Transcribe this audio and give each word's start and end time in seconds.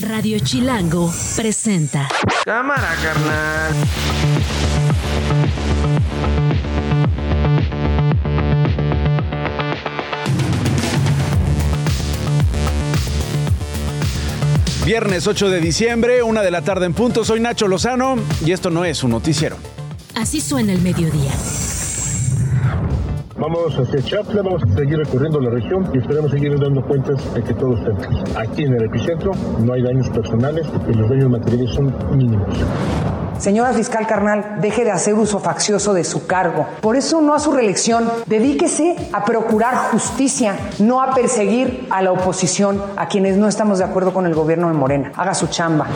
Radio 0.00 0.38
Chilango 0.38 1.12
presenta. 1.36 2.08
Cámara, 2.44 2.94
carnal. 3.02 3.74
Viernes 14.86 15.26
8 15.26 15.50
de 15.50 15.60
diciembre, 15.60 16.22
una 16.22 16.42
de 16.42 16.50
la 16.50 16.62
tarde 16.62 16.86
en 16.86 16.94
punto. 16.94 17.24
Soy 17.24 17.40
Nacho 17.40 17.68
Lozano 17.68 18.16
y 18.44 18.52
esto 18.52 18.70
no 18.70 18.84
es 18.86 19.04
un 19.04 19.10
noticiero. 19.10 19.56
Así 20.14 20.40
suena 20.40 20.72
el 20.72 20.80
mediodía. 20.80 21.32
Vamos 23.40 23.74
hacia 23.74 24.02
Chapla, 24.02 24.42
vamos 24.42 24.62
a 24.62 24.76
seguir 24.76 24.98
recorriendo 24.98 25.40
la 25.40 25.48
región 25.48 25.90
y 25.94 25.98
esperamos 25.98 26.30
seguir 26.30 26.60
dando 26.60 26.84
cuentas 26.84 27.16
de 27.32 27.42
que 27.42 27.54
todo 27.54 27.74
bien. 27.74 27.96
Aquí 28.36 28.64
en 28.64 28.74
el 28.74 28.84
epicentro 28.84 29.32
no 29.60 29.72
hay 29.72 29.82
daños 29.82 30.10
personales 30.10 30.66
y 30.86 30.92
los 30.92 31.08
daños 31.08 31.30
materiales 31.30 31.70
son 31.70 31.94
mínimos. 32.14 32.46
Señora 33.38 33.72
fiscal 33.72 34.06
carnal, 34.06 34.56
deje 34.60 34.84
de 34.84 34.90
hacer 34.90 35.14
uso 35.14 35.38
faccioso 35.38 35.94
de 35.94 36.04
su 36.04 36.26
cargo. 36.26 36.66
Por 36.82 36.96
eso 36.96 37.22
no 37.22 37.34
a 37.34 37.38
su 37.38 37.52
reelección. 37.52 38.04
Dedíquese 38.26 39.08
a 39.14 39.24
procurar 39.24 39.74
justicia, 39.90 40.56
no 40.78 41.00
a 41.00 41.14
perseguir 41.14 41.86
a 41.88 42.02
la 42.02 42.12
oposición, 42.12 42.82
a 42.96 43.08
quienes 43.08 43.38
no 43.38 43.48
estamos 43.48 43.78
de 43.78 43.84
acuerdo 43.84 44.12
con 44.12 44.26
el 44.26 44.34
gobierno 44.34 44.68
de 44.68 44.74
Morena. 44.74 45.12
Haga 45.16 45.32
su 45.32 45.46
chamba. 45.46 45.86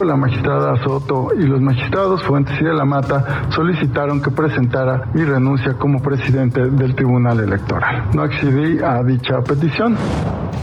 La 0.00 0.16
magistrada 0.16 0.74
Soto 0.82 1.28
y 1.38 1.44
los 1.44 1.60
magistrados 1.60 2.22
Fuentes 2.24 2.60
y 2.60 2.64
de 2.64 2.74
la 2.74 2.84
Mata 2.84 3.46
solicitaron 3.50 4.20
que 4.20 4.30
presentara 4.30 5.08
mi 5.14 5.24
renuncia 5.24 5.74
como 5.74 6.02
presidente 6.02 6.68
del 6.68 6.94
Tribunal 6.94 7.40
Electoral. 7.40 8.10
No 8.12 8.22
accedí 8.22 8.82
a 8.82 9.02
dicha 9.02 9.40
petición. 9.42 9.96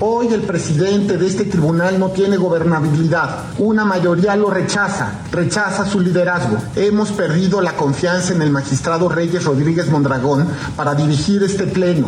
Hoy 0.01 0.27
el 0.27 0.41
presidente 0.41 1.17
de 1.17 1.27
este 1.27 1.45
tribunal 1.45 1.97
no 1.97 2.09
tiene 2.09 2.35
gobernabilidad. 2.35 3.45
Una 3.59 3.85
mayoría 3.85 4.35
lo 4.35 4.49
rechaza, 4.49 5.21
rechaza 5.31 5.85
su 5.85 5.99
liderazgo. 5.99 6.57
Hemos 6.75 7.11
perdido 7.11 7.61
la 7.61 7.73
confianza 7.73 8.33
en 8.33 8.41
el 8.41 8.51
magistrado 8.51 9.09
Reyes 9.09 9.45
Rodríguez 9.45 9.89
Mondragón 9.89 10.47
para 10.75 10.93
dirigir 10.93 11.41
este 11.43 11.67
pleno. 11.67 12.07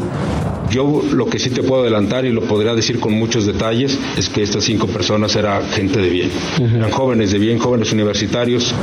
Yo 0.70 1.04
lo 1.12 1.28
que 1.28 1.40
sí 1.40 1.50
te 1.50 1.64
puedo 1.64 1.84
adelantar 1.84 2.26
y 2.26 2.32
lo 2.32 2.42
podría 2.42 2.74
decir 2.74 3.00
con 3.00 3.14
muchos 3.14 3.46
detalles 3.46 3.98
es 4.18 4.30
que 4.30 4.44
estas 4.44 4.64
cinco 4.64 4.88
personas 4.88 5.36
eran 5.36 5.68
gente 5.70 6.00
de 6.00 6.10
bien. 6.10 6.32
Eran 6.60 6.92
jóvenes 6.92 7.32
de 7.32 7.40
bien, 7.40 7.60
jóvenes 7.60 7.92
universitarios. 7.92 8.74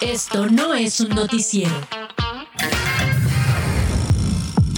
Esto 0.00 0.46
no 0.48 0.74
es 0.74 1.00
un 1.00 1.10
noticiero. 1.10 1.74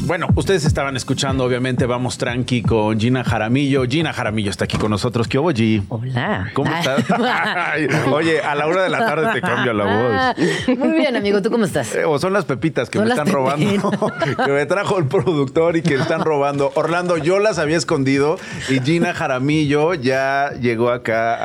Bueno, 0.09 0.27
ustedes 0.37 0.64
estaban 0.64 0.97
escuchando, 0.97 1.45
obviamente, 1.45 1.84
Vamos 1.84 2.17
Tranqui 2.17 2.62
con 2.62 2.98
Gina 2.98 3.23
Jaramillo. 3.25 3.84
Gina 3.84 4.14
Jaramillo 4.14 4.51
está 4.51 4.64
aquí 4.64 4.78
con 4.78 4.91
nosotros. 4.91 5.28
¿Qué 5.28 5.39
hubo, 5.39 5.51
G? 5.53 5.83
Hola. 5.91 6.48
¿Cómo 6.55 6.75
estás? 6.75 7.05
Oye, 8.11 8.41
a 8.41 8.55
la 8.55 8.67
hora 8.69 8.84
de 8.84 8.89
la 8.89 9.01
tarde 9.01 9.29
te 9.34 9.42
cambia 9.42 9.75
la 9.75 9.84
voz. 9.84 10.79
Muy 10.79 10.92
bien, 10.92 11.14
amigo. 11.14 11.42
¿Tú 11.42 11.51
cómo 11.51 11.67
estás? 11.67 11.95
Eh, 11.95 12.06
O 12.06 12.19
son 12.19 12.33
las 12.33 12.47
pepitas 12.47 12.89
que 12.89 12.97
Son 12.98 13.06
me 13.06 13.11
están 13.12 13.27
robando, 13.29 13.91
que 14.47 14.51
me 14.51 14.64
trajo 14.64 14.97
el 14.98 15.05
productor 15.05 15.77
y 15.77 15.83
que 15.83 15.97
están 15.97 16.23
robando. 16.23 16.73
Orlando, 16.75 17.19
yo 17.19 17.39
las 17.39 17.59
había 17.59 17.77
escondido 17.77 18.39
y 18.70 18.81
Gina 18.81 19.12
Jaramillo 19.12 19.92
ya 19.92 20.53
llegó 20.59 20.89
acá 20.89 21.36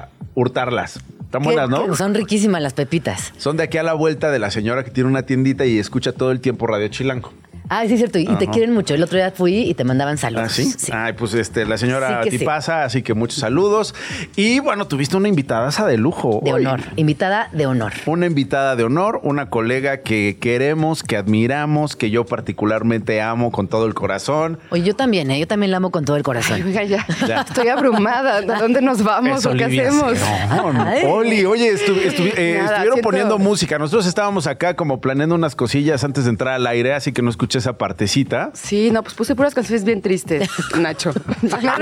a 0.00 0.08
hurtarlas. 0.34 0.98
Están 1.22 1.42
buenas, 1.44 1.68
¿no? 1.68 1.94
Son 1.94 2.14
riquísimas 2.14 2.60
las 2.62 2.72
pepitas. 2.72 3.32
Son 3.36 3.56
de 3.56 3.62
aquí 3.62 3.78
a 3.78 3.84
la 3.84 3.92
vuelta 3.92 4.32
de 4.32 4.40
la 4.40 4.50
señora 4.50 4.82
que 4.82 4.90
tiene 4.90 5.08
una 5.08 5.22
tiendita 5.22 5.66
y 5.66 5.78
escucha 5.78 6.10
todo 6.12 6.32
el 6.32 6.40
tiempo 6.40 6.66
Radio 6.66 6.88
Chilango. 6.88 7.32
Ah, 7.68 7.84
sí, 7.86 7.94
es 7.94 7.98
cierto. 8.00 8.18
Y 8.18 8.26
te 8.36 8.46
quieren 8.48 8.72
mucho. 8.74 8.94
El 8.94 9.02
otro 9.02 9.16
día 9.18 9.30
fui 9.30 9.54
y 9.68 9.74
te 9.74 9.84
mandaban 9.84 10.18
saludos. 10.18 10.44
¿Ah, 10.46 10.48
sí? 10.48 10.92
Ay, 10.92 11.12
pues 11.12 11.34
este, 11.34 11.64
la 11.66 11.76
señora 11.78 12.22
Sí. 12.24 12.30
Tipasa, 12.38 12.84
así 12.84 13.02
que 13.02 13.14
muchos 13.14 13.38
saludos. 13.40 13.94
Y 14.36 14.58
bueno, 14.60 14.86
tuviste 14.86 15.16
una 15.16 15.28
invitada 15.28 15.68
de 15.86 15.96
lujo. 15.98 16.40
De 16.44 16.52
hoy. 16.52 16.66
honor. 16.66 16.80
Invitada 16.96 17.48
de 17.52 17.66
honor. 17.66 17.92
Una 18.06 18.26
invitada 18.26 18.74
de 18.76 18.84
honor, 18.84 19.20
una 19.22 19.50
colega 19.50 19.98
que 19.98 20.38
queremos, 20.40 21.02
que 21.02 21.16
admiramos, 21.16 21.96
que 21.96 22.10
yo 22.10 22.24
particularmente 22.26 23.20
amo 23.22 23.50
con 23.52 23.68
todo 23.68 23.86
el 23.86 23.94
corazón. 23.94 24.58
Oye, 24.70 24.82
yo 24.82 24.96
también, 24.96 25.30
¿eh? 25.30 25.38
Yo 25.38 25.46
también 25.46 25.70
la 25.70 25.76
amo 25.76 25.90
con 25.90 26.04
todo 26.04 26.16
el 26.16 26.22
corazón. 26.22 26.62
Oiga, 26.62 26.82
ya. 26.84 27.06
Ya. 27.28 27.40
Estoy 27.42 27.68
abrumada. 27.68 28.36
¿A 28.38 28.60
dónde 28.60 28.80
nos 28.80 29.02
vamos 29.02 29.44
o 29.46 29.52
qué 29.52 29.64
hacemos? 29.64 30.14
Ay. 30.86 31.02
Oli, 31.06 31.44
oye, 31.44 31.74
estu- 31.74 32.00
estu- 32.02 32.32
eh, 32.36 32.54
Nada, 32.58 32.64
estuvieron 32.66 32.94
siento- 32.94 33.00
poniendo 33.02 33.38
música. 33.38 33.78
Nosotros 33.78 34.06
estábamos 34.06 34.46
acá 34.46 34.74
como 34.74 35.00
planeando 35.00 35.34
unas 35.34 35.54
cosillas 35.54 36.02
antes 36.04 36.24
de 36.24 36.30
entrar 36.30 36.54
al 36.54 36.66
aire, 36.66 36.94
así 36.94 37.12
que 37.12 37.20
no 37.22 37.30
escuché 37.30 37.57
esa 37.58 37.76
partecita. 37.78 38.50
Sí, 38.54 38.90
no, 38.90 39.02
pues 39.02 39.14
puse 39.14 39.34
puras 39.34 39.54
canciones 39.54 39.84
bien 39.84 40.00
tristes, 40.02 40.48
Nacho. 40.78 41.12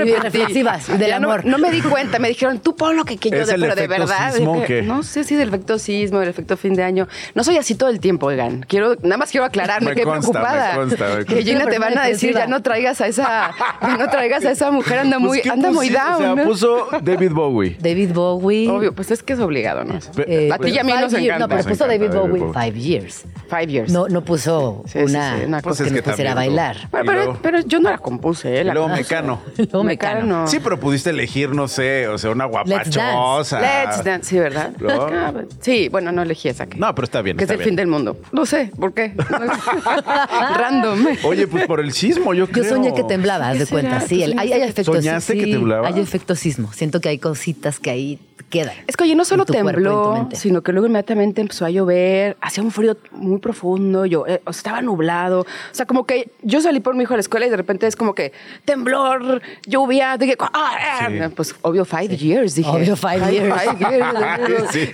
Y 0.05 0.11
reflexivas, 0.15 0.87
del 0.87 1.07
Ya 1.07 1.17
amor. 1.17 1.45
No, 1.45 1.57
me 1.57 1.71
di 1.71 1.81
cuenta, 1.81 2.19
me 2.19 2.27
dijeron, 2.29 2.59
tú 2.59 2.75
pon 2.75 2.95
lo 2.95 3.05
que, 3.05 3.17
que 3.17 3.29
yo, 3.29 3.37
¿Es 3.37 3.47
de, 3.47 3.55
el 3.55 3.61
pero 3.61 3.75
de 3.75 3.83
efecto 3.85 4.05
verdad. 4.07 4.33
sismo 4.33 4.63
qué? 4.65 4.81
No 4.81 5.03
sé 5.03 5.23
si 5.23 5.35
del 5.35 5.49
efecto 5.49 5.79
sismo, 5.79 6.19
del 6.19 6.29
efecto 6.29 6.57
fin 6.57 6.73
de 6.73 6.83
año. 6.83 7.07
No 7.35 7.43
soy 7.43 7.57
así 7.57 7.75
todo 7.75 7.89
el 7.89 7.99
tiempo, 7.99 8.27
oigan. 8.27 8.61
Quiero, 8.67 8.95
nada 9.03 9.17
más 9.17 9.31
quiero 9.31 9.45
aclararme, 9.45 9.91
Me 9.91 9.95
qué 9.95 10.03
consta, 10.03 10.31
preocupada. 10.31 10.71
me 10.73 10.79
consta, 10.79 11.05
me 11.07 11.15
consta. 11.15 11.33
Que 11.33 11.43
Gina 11.43 11.65
te 11.67 11.79
van 11.79 11.97
a 11.97 12.03
decir, 12.05 12.33
ya 12.33 12.47
no 12.47 12.61
traigas 12.61 13.01
a 13.01 13.07
esa, 13.07 13.51
ya 13.81 13.97
no 13.97 14.09
traigas 14.09 14.45
a 14.45 14.51
esa 14.51 14.71
mujer, 14.71 14.99
anda 14.99 15.19
muy, 15.19 15.29
Pues, 15.29 15.41
¿qué 15.41 15.49
anda 15.49 15.71
muy 15.71 15.89
down. 15.89 16.13
O 16.13 16.17
sea, 16.17 16.35
¿no? 16.35 16.43
puso 16.43 16.87
David 17.01 17.31
Bowie. 17.31 17.77
David 17.79 18.11
Bowie. 18.13 18.69
Obvio, 18.69 18.93
pues 18.93 19.11
es 19.11 19.23
que 19.23 19.33
es 19.33 19.39
obligado, 19.39 19.83
¿no? 19.83 19.99
Pe- 20.15 20.51
a 20.51 20.57
ti 20.57 20.69
y 20.69 20.77
a 20.79 20.83
mí 20.83 20.91
Five 20.91 21.01
nos 21.03 21.13
encanta. 21.13 21.39
No, 21.39 21.47
pero 21.47 21.63
puso 21.63 21.87
David 21.87 22.11
Bowie. 22.11 22.43
Five 22.53 22.79
Years. 22.79 23.25
Five 23.49 23.67
years. 23.67 23.91
No, 23.91 24.07
no 24.07 24.23
puso 24.23 24.83
Sí, 24.85 24.99
sí, 24.99 25.05
una, 25.05 25.37
sí, 25.37 25.45
una 25.45 25.61
Pues 25.69 25.79
es 25.81 25.87
que, 25.87 25.93
que 25.95 26.03
pusiera 26.09 26.31
a 26.31 26.35
también, 26.35 26.55
bailar. 26.55 26.87
Pero, 26.91 27.03
Y 27.03 27.07
pero- 27.07 27.23
luego- 27.23 27.39
pero 27.41 27.59
yo 27.61 27.79
no 27.79 27.89
la 27.91 27.97
compuse, 27.97 28.59
¿eh? 28.59 28.63
La 28.63 28.73
luego. 28.73 28.89
Mecano. 28.89 29.39
Luego 29.57 29.83
Mecano. 29.83 30.21
Mecano. 30.21 30.47
Sí, 30.47 30.59
pero 30.63 30.79
pudiste 30.79 31.09
elegir, 31.11 31.49
no 31.53 31.67
sé, 31.67 32.07
o 32.07 32.17
sea, 32.17 32.31
una 32.31 32.45
Let's 32.45 32.51
guapachosa. 32.95 33.59
Let's 33.61 34.03
Dance, 34.03 34.29
sí, 34.29 34.39
¿verdad? 34.39 34.71
Ah, 34.89 35.33
sí, 35.61 35.89
bueno, 35.89 36.11
no 36.11 36.21
elegí 36.23 36.49
esa. 36.49 36.65
Que, 36.67 36.77
No, 36.77 36.93
pero 36.95 37.05
está 37.05 37.21
bien, 37.21 37.37
Que 37.37 37.43
está 37.43 37.53
es 37.53 37.59
el 37.59 37.63
bien. 37.63 37.69
fin 37.69 37.75
del 37.75 37.87
mundo. 37.87 38.17
No 38.31 38.45
sé, 38.45 38.71
¿por 38.79 38.93
qué? 38.93 39.13
Random. 40.55 41.05
Oye, 41.23 41.47
pues 41.47 41.65
por 41.67 41.79
el 41.79 41.91
sismo, 41.93 42.33
yo 42.33 42.45
Yo 42.47 42.51
creo. 42.51 42.69
soñé 42.69 42.93
que 42.93 43.03
temblaba, 43.03 43.49
haz 43.49 43.53
¿Qué 43.53 43.59
de 43.65 43.65
cuenta. 43.67 43.99
¿Tú 43.99 44.07
Sí, 44.07 44.23
el- 44.23 44.37
hay, 44.39 44.53
hay 44.53 44.61
efectos. 44.63 44.95
¿Soñaste 44.95 45.33
que 45.37 45.43
sí, 45.45 45.51
temblaba? 45.51 45.87
Hay 45.87 45.99
efecto 45.99 46.35
sismo. 46.35 46.71
Siento 46.73 47.01
que 47.01 47.09
hay 47.09 47.17
cositas 47.17 47.79
que 47.79 47.89
ahí 47.89 48.19
quedan. 48.49 48.75
Es 48.87 48.95
que 48.95 49.03
oye, 49.03 49.15
no 49.15 49.25
solo 49.25 49.45
tembló, 49.45 50.29
sino 50.33 50.61
que 50.61 50.71
luego 50.71 50.87
inmediatamente 50.87 51.41
empezó 51.41 51.65
a 51.65 51.69
llover, 51.69 52.37
hacía 52.41 52.63
un 52.63 52.71
frío 52.71 52.97
muy 53.11 53.39
profundo, 53.39 54.05
yo, 54.05 54.25
eh, 54.27 54.41
o 54.45 54.53
sea, 54.53 54.59
estaba 54.59 54.81
nublado. 54.81 55.41
O 55.41 55.45
sea, 55.73 55.85
como 55.85 56.05
que 56.05 56.29
yo 56.41 56.61
salí 56.61 56.79
por 56.79 56.95
mi 56.95 57.03
hijo 57.03 57.13
a 57.13 57.17
la 57.17 57.21
escuela 57.21 57.45
y 57.45 57.49
de 57.49 57.57
repente 57.57 57.87
es 57.87 57.95
como 57.95 58.15
que 58.15 58.31
temblor, 58.65 59.41
lluvia, 59.65 60.17
dije, 60.17 60.35
ah, 60.39 60.49
ah, 60.53 61.07
Sí. 61.09 61.19
pues 61.35 61.55
obvio, 61.61 61.85
five 61.85 62.15
years, 62.17 62.55
dije. 62.55 62.69
Obvio, 62.69 62.95
five 62.95 63.31
years. 63.31 63.53
five 63.61 63.89
years. 63.89 64.07
Sí. 64.71 64.89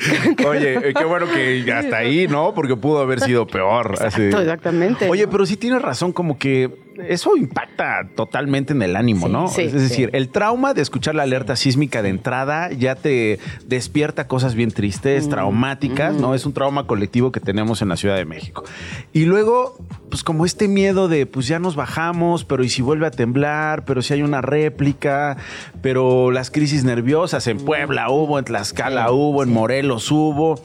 Oye, 0.45 0.89
eh, 0.89 0.93
qué 0.95 1.03
bueno 1.05 1.27
que 1.27 1.71
hasta 1.71 1.97
ahí, 1.97 2.27
¿no? 2.27 2.53
Porque 2.53 2.75
pudo 2.75 2.99
haber 2.99 3.19
sido 3.19 3.47
peor. 3.47 3.93
así. 3.99 4.23
Exacto, 4.23 4.41
exactamente. 4.41 5.09
Oye, 5.09 5.27
pero 5.27 5.45
sí 5.45 5.57
tienes 5.57 5.81
razón, 5.81 6.11
como 6.11 6.37
que 6.37 6.69
eso 7.07 7.35
impacta 7.35 8.07
totalmente 8.15 8.73
en 8.73 8.81
el 8.81 8.95
ánimo, 8.95 9.27
¿no? 9.27 9.47
sí, 9.47 9.61
es 9.63 9.73
decir, 9.73 10.09
el 10.13 10.29
trauma 10.29 10.73
de 10.73 10.81
escuchar 10.81 11.15
la 11.15 11.23
alerta 11.23 11.55
sísmica 11.55 12.01
de 12.01 12.09
entrada 12.09 12.71
ya 12.71 12.95
te 12.95 13.39
despierta 13.65 14.27
cosas 14.27 14.55
bien 14.55 14.69
Mm, 14.69 14.73
tristes, 14.73 15.29
traumáticas, 15.29 16.15
¿no? 16.15 16.35
Es 16.35 16.45
un 16.45 16.53
trauma 16.53 16.87
colectivo 16.87 17.31
que 17.31 17.39
tenemos 17.39 17.81
en 17.81 17.89
la 17.89 17.97
Ciudad 17.97 18.15
de 18.15 18.25
México. 18.25 18.63
Y 19.11 19.25
luego, 19.25 19.77
pues 20.09 20.23
como 20.23 20.45
este 20.45 20.67
miedo 20.67 21.07
de, 21.07 21.25
pues 21.25 21.47
ya 21.47 21.59
nos 21.59 21.75
bajamos, 21.75 22.43
pero 22.45 22.63
¿y 22.63 22.69
si 22.69 22.81
vuelve 22.81 23.07
a 23.07 23.11
temblar? 23.11 23.85
Pero 23.85 24.01
si 24.01 24.13
hay 24.13 24.21
una 24.21 24.41
réplica, 24.41 25.37
pero 25.81 26.31
las 26.31 26.49
crisis 26.51 26.83
nerviosas 26.83 27.47
en 27.47 27.57
Puebla 27.57 28.09
hubo, 28.09 28.39
en 28.39 28.45
Tlaxcala 28.45 29.11
hubo, 29.11 29.43
en 29.43 29.51
Morelos 29.51 30.11
hubo. 30.11 30.59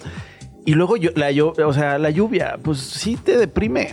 Y 0.64 0.74
luego 0.74 0.96
yo- 0.98 1.10
la, 1.14 1.30
llo- 1.32 1.54
o 1.64 1.72
sea, 1.72 1.98
la 1.98 2.10
lluvia, 2.10 2.58
pues 2.62 2.78
sí 2.78 3.16
te 3.16 3.36
deprime. 3.38 3.88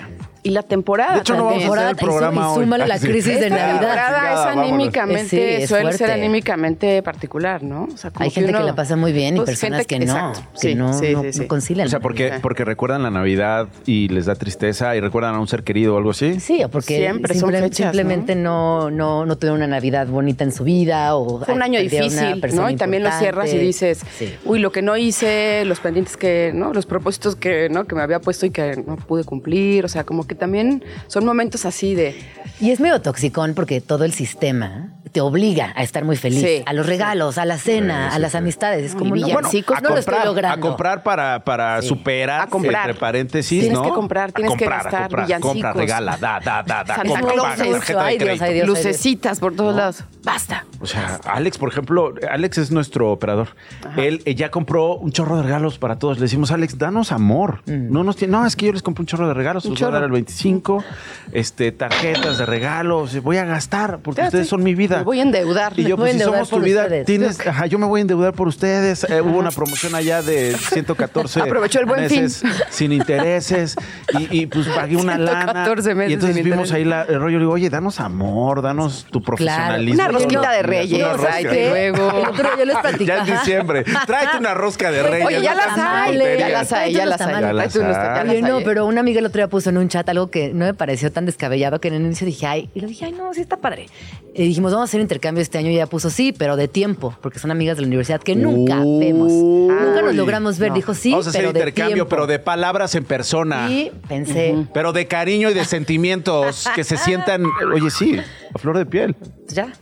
Y 0.46 0.52
la 0.52 0.62
temporada 0.62 1.16
De 1.16 1.20
hecho, 1.22 1.36
no 1.36 1.46
vamos 1.46 1.54
a 1.54 1.58
hacer 1.58 1.66
el 1.66 1.66
Temporada, 1.66 1.92
y 1.92 1.96
programa 1.96 2.54
su- 2.54 2.62
y 2.62 2.72
hoy. 2.72 2.88
la 2.88 2.98
sí. 3.00 3.08
crisis 3.08 3.26
de 3.40 3.48
Esta 3.48 3.50
Navidad. 3.50 3.80
temporada 3.80 4.18
Chingada, 4.20 4.52
es 4.52 4.58
anímicamente, 4.58 5.28
Sí, 5.30 5.40
es 5.64 5.70
suele 5.70 5.94
ser 5.94 6.12
anímicamente 6.12 7.02
particular, 7.02 7.64
¿no? 7.64 7.88
O 7.92 7.98
sea, 7.98 8.12
como 8.12 8.24
Hay 8.26 8.30
gente 8.30 8.52
que 8.52 8.58
uno- 8.58 8.66
la 8.68 8.76
pasa 8.76 8.96
muy 8.96 9.12
bien 9.12 9.36
y 9.36 9.40
pues, 9.40 9.50
personas 9.50 9.80
gente 9.88 10.00
que 10.00 10.06
no, 10.06 10.12
exacto, 10.14 10.42
que 10.54 10.60
sí, 10.60 10.76
no, 10.76 10.94
sí, 10.94 11.14
no- 11.14 11.22
sí, 11.24 11.34
sí. 11.34 11.40
no 11.42 11.48
concilian. 11.48 11.88
O 11.88 11.90
sea, 11.90 12.00
porque, 12.00 12.34
porque 12.44 12.64
recuerdan 12.64 13.02
la 13.02 13.10
Navidad 13.10 13.68
y 13.88 14.08
les 14.10 14.28
da 14.28 14.36
tristeza 14.36 14.96
y 14.96 15.00
recuerdan 15.00 15.34
a 15.34 15.40
un 15.40 15.48
ser 15.48 15.64
querido 15.64 15.96
o 15.96 15.98
algo 15.98 16.12
así. 16.12 16.40
Sí, 16.40 16.64
o 16.64 16.70
porque 16.70 16.98
Siempre 16.98 17.34
son 17.34 17.50
simple- 17.50 17.62
fechas, 17.62 17.78
simplemente 17.88 18.36
¿no? 18.36 18.92
No, 18.92 19.26
no, 19.26 19.36
tuvieron 19.38 19.58
una 19.58 19.68
Navidad 19.68 20.06
bonita 20.06 20.44
en 20.44 20.52
su 20.52 20.64
vida 20.64 21.16
o 21.16 21.44
Fue 21.44 21.56
un 21.56 21.64
año 21.64 21.80
difícil, 21.80 22.40
¿no? 22.54 22.70
Y 22.70 22.76
también 22.76 23.02
lo 23.04 23.12
cierras 23.14 23.52
y 23.52 23.58
dices, 23.58 24.02
Sí. 24.20 24.32
uy, 24.46 24.60
lo 24.60 24.72
que 24.72 24.84
no 24.84 24.96
hice, 24.96 25.66
los 25.66 25.80
pendientes 25.80 26.18
que, 26.18 26.52
¿no? 26.54 26.72
Los 26.72 26.86
propósitos 26.86 27.36
que, 27.36 27.68
¿no? 27.70 27.86
Que 27.86 27.96
me 27.96 28.04
había 28.04 28.20
puesto 28.20 28.46
y 28.46 28.52
que 28.52 28.76
no 28.86 28.96
pude 28.98 29.24
cumplir. 29.24 29.86
O 29.86 29.88
sea, 29.88 30.04
como 30.04 30.28
que 30.28 30.35
también 30.36 30.84
son 31.08 31.26
momentos 31.26 31.66
así 31.66 31.96
de. 31.96 32.16
Y 32.60 32.72
es 32.72 32.80
medio 32.80 33.02
toxicón 33.02 33.54
porque 33.54 33.82
todo 33.82 34.06
el 34.06 34.14
sistema 34.14 34.95
te 35.16 35.22
obliga 35.22 35.72
a 35.78 35.82
estar 35.82 36.04
muy 36.04 36.18
feliz. 36.18 36.42
Sí. 36.42 36.62
A 36.66 36.74
los 36.74 36.86
regalos, 36.86 37.38
a 37.38 37.46
la 37.46 37.58
cena, 37.58 38.10
a 38.14 38.20
las 38.20 38.36
amistades. 38.36 38.84
Es 38.84 38.96
como, 38.96 39.16
no, 39.16 39.26
villancicos, 39.26 39.78
a 39.78 39.80
no 39.80 39.92
lo 39.92 39.98
estoy 39.98 40.12
comprar, 40.16 40.26
logrando. 40.28 40.68
A 40.68 40.70
comprar 40.70 41.04
para, 41.04 41.46
para 41.46 41.82
Sí. 41.82 41.88
superar, 41.88 42.42
A 42.42 42.48
comprar. 42.48 42.90
entre 42.90 43.00
paréntesis, 43.00 43.62
Tienes 43.62 43.78
¿no? 43.80 43.84
que 43.86 43.92
comprar, 43.92 44.32
A 44.32 44.34
tienes 44.34 44.52
que 44.58 44.66
comprar, 44.66 44.80
a 44.82 44.84
gastar, 44.84 45.02
comprar, 45.04 45.26
villancicos. 45.26 45.52
Compra, 45.54 45.72
regala, 45.74 46.18
da, 46.18 46.42
da, 46.44 46.64
da, 46.64 46.84
da. 46.84 46.96
Santa 46.96 47.04
compra, 47.04 47.32
Claus, 47.34 47.48
paga, 47.48 47.64
mucho. 47.64 47.72
tarjeta 47.78 48.00
de 48.04 48.06
Ay, 48.10 48.18
Dios, 48.18 48.42
ay, 48.42 48.54
Dios. 48.56 48.68
Lucecitas 48.68 49.40
por 49.40 49.56
todos 49.56 49.74
lados. 49.74 50.04
Basta. 50.26 50.66
O 50.82 50.86
sea, 50.86 51.22
Alex, 51.24 51.58
por 51.58 51.70
ejemplo, 51.70 52.14
Alex 52.30 52.58
es 52.58 52.72
nuestro 52.72 53.10
operador. 53.14 53.56
Él 53.96 54.22
eh, 54.26 54.36
ya 54.36 54.52
compró 54.52 54.98
un 54.98 55.14
chorro 55.14 55.38
de 55.38 55.44
regalos 55.44 55.78
para 55.78 55.98
todos. 55.98 56.18
Le 56.18 56.24
decimos, 56.24 56.52
Alex, 56.52 56.78
danos 56.78 57.14
amor. 57.14 57.62
No 57.68 58.04
nos 58.04 58.18
tiene, 58.18 58.34
no, 58.34 58.46
es 58.46 58.58
que 58.58 58.66
yo 58.66 58.74
les 58.74 58.82
compré 58.84 59.04
un 59.04 59.08
chorro 59.08 59.30
de 59.30 59.34
regalos, 59.34 59.64
Un 59.64 59.72
los 59.72 59.80
voy 59.80 59.88
a 59.88 59.92
dar 59.92 60.02
chorro. 60.02 60.06
el 60.08 60.12
25, 60.12 60.84
este, 61.32 61.72
tarjetas 61.72 62.38
de 62.38 62.46
regalos, 62.46 63.22
voy 63.24 63.38
a 63.38 63.46
gastar 63.46 64.00
porque 64.00 64.22
ustedes 64.24 64.50
son 64.50 64.62
mi 64.62 64.76
vida. 64.76 65.04
Voy 65.06 65.20
a 65.20 65.22
endeudar. 65.24 65.74
Y 65.80 65.84
yo, 65.84 65.90
Me 65.90 65.94
voy 65.94 65.94
a 65.94 65.96
pues 65.98 66.12
si 66.12 66.18
endeudar 66.18 66.46
somos 66.46 66.50
tu 66.50 66.60
vida, 66.60 66.84
ustedes. 66.84 67.06
tienes, 67.06 67.48
ajá, 67.48 67.66
yo 67.68 67.80
me 67.80 67.86
voy 67.86 68.00
a 68.00 68.02
endeudar 68.02 68.34
por 68.34 68.48
ustedes. 68.48 69.04
Eh, 69.06 69.22
hubo 69.22 69.38
una 69.40 69.52
promoción 69.52 69.96
allá 69.96 70.22
de 70.22 70.56
114 70.74 71.42
Aprovechó 71.42 71.80
el 71.80 71.86
buen 71.86 72.10
fin. 72.10 72.24
meses 72.24 72.44
sin 72.70 72.92
intereses 72.92 73.76
y, 74.20 74.42
y, 74.42 74.46
pues 74.48 74.68
pagué 74.68 74.98
una 74.98 75.18
lana. 75.18 75.66
114 75.66 75.96
meses 75.96 76.10
y 76.10 76.14
entonces 76.16 76.36
sin 76.36 76.44
vimos 76.46 76.68
interés. 76.70 76.74
ahí 76.74 76.84
la- 76.86 77.04
el 77.04 77.20
rollo. 77.22 77.38
Le 77.38 77.44
digo, 77.44 77.54
oye, 77.54 77.70
danos 77.70 78.00
amor, 78.00 78.62
danos 78.62 79.06
tu 79.12 79.22
profesionalismo. 79.22 79.94
Una 80.04 80.08
rosquita 80.12 80.52
de 80.52 80.60
Una 80.60 80.68
reyes. 80.68 81.08
rosca. 81.14 81.34
Ay, 81.34 81.44
te 81.46 81.70
luego. 81.70 82.10
El 82.12 82.28
otro 82.28 82.56
día 82.56 82.66
les 82.66 82.78
platico. 82.78 83.04
Ya 83.06 83.22
ajá. 83.22 83.32
diciembre. 83.40 83.84
Tráete 84.08 84.38
una 84.40 84.54
rosca 84.54 84.92
de 84.92 85.04
reyes. 85.04 85.26
Oye, 85.28 85.42
ya 85.42 85.52
no 85.54 85.58
las 85.58 85.78
hay, 85.78 86.18
ya 86.18 86.50
las 86.50 86.72
hay, 86.74 86.94
ya 86.94 87.06
las 87.06 87.22
hay. 87.22 88.42
No, 88.42 88.60
pero 88.64 88.86
una 88.86 89.02
amiga 89.02 89.20
el 89.20 89.26
otro 89.26 89.40
día 89.40 89.48
puso 89.48 89.70
en 89.70 89.78
un 89.78 89.88
chat 89.90 90.08
algo 90.10 90.30
que 90.30 90.54
no 90.54 90.66
me 90.66 90.74
pareció 90.74 91.12
tan 91.12 91.26
descabellado 91.26 91.80
que 91.80 91.88
en 91.90 91.96
el 91.96 92.02
inicio 92.04 92.26
dije, 92.26 92.46
ay, 92.48 92.70
y 92.74 92.80
le 92.82 92.88
dije, 92.88 93.06
ay, 93.06 93.12
no, 93.12 93.34
sí 93.34 93.42
está 93.42 93.58
padre. 93.58 93.88
Y 94.34 94.44
dijimos, 94.48 94.72
vamos 94.74 94.94
a 94.94 94.95
hacer 94.96 95.02
intercambio 95.02 95.42
este 95.42 95.58
año 95.58 95.70
y 95.70 95.76
ella 95.76 95.88
puso 95.88 96.10
sí, 96.10 96.34
pero 96.38 96.56
de 96.56 96.68
tiempo, 96.68 97.16
porque 97.22 97.40
son 97.40 97.52
amigas 97.52 97.78
de 97.78 97.82
la 97.82 97.88
universidad 97.88 98.22
que 98.22 98.36
nunca 98.36 98.78
vemos. 98.78 99.32
Nunca 99.32 100.02
nos 100.02 100.16
logramos 100.16 100.58
ver. 100.58 100.74
Dijo 100.74 100.94
sí, 100.94 101.12
Vamos 101.12 101.28
a 101.28 101.30
hacer 101.30 101.42
pero 101.42 101.54
de 101.54 101.60
intercambio, 101.60 102.08
pero 102.08 102.28
de 102.28 102.40
palabras 102.40 102.96
en 102.96 103.04
persona. 103.04 103.70
Y 103.70 103.92
pensé, 104.08 104.56
Pero 104.74 104.94
de 104.94 105.08
cariño 105.08 105.50
y 105.50 105.54
de 105.54 105.66
sentimientos 105.66 106.68
que 106.76 106.84
se 106.84 106.98
sientan, 106.98 107.44
oye, 107.74 107.90
sí, 107.90 108.18
a 108.54 108.58
flor 108.58 108.78
de 108.78 108.86
piel. 108.86 109.16
ya. 109.48 109.74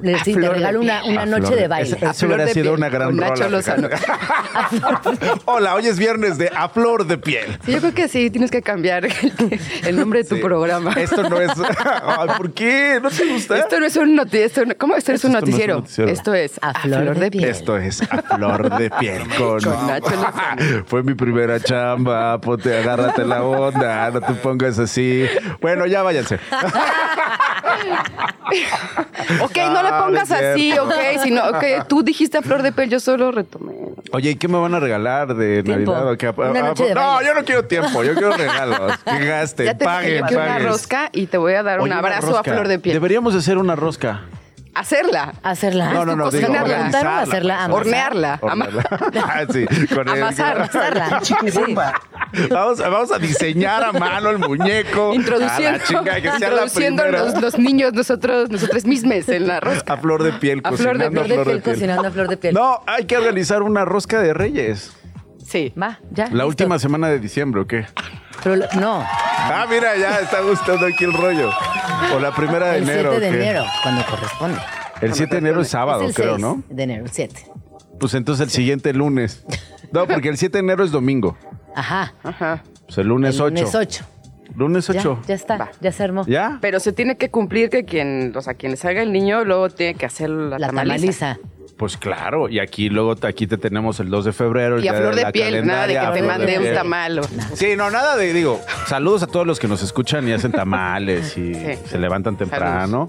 Le 0.00 0.14
A 0.14 0.24
sí, 0.24 0.34
te 0.34 0.48
regalo 0.48 0.80
una, 0.80 1.04
una 1.04 1.26
noche 1.26 1.54
de 1.56 1.68
baile. 1.68 1.96
Eso, 2.00 2.26
hubiera 2.26 2.46
sido 2.48 2.64
piel, 2.64 2.74
una 2.74 2.88
gran 2.88 3.08
con 3.08 3.16
Nacho 3.16 3.44
rola. 3.44 3.62
Hola, 5.46 5.74
hoy 5.74 5.86
es 5.86 5.98
viernes 5.98 6.38
de 6.38 6.50
A 6.54 6.68
Flor 6.68 7.06
de 7.06 7.18
Piel. 7.18 7.58
Sí, 7.64 7.72
yo 7.72 7.78
creo 7.80 7.94
que 7.94 8.08
sí, 8.08 8.30
tienes 8.30 8.50
que 8.50 8.62
cambiar 8.62 9.04
el, 9.06 9.12
el 9.86 9.96
nombre 9.96 10.22
de 10.22 10.28
tu 10.28 10.36
Sí. 10.36 10.42
programa. 10.42 10.92
Esto 10.92 11.28
no 11.28 11.40
es. 11.40 11.50
Ay, 12.02 12.28
¿Por 12.36 12.52
qué? 12.52 12.98
¿No 13.02 13.10
te 13.10 13.24
gusta? 13.32 13.58
Esto 13.58 13.80
no 13.80 13.86
es 13.86 13.96
un 13.96 14.14
noticiero. 14.14 14.70
¿Cómo? 14.78 14.96
Esto 14.96 15.12
es 15.12 15.24
un 15.24 15.30
Esto 15.30 15.30
no 15.30 15.38
es 15.38 15.42
un 15.44 15.50
noticiero. 15.50 15.74
noticiero. 15.76 16.10
Esto 16.10 16.34
es 16.34 16.58
A 16.62 16.74
flor 16.80 17.18
de 17.18 17.30
piel. 17.30 17.44
Esto 17.44 17.76
es 17.78 18.02
A 18.02 18.22
Flor 18.36 18.76
de 18.78 18.90
Piel 18.90 19.22
con, 19.38 19.60
Con 19.62 19.86
Nacho. 19.86 20.06
Fue 20.86 21.02
mi 21.02 21.14
primera 21.14 21.58
chamba. 21.60 22.38
Ponte, 22.40 22.76
agárrate 22.76 23.24
la 23.24 23.42
onda. 23.42 24.10
No 24.10 24.20
te 24.20 24.34
pongas 24.34 24.78
así. 24.78 25.26
Bueno, 25.60 25.86
ya 25.86 26.02
váyanse. 26.02 26.38
Ok, 29.42 29.56
no 29.56 29.82
le 29.82 29.88
Ah, 29.88 30.04
pongas 30.04 30.30
no 30.30 30.36
así, 30.36 30.72
ok, 30.78 30.92
sino, 31.22 31.42
ok, 31.48 31.64
tú 31.88 32.02
dijiste 32.02 32.38
a 32.38 32.42
flor 32.42 32.62
de 32.62 32.70
piel, 32.72 32.90
yo 32.90 33.00
solo 33.00 33.32
retomé. 33.32 33.72
Oye, 34.12 34.30
¿y 34.30 34.34
qué 34.36 34.46
me 34.48 34.58
van 34.58 34.74
a 34.74 34.80
regalar 34.80 35.34
de 35.34 35.62
Tiempo. 35.62 35.92
Navidad? 35.92 36.34
Ah, 36.38 36.52
de 36.52 36.94
no, 36.94 37.22
yo 37.22 37.34
no 37.34 37.44
quiero 37.44 37.64
tiempo. 37.64 38.04
Yo 38.04 38.12
quiero 38.14 38.36
regalos. 38.36 38.92
Que 39.04 39.26
gasten, 39.26 39.66
Ya 39.66 39.76
te 39.76 39.84
paguen, 39.84 40.24
que 40.26 40.36
una 40.36 40.46
paguen. 40.46 40.66
rosca 40.68 41.08
y 41.12 41.26
te 41.26 41.38
voy 41.38 41.54
a 41.54 41.62
dar 41.62 41.80
Oye, 41.80 41.90
un 41.90 41.96
abrazo 41.96 42.38
a 42.38 42.44
flor 42.44 42.68
de 42.68 42.78
piel. 42.78 42.94
Deberíamos 42.94 43.32
de 43.32 43.40
hacer 43.40 43.58
una 43.58 43.74
rosca. 43.74 44.22
Hacerla. 44.76 45.32
Hacerla. 45.42 45.92
No, 45.92 46.04
no, 46.04 46.14
no, 46.16 46.30
digo, 46.30 46.46
cocinarla. 46.46 46.74
¿Preguntaron 46.74 47.06
organizarla. 47.12 47.22
hacerla? 47.22 47.64
Amasar. 47.64 47.80
Hornearla. 47.80 48.38
Hornearla. 48.42 48.84
Ah, 49.24 49.44
sí, 49.50 49.66
con 49.94 50.08
el- 50.08 50.22
Amasar. 50.22 50.56
Amasarla. 50.56 51.20
Sí. 51.22 51.74
Vamos, 52.50 52.78
vamos 52.78 53.12
a 53.12 53.18
diseñar 53.18 53.82
a 53.84 53.92
mano 53.92 54.30
el 54.30 54.38
muñeco. 54.38 55.14
Introduciendo, 55.14 55.78
chinga, 55.86 56.16
que 56.16 56.22
sea 56.22 56.38
la 56.38 56.46
introduciendo 56.46 57.06
los, 57.06 57.40
los 57.40 57.58
niños, 57.58 57.92
nosotros, 57.94 58.50
nosotros 58.50 58.84
mismos 58.84 59.28
en 59.28 59.46
la 59.46 59.60
rosca. 59.60 59.94
A 59.94 59.96
flor 59.96 60.22
de 60.22 60.32
piel, 60.34 60.60
A 60.64 60.72
flor 60.72 60.98
de 60.98 61.04
cocinando 61.06 61.24
Flor 61.24 61.38
de 61.38 61.44
piel 61.44 61.62
cocinando 61.62 62.08
a 62.08 62.10
flor 62.10 62.28
de 62.28 62.36
piel. 62.36 62.54
No, 62.54 62.80
hay 62.86 63.04
que 63.06 63.16
organizar 63.16 63.62
una 63.62 63.84
rosca 63.84 64.20
de 64.20 64.34
reyes. 64.34 64.92
Sí. 65.46 65.72
Va, 65.80 66.00
ya. 66.10 66.24
La 66.24 66.30
listo. 66.30 66.46
última 66.48 66.78
semana 66.78 67.08
de 67.08 67.20
diciembre, 67.20 67.60
¿o 67.62 67.66
qué? 67.66 67.86
Pero 68.46 68.64
no, 68.80 69.02
Ah, 69.02 69.66
mira, 69.68 69.96
ya 69.96 70.18
está 70.20 70.40
gustando 70.40 70.86
aquí 70.86 71.02
el 71.04 71.12
rollo. 71.12 71.50
O 72.14 72.20
la 72.20 72.32
primera 72.32 72.68
de 72.70 72.78
el 72.78 72.82
enero. 72.84 73.10
7 73.10 73.20
de 73.32 73.42
enero, 73.42 73.64
cuando 73.82 74.04
corresponde. 74.06 74.58
El 75.00 75.14
7 75.14 75.32
de 75.34 75.38
enero 75.38 75.60
es 75.62 75.68
sábado, 75.68 76.02
es 76.02 76.10
el 76.10 76.14
creo, 76.14 76.34
6 76.36 76.40
¿no? 76.42 76.62
de 76.68 76.82
enero, 76.84 77.04
el 77.04 77.10
7. 77.10 77.34
Pues 77.98 78.14
entonces 78.14 78.44
el 78.44 78.50
siguiente 78.50 78.92
lunes. 78.92 79.44
No, 79.92 80.06
porque 80.06 80.28
el 80.28 80.36
7 80.36 80.58
de 80.58 80.60
enero 80.60 80.84
es 80.84 80.90
domingo. 80.92 81.36
Ajá. 81.74 82.14
Ajá. 82.22 82.62
Pues 82.86 82.98
el 82.98 83.08
lunes 83.08 83.34
el 83.36 83.42
8. 83.42 83.54
lunes 83.54 83.74
8. 83.74 84.04
Lunes 84.54 84.86
Ya, 84.86 85.00
8. 85.00 85.22
ya 85.26 85.34
está, 85.34 85.56
Va. 85.58 85.70
ya 85.80 85.90
se 85.92 86.02
armó. 86.04 86.24
¿Ya? 86.26 86.58
Pero 86.60 86.78
se 86.80 86.92
tiene 86.92 87.16
que 87.16 87.30
cumplir 87.30 87.68
que 87.68 87.84
quien, 87.84 88.32
o 88.36 88.40
sea, 88.42 88.54
quien 88.54 88.70
le 88.72 88.76
salga 88.76 89.02
el 89.02 89.12
niño 89.12 89.44
luego 89.44 89.68
tiene 89.70 89.94
que 89.94 90.06
hacer 90.06 90.30
la, 90.30 90.58
La 90.58 90.68
tamaliza. 90.68 91.36
tamaliza. 91.36 91.38
Pues 91.76 91.98
claro, 91.98 92.48
y 92.48 92.58
aquí 92.58 92.88
luego 92.88 93.16
te- 93.16 93.26
aquí 93.26 93.46
te 93.46 93.58
tenemos 93.58 94.00
el 94.00 94.08
2 94.08 94.24
de 94.24 94.32
febrero. 94.32 94.76
el 94.78 94.84
Y 94.84 94.88
a 94.88 94.92
día 94.92 95.00
flor 95.02 95.14
de 95.14 95.26
piel, 95.32 95.66
nada 95.66 95.86
de 95.86 95.92
que 95.94 96.20
te 96.20 96.22
mande 96.26 96.58
un 96.58 96.74
tamal. 96.74 97.18
o- 97.18 97.22
Sí, 97.54 97.76
no, 97.76 97.90
nada 97.90 98.16
de, 98.16 98.32
digo, 98.32 98.60
saludos 98.86 99.22
a 99.22 99.26
todos 99.26 99.46
los 99.46 99.58
que 99.58 99.68
nos 99.68 99.82
escuchan 99.82 100.26
y 100.26 100.32
hacen 100.32 100.52
tamales 100.52 101.36
y 101.36 101.54
Sí. 101.54 101.78
se 101.84 101.98
levantan 101.98 102.36
temprano. 102.38 103.08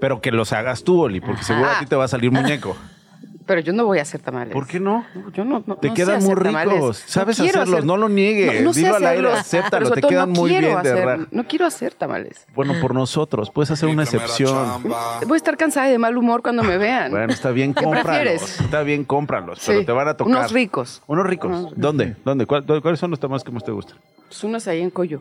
Pero 0.00 0.20
que 0.20 0.30
los 0.30 0.52
hagas 0.52 0.84
tú, 0.84 1.00
Oli, 1.02 1.20
porque 1.20 1.42
seguro 1.42 1.68
a 1.70 1.78
ti 1.80 1.86
te 1.86 1.96
va 1.96 2.04
a 2.04 2.08
salir 2.08 2.30
muñeco. 2.30 2.76
Pero 3.46 3.60
yo 3.60 3.72
no 3.72 3.84
voy 3.86 4.00
a 4.00 4.02
hacer 4.02 4.20
tamales. 4.20 4.52
¿Por 4.52 4.66
qué 4.66 4.80
no? 4.80 5.06
Yo 5.32 5.44
no, 5.44 5.62
no 5.64 5.76
Te 5.76 5.88
no 5.88 5.94
quedan 5.94 6.20
sé 6.20 6.26
muy 6.26 6.32
hacer 6.32 6.44
tamales. 6.46 6.74
ricos. 6.74 6.96
Sabes 7.06 7.38
hacerlos, 7.38 7.84
no 7.84 7.96
lo 7.96 8.08
niegues. 8.08 8.62
No, 8.62 8.72
Dilo 8.72 8.96
al 8.96 9.06
aire, 9.06 9.32
acéptalo, 9.32 9.90
te 9.92 10.00
quedan 10.00 10.32
no 10.32 10.40
muy 10.40 10.50
quiero 10.50 10.66
bien 10.68 10.82
de 10.82 10.90
hacer- 10.90 11.06
ra- 11.06 11.26
No 11.30 11.46
quiero 11.46 11.64
hacer 11.66 11.94
tamales. 11.94 12.44
Bueno, 12.56 12.74
por 12.80 12.92
nosotros, 12.92 13.50
puedes 13.50 13.70
hacer 13.70 13.88
una 13.88 14.02
excepción. 14.02 14.82
Voy 15.26 15.34
a 15.34 15.36
estar 15.36 15.56
cansada 15.56 15.88
y 15.88 15.92
de 15.92 15.98
mal 15.98 16.16
humor 16.16 16.42
cuando 16.42 16.64
me 16.64 16.76
vean. 16.76 17.12
Bueno, 17.12 17.32
está 17.32 17.52
bien, 17.52 17.72
¿Qué 17.72 17.84
cómpralos. 17.84 18.06
prefieres? 18.06 18.60
Está 18.60 18.82
bien, 18.82 19.04
cómpralos, 19.04 19.60
Sí, 19.60 19.66
pero 19.68 19.84
te 19.84 19.92
van 19.92 20.08
a 20.08 20.16
tocar. 20.16 20.36
unos 20.36 20.50
ricos. 20.52 21.02
Unos 21.06 21.24
ricos. 21.26 21.72
¿Dónde? 21.76 22.16
¿Dónde? 22.24 22.46
¿Cuál- 22.46 22.64
¿Cuáles 22.64 22.98
son 22.98 23.10
los 23.12 23.20
temas 23.20 23.44
que 23.44 23.52
más 23.52 23.62
te 23.62 23.70
gustan? 23.70 23.96
Pues 24.26 24.42
unos 24.42 24.66
ahí 24.66 24.80
en 24.82 24.90
Coyo, 24.90 25.20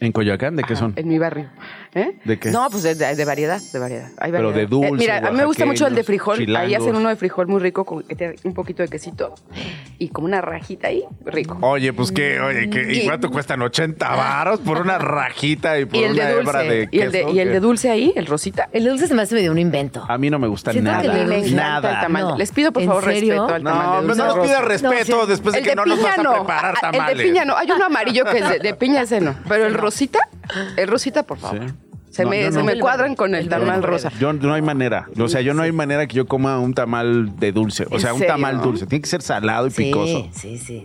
¿En 0.00 0.12
Coyoacán? 0.12 0.56
¿De 0.56 0.64
qué 0.64 0.76
son? 0.76 0.92
en 0.96 1.08
mi 1.08 1.18
barrio. 1.18 1.48
¿Eh? 1.96 2.16
¿De 2.24 2.38
qué? 2.38 2.50
No, 2.50 2.68
pues 2.70 2.82
de, 2.82 2.94
de- 2.96 3.14
de 3.14 3.24
variedad, 3.24 3.60
de 3.72 3.78
variedad. 3.78 4.08
Hay 4.18 4.32
Pero 4.32 4.50
de 4.52 4.66
dulce, 4.66 4.88
Eh, 4.88 4.92
mira, 4.98 5.18
a 5.18 5.30
mí 5.30 5.36
me 5.36 5.44
gusta 5.44 5.64
mucho 5.64 5.86
el 5.86 5.94
de 5.94 6.02
frijol. 6.02 6.38
Ahí 6.56 6.74
hacen 6.74 6.96
uno 6.96 7.08
de 7.08 7.16
frijol 7.16 7.46
muy 7.46 7.60
rico 7.60 7.84
con 7.84 8.02
que 8.02 8.34
un 8.44 8.52
poquito 8.54 8.82
de 8.82 8.88
quesito 8.88 9.34
y 9.98 10.08
como 10.08 10.26
una 10.26 10.40
rajita 10.40 10.88
ahí, 10.88 11.04
rico. 11.24 11.56
Oye, 11.60 11.92
pues 11.92 12.10
qué, 12.10 12.40
oye, 12.40 12.68
¿qué, 12.68 12.92
¿y 12.92 13.06
cuánto 13.06 13.30
cuestan? 13.30 13.60
¿80 13.60 13.96
varos 13.98 14.60
por 14.60 14.80
una 14.80 14.98
rajita 14.98 15.78
y 15.78 15.84
por 15.84 15.96
Y 16.00 16.04
el 16.04 16.12
una 16.12 16.24
de 16.26 16.32
hebra 16.32 16.62
dulce. 16.62 16.74
de 16.74 16.88
y, 16.90 17.00
el 17.00 17.12
de, 17.12 17.18
queso? 17.20 17.30
y 17.32 17.38
el 17.40 17.48
de 17.52 17.60
dulce 17.60 17.90
ahí, 17.90 18.12
el 18.16 18.26
rosita. 18.26 18.68
El 18.72 18.84
dulce 18.84 19.06
se 19.06 19.14
me 19.14 19.22
hace 19.22 19.34
medio 19.36 19.52
un 19.52 19.58
invento. 19.58 20.04
A 20.08 20.18
mí 20.18 20.30
no 20.30 20.38
me 20.40 20.48
gusta 20.48 20.72
Siento 20.72 20.90
que 21.00 21.08
nada. 21.08 21.24
le 21.24 21.26
me 21.42 21.50
nada. 21.52 22.00
tamal. 22.00 22.22
No. 22.24 22.36
Les 22.38 22.50
pido 22.50 22.72
por 22.72 22.82
¿En 22.82 22.88
favor 22.88 23.04
serio? 23.04 23.34
respeto 23.34 23.54
al 23.54 23.62
No, 23.62 23.70
tamal 23.70 23.86
de 23.86 23.92
no, 23.94 24.02
dulce. 24.02 24.18
no 24.18 24.26
nos 24.36 24.46
pidas 24.46 24.60
No, 24.62 24.68
respeto 24.68 25.22
sí. 25.22 25.30
después 25.30 25.52
de 25.52 25.58
el 25.60 25.64
que 25.64 25.70
de 25.70 25.76
no 25.76 25.86
nos 25.86 26.02
vas 26.02 26.18
a 26.18 26.22
no. 26.22 26.32
preparar 26.34 26.74
tamales. 26.80 27.12
El 27.12 27.18
de 27.18 27.24
piña 27.24 27.44
no. 27.44 27.56
Hay 27.56 27.70
uno 27.70 27.84
amarillo 27.84 28.24
que 28.24 28.38
es 28.38 28.48
de, 28.48 28.58
de 28.58 28.74
piña 28.74 29.02
ese 29.02 29.20
no. 29.20 29.34
Pero 29.48 29.66
el 29.66 29.74
rosita, 29.74 30.18
el 30.76 30.88
rosita, 30.88 31.22
por 31.22 31.38
favor. 31.38 31.68
Sí. 31.68 31.74
Se, 32.14 32.22
No, 32.22 32.30
me, 32.30 32.44
se 32.52 32.58
no. 32.58 32.64
me 32.64 32.78
cuadran 32.78 33.16
con 33.16 33.34
el 33.34 33.48
tamal 33.48 33.82
rosa. 33.82 34.12
Yo 34.20 34.32
no 34.32 34.54
hay 34.54 34.62
manera. 34.62 35.08
O 35.18 35.26
sea, 35.28 35.40
yo 35.40 35.52
no 35.52 35.62
hay 35.62 35.72
manera 35.72 36.06
que 36.06 36.14
yo 36.14 36.26
coma 36.26 36.60
un 36.60 36.72
tamal 36.72 37.36
de 37.40 37.50
dulce. 37.50 37.86
O 37.90 37.94
¿En 37.96 38.00
sea, 38.00 38.12
un 38.12 38.20
serio? 38.20 38.34
tamal 38.34 38.60
dulce. 38.60 38.86
Tiene 38.86 39.02
que 39.02 39.08
ser 39.08 39.20
salado 39.22 39.66
y 39.66 39.70
picoso. 39.70 40.28
Sí, 40.32 40.58
sí, 40.58 40.58
sí. 40.58 40.84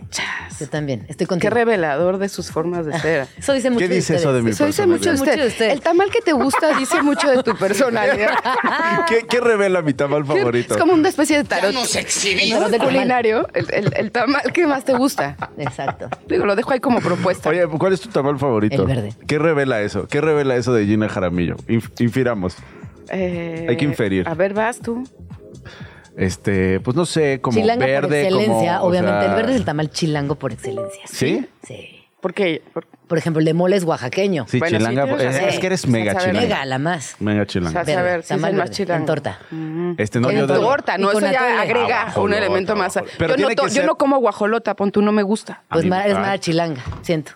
Yo 0.58 0.68
también. 0.68 1.00
Estoy 1.02 1.18
Qué 1.18 1.26
contigo. 1.26 1.54
revelador 1.54 2.18
de 2.18 2.28
sus 2.28 2.50
formas 2.50 2.84
de 2.84 2.98
ser. 2.98 3.28
Eso 3.38 3.52
dice 3.52 3.70
mucho 3.70 3.78
¿Qué 3.84 3.88
de 3.88 3.94
dice 3.94 4.16
eso 4.16 4.32
de 4.32 4.42
mi 4.42 4.50
Eso 4.50 4.66
dice 4.66 4.86
mucho 4.86 5.10
de 5.10 5.14
usted. 5.14 5.40
de 5.40 5.46
usted. 5.46 5.70
El 5.70 5.80
tamal 5.80 6.10
que 6.10 6.20
te 6.20 6.32
gusta 6.32 6.76
dice 6.76 7.00
mucho 7.02 7.30
de 7.30 7.42
tu 7.44 7.56
personalidad. 7.56 8.34
¿Qué, 9.08 9.24
qué 9.28 9.40
revela 9.40 9.82
mi 9.82 9.94
tamal 9.94 10.24
favorito? 10.24 10.74
Es 10.74 10.80
como 10.80 10.92
una 10.94 11.08
especie 11.08 11.36
de 11.38 11.44
tarot. 11.44 11.72
Tarot 11.72 12.70
de 12.70 12.78
tamal. 12.78 12.78
culinario. 12.80 13.46
El, 13.54 13.66
el- 13.72 13.92
el 13.96 14.10
tamal 14.10 14.42
que 14.52 14.66
más 14.66 14.84
te 14.84 14.94
gusta. 14.94 15.36
Exacto. 15.58 16.08
Digo, 16.28 16.44
lo 16.46 16.56
dejo 16.56 16.72
ahí 16.72 16.80
como 16.80 17.00
propuesta. 17.00 17.48
Oye, 17.50 17.66
¿cuál 17.66 17.92
es 17.92 18.00
tu 18.00 18.08
tamal 18.08 18.38
favorito? 18.38 18.82
El 18.82 18.88
verde. 18.88 19.14
¿Qué 19.26 19.38
revela 19.38 19.80
eso? 19.80 20.06
¿Qué 20.08 20.20
revela 20.20 20.56
eso 20.56 20.72
de 20.72 20.86
Gina 20.86 21.08
Jaramillo? 21.20 21.56
Inf- 21.68 21.90
infiramos. 22.00 22.56
Eh, 23.10 23.66
hay 23.68 23.76
que 23.76 23.84
inferir. 23.84 24.28
A 24.28 24.34
ver, 24.34 24.54
vas 24.54 24.78
tú. 24.80 25.04
Este, 26.16 26.80
pues 26.80 26.96
no 26.96 27.06
sé, 27.06 27.40
como 27.40 27.58
Chilanga 27.58 27.86
verde, 27.86 28.08
por 28.08 28.14
excelencia. 28.40 28.74
como, 28.78 28.84
o 28.84 28.88
Obviamente, 28.90 29.20
sea, 29.20 29.30
el 29.30 29.36
verde 29.36 29.52
es 29.52 29.58
el 29.58 29.64
tamal 29.64 29.90
chilango 29.90 30.34
por 30.34 30.52
excelencia. 30.52 31.02
¿Sí? 31.06 31.46
Sí. 31.62 31.96
¿Por 32.20 32.34
qué? 32.34 32.62
Por- 32.74 32.86
Por 32.86 33.18
ejemplo, 33.18 33.40
el 33.40 33.44
de 33.46 33.54
mole 33.54 33.74
es 33.76 33.82
oaxaqueño. 33.82 34.44
Sí, 34.46 34.58
Bueno, 34.60 34.78
sí, 34.78 34.84
chilanga. 34.84 35.16
tienes 35.16 35.36
es, 35.54 35.58
que 35.58 35.66
eres 35.66 35.80
Sí, 35.80 35.88
mega 35.88 36.14
chilanga. 36.14 36.40
Mega, 36.42 36.64
la 36.64 36.78
más. 36.78 37.16
Mega 37.18 37.44
chilanga. 37.46 37.80
O 37.80 37.84
sea, 37.84 37.98
a 37.98 38.02
ver, 38.02 38.20
sí 38.20 38.20
es 38.20 38.28
tamal 38.28 38.50
el 38.52 38.56
más 38.56 38.64
verde, 38.68 38.76
chilango. 38.76 39.00
En 39.00 39.06
torta. 39.06 39.38
Este, 39.98 40.20
no, 40.20 40.30
En 40.30 40.36
yo 40.38 40.46
de- 40.46 40.54
torta, 40.54 40.96
no, 40.98 41.10
eso 41.10 41.20
ya 41.20 41.60
agrega 41.60 42.02
Abajo, 42.02 42.22
un 42.22 42.34
elemento 42.34 42.76
más. 42.76 42.96
Pero 43.18 43.34
yo, 43.36 43.48
no 43.48 43.66
yo 43.68 43.82
no 43.84 43.96
como 43.96 44.18
guajolota, 44.18 44.76
pon 44.76 44.92
tú, 44.92 45.02
no 45.02 45.10
me 45.10 45.22
gusta. 45.24 45.64
Pues 45.70 45.86
es 45.86 45.90
ah. 45.90 46.20
mala 46.20 46.38
chilanga, 46.38 46.82
siento. 47.02 47.32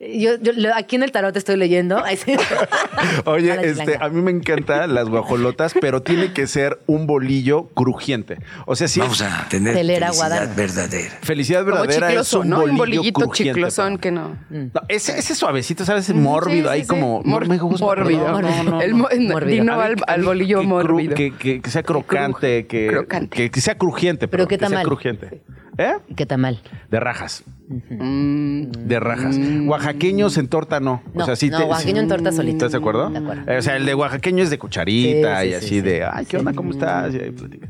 Yo, 0.00 0.30
aquí 0.76 0.94
en 0.94 1.02
el 1.02 1.10
tarot 1.10 1.36
estoy 1.36 1.56
leyendo. 1.56 2.00
Oye, 3.24 3.56
este, 3.68 3.96
a 4.00 4.08
mí 4.08 4.22
me 4.22 4.30
encantan 4.30 4.94
las 4.94 5.08
guajolotas, 5.08 5.74
pero 5.80 6.02
tiene 6.02 6.32
que 6.32 6.46
ser 6.46 6.78
un 6.86 7.06
bolillo 7.06 7.64
crujiente. 7.74 8.38
O 8.66 8.76
sea, 8.76 8.86
sí. 8.86 9.00
Vamos 9.00 9.20
a 9.22 9.46
tener 9.50 9.74
felicidad 9.74 10.54
verdadera. 10.54 11.18
Felicidad 11.22 11.64
verdadera 11.64 12.12
es 12.12 12.32
un 12.32 12.48
¿no? 12.48 12.56
bolillo 12.58 12.72
Un 12.72 12.78
bolillito 12.78 13.20
crujiente. 13.22 13.54
chiclosón 13.54 13.98
que 13.98 14.10
no. 14.12 14.36
No, 14.50 14.70
ese, 14.88 15.18
ese 15.18 15.34
suavecito, 15.34 15.84
¿sabes? 15.84 16.14
Mórbido, 16.14 16.48
Sí, 16.58 16.62
sí, 16.62 16.68
ahí 16.68 16.82
sí. 16.82 16.86
como... 16.88 17.22
Mor- 17.24 17.48
me 17.48 17.58
gusta. 17.58 17.84
Mórbido. 17.84 18.28
No, 18.28 18.40
no, 18.42 18.62
no, 18.62 18.80
El 18.80 18.94
mo- 18.94 19.08
Mórbido. 19.18 19.62
Dino 19.62 19.80
al, 19.80 20.22
bolillo 20.22 20.60
que 20.60 20.64
cru- 20.64 20.68
mórbido. 20.68 21.14
Que, 21.16 21.34
que- 21.36 21.60
que 21.60 21.70
sea 21.70 21.82
crocante, 21.82 22.66
que, 22.66 22.86
crocante. 22.86 23.36
que, 23.36 23.50
que 23.50 23.60
sea 23.60 23.76
crujiente. 23.76 24.28
Pero 24.28 24.46
¿qué 24.46 24.58
que 24.58 24.66
sea 24.68 24.82
crujiente. 24.82 25.42
¿Eh? 25.76 25.94
¿Qué 26.16 26.24
tamal? 26.26 26.60
De 26.90 27.00
rajas. 27.00 27.44
Mm. 27.68 28.70
De 28.86 29.00
rajas. 29.00 29.36
Oaxaqueños 29.66 30.36
en 30.38 30.48
torta 30.48 30.80
no. 30.80 31.02
No, 31.14 31.22
o 31.22 31.26
sea, 31.26 31.36
sí 31.36 31.50
no, 31.50 31.58
te- 31.58 31.64
oaxaqueño 31.64 31.96
sí- 31.96 32.02
en 32.02 32.08
torta 32.08 32.32
solito. 32.32 32.56
¿Estás 32.56 32.72
de 32.72 32.78
acuerdo? 32.78 33.10
De 33.10 33.18
acuerdo. 33.18 33.42
O 33.58 33.62
sea, 33.62 33.76
el 33.76 33.84
de 33.86 33.94
oaxaqueño 33.94 34.42
es 34.42 34.50
de 34.50 34.58
cucharita 34.58 35.40
Sí, 35.42 35.42
sí, 35.42 35.48
y 35.48 35.50
sí, 35.50 35.54
así 35.56 35.68
sí. 35.68 35.80
de, 35.80 36.04
ay, 36.04 36.24
¿qué 36.26 36.36
onda? 36.38 36.52
¿Cómo 36.54 36.70
estás? 36.70 37.14
Y 37.14 37.18
ahí 37.18 37.30
platica. 37.30 37.68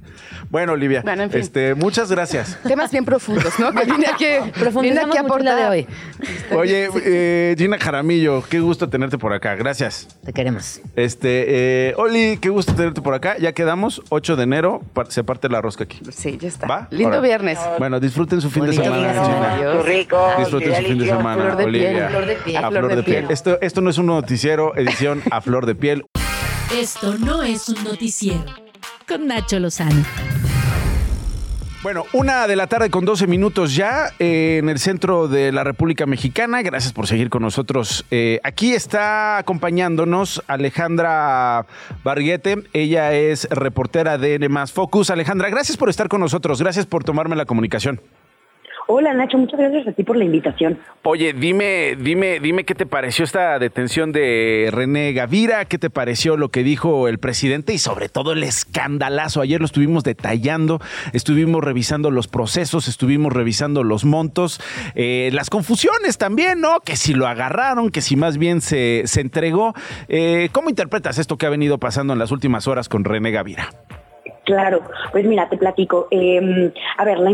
Bueno, 0.50 0.72
Olivia, 0.72 1.02
Bueno, 1.02 1.24
en 1.24 1.30
fin. 1.30 1.40
este, 1.40 1.74
muchas 1.74 2.10
gracias. 2.10 2.58
Temas 2.66 2.90
bien 2.90 3.04
profundos, 3.04 3.58
¿no? 3.58 3.72
Que 3.72 3.84
vine 3.84 4.06
aquí, 4.06 4.50
Profundizamos 4.58 5.16
aquí 5.16 5.26
a 5.48 5.54
de 5.56 5.66
hoy. 5.66 5.86
Oye, 6.56 6.88
eh, 7.04 7.54
Gina 7.58 7.78
Jaramillo, 7.78 8.42
qué 8.48 8.60
gusto 8.60 8.88
tenerte 8.88 9.18
por 9.18 9.32
acá. 9.32 9.54
Gracias. 9.56 10.08
Te 10.24 10.32
queremos. 10.32 10.80
Este, 10.96 11.44
eh, 11.90 11.94
Oli, 11.96 12.38
qué 12.40 12.48
gusto 12.48 12.74
tenerte 12.74 13.02
por 13.02 13.14
acá. 13.14 13.36
Ya 13.38 13.52
quedamos, 13.52 14.02
8 14.08 14.36
de 14.36 14.42
enero, 14.44 14.82
se 15.08 15.22
parte 15.24 15.48
la 15.48 15.60
rosca 15.60 15.84
aquí. 15.84 16.00
Sí, 16.10 16.38
ya 16.40 16.48
está. 16.48 16.66
¿Va? 16.66 16.88
Lindo 16.90 17.20
viernes. 17.20 17.58
Bueno, 17.78 18.00
disfruten 18.00 18.40
su 18.40 18.50
fin 18.50 18.64
de 18.66 18.72
semana, 18.72 18.96
día. 18.96 19.24
Gina. 19.24 19.54
Adiós. 19.54 19.87
Rico. 19.88 20.30
Disfruten 20.38 20.74
su 20.74 20.82
fin 20.82 20.98
de 20.98 21.06
semana, 21.06 21.42
Flor 21.42 21.56
de 21.56 21.64
piel, 21.64 21.86
Olivia. 21.86 22.08
flor 22.08 22.26
de 22.26 22.36
piel. 22.36 22.56
A 22.64 22.70
flor 22.70 22.96
de 22.96 23.02
piel. 23.02 23.26
Esto, 23.30 23.58
esto 23.60 23.80
no 23.80 23.90
es 23.90 23.98
un 23.98 24.06
noticiero, 24.06 24.76
edición 24.76 25.22
a 25.30 25.40
flor 25.40 25.66
de 25.66 25.74
piel. 25.74 26.04
Esto 26.74 27.16
no 27.18 27.42
es 27.42 27.68
un 27.68 27.82
noticiero. 27.84 28.44
Con 29.06 29.26
Nacho 29.26 29.58
Lozano. 29.58 30.04
Bueno, 31.82 32.04
una 32.12 32.48
de 32.48 32.56
la 32.56 32.66
tarde 32.66 32.90
con 32.90 33.04
12 33.04 33.28
minutos 33.28 33.76
ya 33.76 34.12
eh, 34.18 34.58
en 34.60 34.68
el 34.68 34.80
centro 34.80 35.28
de 35.28 35.52
la 35.52 35.62
República 35.62 36.06
Mexicana. 36.06 36.60
Gracias 36.62 36.92
por 36.92 37.06
seguir 37.06 37.30
con 37.30 37.40
nosotros. 37.42 38.04
Eh, 38.10 38.40
aquí 38.42 38.74
está 38.74 39.38
acompañándonos 39.38 40.42
Alejandra 40.48 41.66
Barguete. 42.02 42.64
Ella 42.72 43.12
es 43.14 43.48
reportera 43.50 44.18
de 44.18 44.34
N 44.34 44.66
Focus. 44.66 45.10
Alejandra, 45.10 45.50
gracias 45.50 45.76
por 45.76 45.88
estar 45.88 46.08
con 46.08 46.20
nosotros. 46.20 46.60
Gracias 46.60 46.84
por 46.84 47.04
tomarme 47.04 47.36
la 47.36 47.44
comunicación. 47.46 48.00
Hola 48.90 49.12
Nacho, 49.12 49.36
muchas 49.36 49.60
gracias 49.60 49.86
a 49.86 49.92
ti 49.92 50.02
por 50.02 50.16
la 50.16 50.24
invitación. 50.24 50.78
Oye, 51.02 51.34
dime, 51.34 51.94
dime, 52.00 52.40
dime 52.40 52.64
qué 52.64 52.74
te 52.74 52.86
pareció 52.86 53.22
esta 53.22 53.58
detención 53.58 54.12
de 54.12 54.70
René 54.72 55.12
Gavira, 55.12 55.66
qué 55.66 55.76
te 55.76 55.90
pareció 55.90 56.38
lo 56.38 56.48
que 56.48 56.62
dijo 56.62 57.06
el 57.06 57.18
presidente 57.18 57.74
y 57.74 57.78
sobre 57.78 58.08
todo 58.08 58.32
el 58.32 58.42
escandalazo. 58.42 59.42
Ayer 59.42 59.60
lo 59.60 59.66
estuvimos 59.66 60.04
detallando, 60.04 60.80
estuvimos 61.12 61.62
revisando 61.62 62.10
los 62.10 62.28
procesos, 62.28 62.88
estuvimos 62.88 63.30
revisando 63.30 63.84
los 63.84 64.06
montos, 64.06 64.58
eh, 64.94 65.28
las 65.34 65.50
confusiones 65.50 66.16
también, 66.16 66.62
¿no? 66.62 66.80
Que 66.80 66.96
si 66.96 67.12
lo 67.12 67.26
agarraron, 67.26 67.90
que 67.90 68.00
si 68.00 68.16
más 68.16 68.38
bien 68.38 68.62
se, 68.62 69.02
se 69.04 69.20
entregó. 69.20 69.74
Eh, 70.08 70.48
¿Cómo 70.52 70.70
interpretas 70.70 71.18
esto 71.18 71.36
que 71.36 71.44
ha 71.44 71.50
venido 71.50 71.76
pasando 71.76 72.14
en 72.14 72.18
las 72.18 72.30
últimas 72.30 72.66
horas 72.66 72.88
con 72.88 73.04
René 73.04 73.32
Gavira? 73.32 73.68
Claro, 74.48 74.80
pues 75.12 75.26
mira, 75.26 75.46
te 75.50 75.58
platico. 75.58 76.08
Eh, 76.10 76.72
a 76.96 77.04
ver, 77.04 77.18
la 77.18 77.30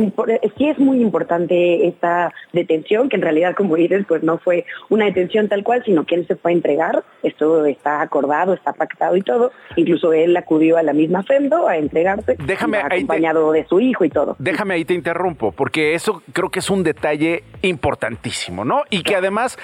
sí 0.59 0.69
es 0.69 0.81
muy 0.81 1.01
importante 1.01 1.87
esta 1.87 2.33
detención, 2.53 3.09
que 3.09 3.15
en 3.15 3.23
realidad, 3.23 3.55
como 3.55 3.77
dices, 3.77 4.05
pues 4.09 4.25
no 4.25 4.39
fue 4.39 4.67
una 4.89 5.05
detención 5.05 5.49
tal 5.49 5.63
cual, 5.63 5.85
sino 5.85 6.05
que 6.07 6.17
él 6.17 6.27
se 6.27 6.35
fue 6.35 6.51
a 6.51 6.55
entregar. 6.55 7.05
Esto 7.23 7.67
está 7.67 8.01
acordado, 8.01 8.53
está 8.53 8.73
pactado 8.73 9.17
y 9.17 9.23
todo. 9.23 9.53
Incluso 9.77 10.13
él 10.13 10.37
acudió 10.37 10.77
a 10.77 10.83
la 10.83 10.93
misma 10.93 11.23
FEMDO 11.23 11.69
a 11.69 11.77
entregarse, 11.77 12.35
Déjame 12.45 12.79
te- 12.79 12.97
acompañado 12.97 13.53
de 13.53 13.65
su 13.69 13.79
hijo 13.79 14.05
y 14.05 14.09
todo. 14.11 14.35
Déjame 14.41 14.75
ahí 14.75 14.85
te 14.85 14.95
interrumpo, 14.95 15.53
porque 15.53 15.95
eso 15.95 16.21
creo 16.33 16.51
que 16.51 16.59
es 16.59 16.69
un 16.69 16.83
detalle 16.83 17.45
importantísimo, 17.63 18.65
¿no? 18.65 18.83
Y 18.91 19.05
que 19.05 19.15
además 19.15 19.57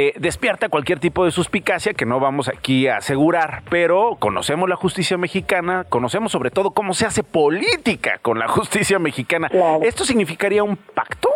eh, 0.00 0.12
despierta 0.16 0.68
cualquier 0.68 1.00
tipo 1.00 1.24
de 1.24 1.32
suspicacia 1.32 1.92
que 1.92 2.06
no 2.06 2.20
vamos 2.20 2.48
aquí 2.48 2.86
a 2.86 2.98
asegurar, 2.98 3.64
pero 3.68 4.16
conocemos 4.20 4.68
la 4.68 4.76
justicia 4.76 5.18
mexicana, 5.18 5.86
conocemos 5.88 6.30
sobre 6.30 6.52
todo 6.52 6.70
cómo 6.70 6.94
se 6.94 7.04
hace 7.04 7.24
política 7.24 8.20
con 8.22 8.38
la 8.38 8.46
justicia 8.46 9.00
mexicana. 9.00 9.48
Claro. 9.48 9.80
¿Esto 9.82 10.04
significaría 10.04 10.62
un 10.62 10.76
pacto? 10.76 11.30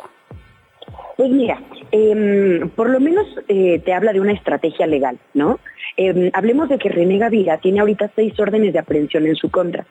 Pues 1.16 1.28
mira, 1.30 1.60
em, 1.90 2.68
por 2.68 2.88
lo 2.88 3.00
menos 3.00 3.26
eh, 3.48 3.80
te 3.84 3.94
habla 3.94 4.12
de 4.12 4.20
una 4.20 4.32
estrategia 4.32 4.86
legal, 4.86 5.18
¿no? 5.34 5.58
Em, 5.96 6.30
hablemos 6.32 6.68
de 6.68 6.78
que 6.78 6.88
René 6.88 7.18
Gavira 7.18 7.58
tiene 7.58 7.80
ahorita 7.80 8.12
seis 8.14 8.38
órdenes 8.38 8.72
de 8.72 8.78
aprehensión 8.78 9.26
en 9.26 9.34
su 9.34 9.50
contra 9.50 9.84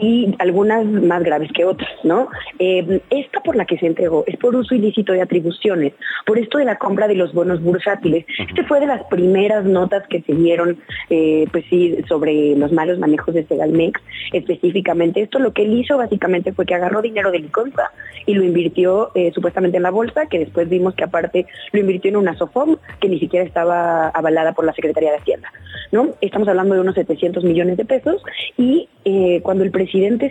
y 0.00 0.34
algunas 0.38 0.84
más 0.86 1.22
graves 1.22 1.50
que 1.52 1.64
otras, 1.64 1.90
¿no? 2.04 2.28
Em, 2.58 3.00
esta 3.10 3.40
por 3.40 3.56
la 3.56 3.64
que 3.64 3.78
se 3.78 3.86
entregó 3.86 4.24
es 4.26 4.36
por 4.36 4.54
uso 4.54 4.74
ilícito 4.74 5.12
de 5.12 5.22
atribuciones, 5.22 5.94
por 6.26 6.38
esto 6.38 6.58
de 6.58 6.64
la 6.64 6.76
compra 6.76 7.08
de 7.08 7.14
los 7.14 7.32
bonos 7.32 7.62
bursátiles. 7.62 8.26
Este 8.38 8.64
fue 8.64 8.80
de 8.80 8.86
las 8.86 9.02
primeras 9.04 9.64
notas 9.64 10.06
que 10.08 10.22
se 10.22 10.34
dieron, 10.34 10.78
eh, 11.10 11.46
pues 11.50 11.64
sí, 11.70 11.96
sobre 12.08 12.56
los 12.56 12.72
malos 12.72 12.98
manejos 12.98 13.34
de 13.34 13.44
Segalmex, 13.46 14.00
específicamente. 14.32 15.22
Esto 15.22 15.38
lo 15.38 15.52
que 15.52 15.62
él 15.62 15.78
hizo 15.78 15.96
básicamente 15.96 16.52
fue 16.52 16.66
que 16.66 16.74
agarró 16.74 17.00
dinero 17.00 17.30
de 17.30 17.38
Liconza 17.38 17.90
y 18.26 18.34
lo 18.34 18.44
invirtió 18.44 19.10
eh, 19.14 19.32
supuestamente 19.34 19.78
en 19.78 19.82
la 19.82 19.90
bolsa, 19.90 20.26
que 20.26 20.38
después 20.38 20.68
vimos 20.68 20.94
que 20.94 21.04
aparte 21.04 21.46
lo 21.72 21.80
invirtió 21.80 22.10
en 22.10 22.16
una 22.16 22.36
SOFOM 22.36 22.76
que 23.00 23.08
ni 23.08 23.18
siquiera 23.18 23.46
estaba 23.46 24.08
avalada 24.08 24.52
por 24.52 24.64
la 24.64 24.74
Secretaría 24.74 25.12
de 25.12 25.18
Hacienda. 25.18 25.50
¿no? 25.92 26.10
Estamos 26.20 26.48
hablando 26.48 26.74
de 26.74 26.80
unos 26.80 26.94
700 26.94 27.44
millones 27.44 27.76
de 27.76 27.84
pesos 27.84 28.22
y 28.56 28.88
eh, 29.04 29.40
cuando 29.42 29.62
el 29.62 29.70
presidente 29.70 29.85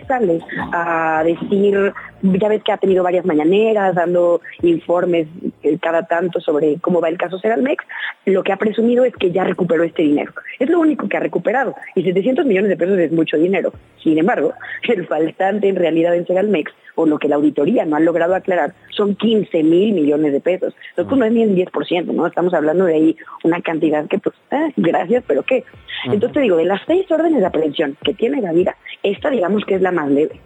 sale 0.06 0.40
a 0.72 1.22
decir, 1.24 1.92
ya 2.22 2.48
ves 2.48 2.62
que 2.62 2.72
ha 2.72 2.76
tenido 2.76 3.02
varias 3.02 3.24
mañaneras 3.24 3.94
dando 3.94 4.40
informes 4.62 5.28
eh, 5.62 5.78
cada 5.80 6.04
tanto 6.04 6.40
sobre 6.40 6.78
cómo 6.80 7.00
va 7.00 7.08
el 7.08 7.18
caso 7.18 7.38
Segalmex, 7.38 7.84
lo 8.24 8.42
que 8.42 8.52
ha 8.52 8.56
presumido 8.56 9.04
es 9.04 9.14
que 9.14 9.30
ya 9.30 9.44
recuperó 9.44 9.84
este 9.84 10.02
dinero. 10.02 10.32
Es 10.58 10.68
lo 10.68 10.80
único 10.80 11.08
que 11.08 11.16
ha 11.16 11.20
recuperado 11.20 11.74
y 11.94 12.02
700 12.02 12.44
millones 12.46 12.70
de 12.70 12.76
pesos 12.76 12.98
es 12.98 13.12
mucho 13.12 13.36
dinero. 13.36 13.72
Sin 14.02 14.18
embargo, 14.18 14.52
el 14.88 15.06
faltante 15.06 15.68
en 15.68 15.76
realidad 15.76 16.14
en 16.14 16.26
Segalmex 16.26 16.72
o 16.96 17.06
lo 17.06 17.18
que 17.18 17.28
la 17.28 17.36
auditoría 17.36 17.84
no 17.84 17.94
ha 17.94 18.00
logrado 18.00 18.34
aclarar 18.34 18.74
son 18.90 19.14
15 19.14 19.62
mil 19.62 19.94
millones 19.94 20.32
de 20.32 20.40
pesos. 20.40 20.74
Entonces, 20.90 21.18
no 21.18 21.24
es 21.24 21.32
ni 21.32 21.42
el 21.42 21.54
10%, 21.54 22.06
¿no? 22.06 22.26
Estamos 22.26 22.52
hablando 22.52 22.84
de 22.84 22.94
ahí 22.94 23.16
una 23.44 23.60
cantidad 23.60 24.06
que, 24.08 24.18
pues, 24.18 24.34
eh, 24.50 24.72
gracias, 24.76 25.22
pero 25.26 25.44
¿qué? 25.44 25.64
Entonces, 26.06 26.32
te 26.32 26.40
digo, 26.40 26.56
de 26.56 26.64
las 26.64 26.80
seis 26.86 27.08
órdenes 27.10 27.40
de 27.40 27.46
aprehensión 27.46 27.96
que 28.02 28.14
tiene 28.14 28.40
Gavira, 28.40 28.76
esta 29.02 29.30
digamos 29.30 29.64
que 29.64 29.76
es 29.76 29.82
la 29.82 29.92
más 29.92 30.10
leve. 30.10 30.40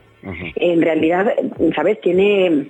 En 0.56 0.82
realidad, 0.82 1.32
¿sabes? 1.74 1.98
Tiene 2.02 2.68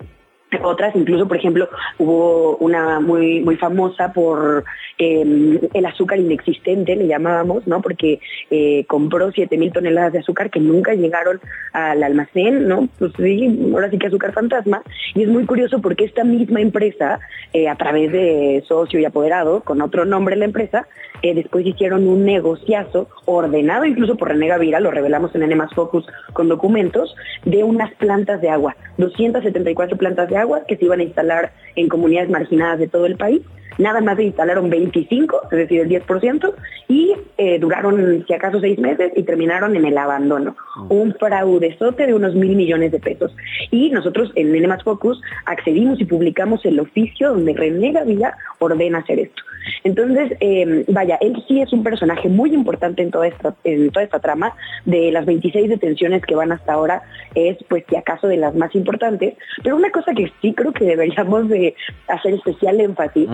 otras, 0.63 0.95
incluso, 0.97 1.29
por 1.29 1.37
ejemplo, 1.37 1.69
hubo 1.99 2.57
una 2.57 3.01
muy, 3.01 3.41
muy 3.41 3.57
famosa 3.57 4.13
por 4.13 4.65
eh, 4.99 5.61
el 5.73 5.87
azúcar 5.87 6.19
inexistente, 6.19 6.97
le 6.97 7.07
llamábamos, 7.07 7.67
¿no? 7.67 7.81
Porque 7.81 8.21
eh, 8.51 8.85
compró 8.87 9.31
7 9.31 9.57
mil 9.57 9.73
toneladas 9.73 10.13
de 10.13 10.19
azúcar 10.19 10.51
que 10.51 10.61
nunca 10.61 10.95
llegaron 10.95 11.41
al 11.73 12.03
almacén, 12.03 12.67
¿no? 12.69 12.89
Pues 12.99 13.13
sí, 13.17 13.71
ahora 13.73 13.91
sí 13.91 13.99
que 13.99 14.09
azúcar 14.09 14.33
fantasma. 14.33 14.83
Y 15.15 15.23
es 15.23 15.29
muy 15.29 15.47
curioso 15.47 15.81
porque 15.81 16.05
esta 16.05 16.25
misma 16.25 16.61
empresa, 16.61 17.21
eh, 17.53 17.69
a 17.69 17.77
través 17.77 18.13
de 18.13 18.65
socio 18.67 18.99
y 18.99 19.05
apoderado, 19.05 19.61
con 19.63 19.81
otro 19.81 20.05
nombre 20.05 20.37
la 20.37 20.45
empresa, 20.45 20.87
eh, 21.23 21.35
después 21.35 21.67
hicieron 21.67 22.09
un 22.09 22.25
negociazo 22.25 23.09
ordenado 23.27 23.85
incluso 23.85 24.17
por 24.17 24.29
René 24.29 24.49
Gavira, 24.49 24.81
lo 24.81 24.91
revelamos 24.91 25.35
en 25.35 25.43
Enemas 25.43 25.73
Focus 25.75 26.07
con 26.33 26.49
documentos, 26.49 27.15
de 27.45 27.63
unas 27.63 27.93
plantas 27.95 28.41
de 28.41 28.49
agua, 28.49 28.77
274 28.97 29.99
plantas 29.99 30.29
de 30.29 30.37
agua 30.37 30.40
que 30.67 30.77
se 30.77 30.85
iban 30.85 31.01
a 31.01 31.05
instalar 31.05 31.53
en 31.77 31.89
comunidades 31.89 32.31
marginadas 32.31 32.79
de 32.79 32.89
todo 32.89 33.07
el 33.07 33.17
país. 33.17 33.43
Nada 33.79 34.01
más 34.01 34.17
se 34.17 34.25
instalaron 34.25 34.71
25, 34.71 35.43
es 35.51 35.59
decir, 35.59 35.81
el 35.81 35.89
10%, 35.89 36.55
y 36.89 37.15
eh, 37.39 37.59
duraron, 37.59 38.25
si 38.27 38.35
acaso, 38.35 38.61
seis 38.61 38.79
meses 38.79 39.13
y 39.17 39.23
terminaron 39.23 39.77
en 39.77 39.85
el 39.85 39.97
abandono. 39.97 40.57
Un 40.89 41.15
fraudezote 41.15 42.07
de 42.07 42.15
unos 42.15 42.35
mil 42.35 42.57
millones 42.57 42.93
de 42.93 42.99
pesos. 42.99 43.35
Y 43.71 43.91
nosotros 43.91 44.33
en 44.35 44.55
Enemas 44.55 44.83
Focus 44.83 45.21
accedimos 45.47 46.01
y 46.01 46.05
publicamos 46.05 46.65
el 46.65 46.81
oficio 46.81 47.31
donde 47.31 47.55
René 47.55 47.93
Gavira 47.93 48.37
ordena 48.59 48.99
hacer 48.99 49.21
esto. 49.21 49.43
Entonces, 49.85 50.37
eh, 50.41 50.85
vaya, 50.89 51.17
él 51.21 51.43
sí 51.47 51.61
es 51.61 51.73
un 51.73 51.83
personaje 51.83 52.29
muy 52.29 52.53
importante 52.53 53.03
en 53.03 53.11
toda, 53.11 53.29
esta, 53.29 53.55
en 53.65 53.91
toda 53.91 54.05
esta 54.05 54.21
trama. 54.21 54.55
De 54.85 55.11
las 55.13 55.27
26 55.27 55.69
detenciones 55.69 56.23
que 56.23 56.35
van 56.35 56.53
hasta 56.53 56.73
ahora, 56.73 57.03
es 57.35 57.57
pues 57.69 57.85
si 57.89 57.97
acaso 57.97 58.27
de 58.27 58.37
las 58.37 58.55
más 58.55 58.75
importantes. 58.75 59.35
Pero 59.63 59.77
una 59.77 59.91
cosa 59.91 60.13
que 60.15 60.33
sí 60.41 60.55
creo 60.55 60.73
que 60.73 60.85
deberíamos 60.85 61.49
de 61.49 61.75
hacer 62.09 62.35
especial 62.35 62.81
énfasis 62.81 63.29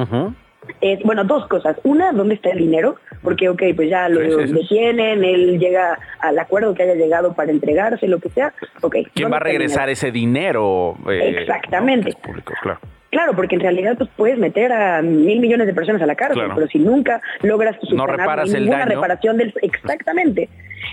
es, 0.80 1.02
bueno, 1.02 1.25
dos 1.25 1.46
cosas. 1.49 1.76
Una, 1.85 2.12
¿dónde 2.12 2.35
está 2.35 2.50
el 2.50 2.58
dinero? 2.58 2.96
Porque, 3.23 3.49
ok, 3.49 3.62
pues 3.75 3.88
ya 3.90 4.08
lo 4.08 4.20
detienen, 4.20 5.25
él 5.25 5.58
llega 5.58 5.99
al 6.20 6.38
acuerdo 6.38 6.75
que 6.75 6.82
haya 6.85 6.94
llegado 6.94 7.35
para 7.35 7.50
entregarse, 7.50 8.06
lo 8.08 8.18
que 8.18 8.28
sea. 8.30 8.52
Ok. 8.82 8.94
¿Quién 8.94 9.06
¿dónde 9.14 9.30
va 9.30 9.37
a 9.38 9.40
regresar 9.40 9.88
dinero? 9.88 9.92
ese 9.92 10.11
dinero? 10.12 10.96
eh, 11.11 11.37
Exactamente. 11.40 12.12
público, 12.23 12.54
claro. 12.62 12.78
Claro, 13.11 13.35
porque 13.35 13.54
en 13.54 13.62
realidad 13.62 13.94
pues 13.96 14.11
puedes 14.16 14.37
meter 14.37 14.73
a 14.73 15.00
mil 15.00 15.40
millones 15.40 15.66
de 15.66 15.73
personas 15.73 16.02
a 16.02 16.06
la 16.06 16.16
cárcel, 16.16 16.50
pero 16.54 16.66
si 16.66 16.78
nunca 16.78 17.23
logras 17.40 17.76
no 17.92 18.06
reparas 18.06 18.52
el 18.52 18.64
ninguna 18.64 18.80
daño. 18.80 18.96
reparación 18.96 19.37
del 19.38 19.54
exactamente. 19.62 20.49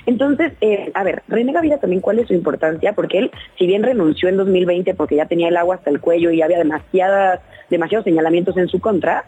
Entonces, 0.06 0.53
eh, 0.62 0.92
a 0.94 1.03
ver, 1.03 1.24
René 1.27 1.51
Gavira 1.51 1.80
también 1.80 2.01
cuál 2.01 2.20
es 2.20 2.27
su 2.27 2.34
importancia, 2.34 2.94
porque 2.94 3.18
él, 3.18 3.32
si 3.58 3.68
bien 3.68 3.84
renunció 3.84 4.30
en 4.30 4.38
2020 4.38 4.94
porque 4.94 5.15
ya 5.18 5.25
tenía 5.25 5.50
el 5.50 5.58
agua 5.58 5.75
hasta 5.75 5.89
el 5.89 6.00
cuello 6.00 6.30
y 6.32 6.42
había 6.42 6.60
demasiadas, 6.60 7.42
demasiados 7.70 8.06
señalamientos 8.06 8.56
en 8.58 8.68
su 8.70 8.80
contra, 8.80 9.25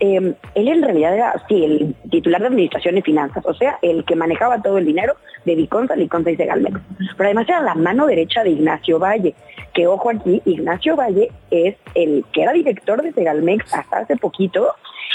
eh, 0.00 0.34
él 0.54 0.68
en 0.68 0.82
realidad 0.82 1.14
era, 1.14 1.42
sí, 1.48 1.64
el 1.64 1.94
titular 2.10 2.40
de 2.40 2.46
Administración 2.48 2.96
y 2.98 3.02
Finanzas, 3.02 3.44
o 3.46 3.54
sea, 3.54 3.78
el 3.82 4.04
que 4.04 4.14
manejaba 4.16 4.62
todo 4.62 4.78
el 4.78 4.84
dinero 4.86 5.14
de 5.44 5.56
Liconza, 5.56 5.96
Liconza 5.96 6.30
y 6.30 6.36
Segalmex. 6.36 6.78
Pero 7.16 7.26
además 7.28 7.48
era 7.48 7.60
la 7.62 7.74
mano 7.74 8.06
derecha 8.06 8.42
de 8.44 8.50
Ignacio 8.50 8.98
Valle, 8.98 9.34
que 9.74 9.86
ojo 9.86 10.10
aquí, 10.10 10.42
Ignacio 10.44 10.96
Valle 10.96 11.30
es 11.50 11.76
el 11.94 12.24
que 12.32 12.42
era 12.42 12.52
director 12.52 13.02
de 13.02 13.12
Segalmex 13.12 13.72
hasta 13.74 13.98
hace 13.98 14.16
poquito 14.16 14.72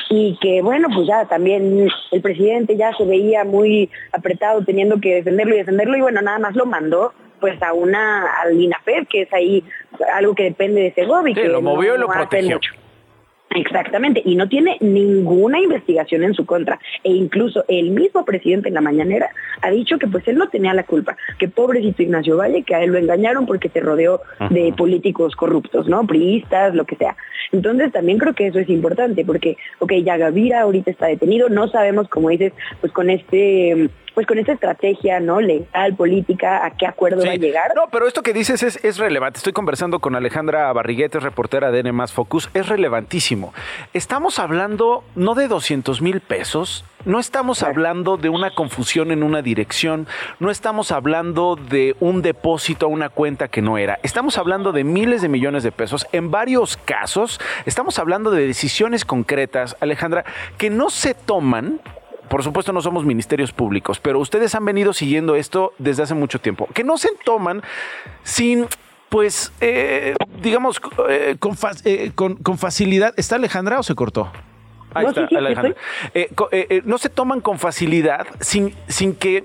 y 0.10 0.38
que 0.42 0.62
bueno, 0.62 0.88
pues 0.94 1.08
ya 1.08 1.26
también 1.26 1.88
el 2.12 2.22
presidente 2.22 2.76
ya 2.76 2.94
se 2.98 3.06
veía 3.06 3.44
muy 3.44 3.90
apretado 4.12 4.64
teniendo 4.64 5.00
que 5.00 5.16
defenderlo 5.16 5.54
y 5.56 5.60
defenderlo 5.60 5.98
y 5.98 6.02
bueno, 6.02 6.22
nada 6.22 6.40
más 6.40 6.56
lo 6.56 6.66
mandó 6.66 7.14
pues 7.40 7.62
a 7.62 7.74
una 7.74 8.26
al 8.42 8.60
INAFED, 8.60 9.08
que 9.10 9.24
es 9.24 9.34
ahí 9.34 9.64
algo 10.16 10.34
que 10.34 10.44
depende 10.44 10.82
de 10.82 10.94
Segovia. 10.94 11.36
Sí, 11.36 11.42
que 11.42 11.48
lo 11.50 11.62
movió 11.62 11.92
no- 11.92 11.96
y 11.98 12.00
lo 12.00 12.08
no 12.08 12.14
hace 12.14 12.22
protegió. 12.22 12.56
mucho. 12.56 12.72
Exactamente, 13.56 14.22
y 14.26 14.36
no 14.36 14.48
tiene 14.50 14.78
ninguna 14.80 15.60
investigación 15.60 16.24
en 16.24 16.34
su 16.34 16.46
contra. 16.46 16.80
E 17.04 17.12
incluso 17.12 17.66
el 17.68 17.92
mismo 17.92 18.26
presidente 18.26 18.70
en 18.70 18.74
la 18.74 18.82
mañanera 18.82 19.30
ha 19.62 19.70
dicho 19.70 20.00
que 20.00 20.08
pues 20.08 20.28
él 20.28 20.38
no 20.38 20.50
tenía 20.50 20.74
la 20.74 20.84
culpa, 20.84 21.18
que 21.38 21.48
pobrecito 21.48 22.02
Ignacio 22.02 22.38
Valle, 22.38 22.64
que 22.64 22.76
a 22.76 22.84
él 22.84 22.92
lo 22.92 22.98
engañaron 22.98 23.46
porque 23.46 23.70
se 23.70 23.80
rodeó 23.80 24.22
de 24.50 24.74
políticos 24.76 25.36
corruptos, 25.36 25.88
¿no? 25.88 26.06
Priistas, 26.08 26.74
lo 26.74 26.86
que 26.86 26.96
sea. 26.96 27.16
Entonces 27.52 27.92
también 27.92 28.18
creo 28.18 28.34
que 28.34 28.48
eso 28.48 28.60
es 28.60 28.70
importante, 28.70 29.24
porque, 29.26 29.58
ok, 29.80 29.94
ya 30.04 30.18
Gavira 30.18 30.62
ahorita 30.62 30.90
está 30.90 31.08
detenido, 31.08 31.50
no 31.50 31.68
sabemos, 31.68 32.08
como 32.10 32.30
dices, 32.30 32.54
pues 32.82 32.92
con 32.92 33.10
este 33.10 33.90
pues 34.14 34.28
con 34.28 34.38
esta 34.38 34.54
estrategia 34.54 35.20
no 35.20 35.42
legal, 35.42 35.96
política, 35.96 36.66
a 36.66 36.72
qué 36.72 36.86
acuerdo 36.86 37.26
va 37.26 37.32
a 37.32 37.36
llegar. 37.36 37.74
No, 37.76 37.84
pero 37.92 38.08
esto 38.08 38.22
que 38.22 38.34
dices 38.34 38.64
es, 38.64 38.84
es 38.84 38.98
relevante. 38.98 39.38
Estoy 39.38 39.54
conversando 39.54 40.00
con 40.00 40.16
Alejandra 40.16 40.72
Barriguetes, 40.72 41.24
reportera 41.24 41.72
de 41.72 41.80
N 41.80 42.08
Focus. 42.08 42.50
Es 42.54 42.68
relevantísimo. 42.68 43.54
Estamos 43.94 44.40
hablando 44.40 45.04
no 45.16 45.36
de 45.36 45.48
200 45.48 46.02
mil 46.02 46.22
pesos, 46.22 46.86
no 47.06 47.20
estamos 47.20 47.64
hablando 47.64 48.18
de 48.18 48.30
una 48.30 48.52
confusión 48.52 49.12
en 49.12 49.24
una 49.24 49.42
dirección, 49.42 50.08
no 50.40 50.50
estamos 50.50 50.92
hablando 50.92 51.56
de 51.56 51.96
un 52.00 52.22
depósito 52.22 52.86
a 52.86 52.90
una 52.90 53.10
cuenta 53.10 53.50
que 53.50 53.62
no 53.62 53.78
era. 53.78 54.00
Estamos 54.04 54.38
hablando 54.38 54.72
de 54.72 54.84
miles 54.84 55.22
de 55.22 55.30
millones 55.30 55.64
de 55.64 55.72
pesos. 55.72 56.08
En 56.12 56.32
varios 56.32 56.78
casos, 56.78 57.42
estamos 57.66 58.00
hablando 58.00 58.32
de 58.32 58.48
decisiones 58.48 59.06
concretas, 59.06 59.76
Alejandra, 59.82 60.24
que 60.58 60.70
no 60.70 60.90
se 60.90 61.14
toman 61.14 61.82
por 62.30 62.44
supuesto 62.44 62.74
no 62.74 62.82
somos 62.82 63.06
ministerios 63.06 63.52
públicos, 63.52 64.00
pero 64.00 64.20
ustedes 64.20 64.56
han 64.56 64.66
venido 64.66 64.94
siguiendo 64.94 65.36
esto 65.36 65.74
desde 65.78 66.04
hace 66.04 66.14
mucho 66.14 66.40
tiempo, 66.40 66.68
que 66.74 66.84
no 66.84 66.98
se 66.98 67.10
toman 67.24 67.62
sin, 68.24 68.66
pues, 69.10 69.52
eh, 69.62 70.16
digamos, 70.42 70.82
eh, 71.10 71.36
con, 71.40 71.56
fa- 71.56 71.72
eh, 71.86 72.12
con- 72.16 72.36
con 72.38 72.58
facilidad. 72.58 73.14
¿Está 73.18 73.36
Alejandra 73.36 73.80
o 73.80 73.84
se 73.84 73.94
cortó? 73.96 74.32
Ahí 74.96 75.04
No, 75.04 75.10
está, 75.10 75.22
sí, 75.22 75.28
sí, 75.30 75.36
Alejandra. 75.36 75.76
No 76.86 76.98
se 76.98 77.10
toman 77.10 77.42
con 77.42 77.58
facilidad 77.60 78.28
sin, 78.40 78.76
sin 78.88 79.16
que 79.16 79.44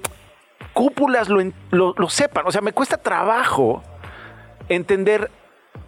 cúpulas 0.74 1.28
lo, 1.28 1.42
lo- 1.70 1.94
lo 1.96 2.08
sepan. 2.08 2.44
O 2.46 2.52
sea, 2.52 2.60
me 2.60 2.72
cuesta 2.72 2.98
trabajo 2.98 3.82
entender 4.68 5.30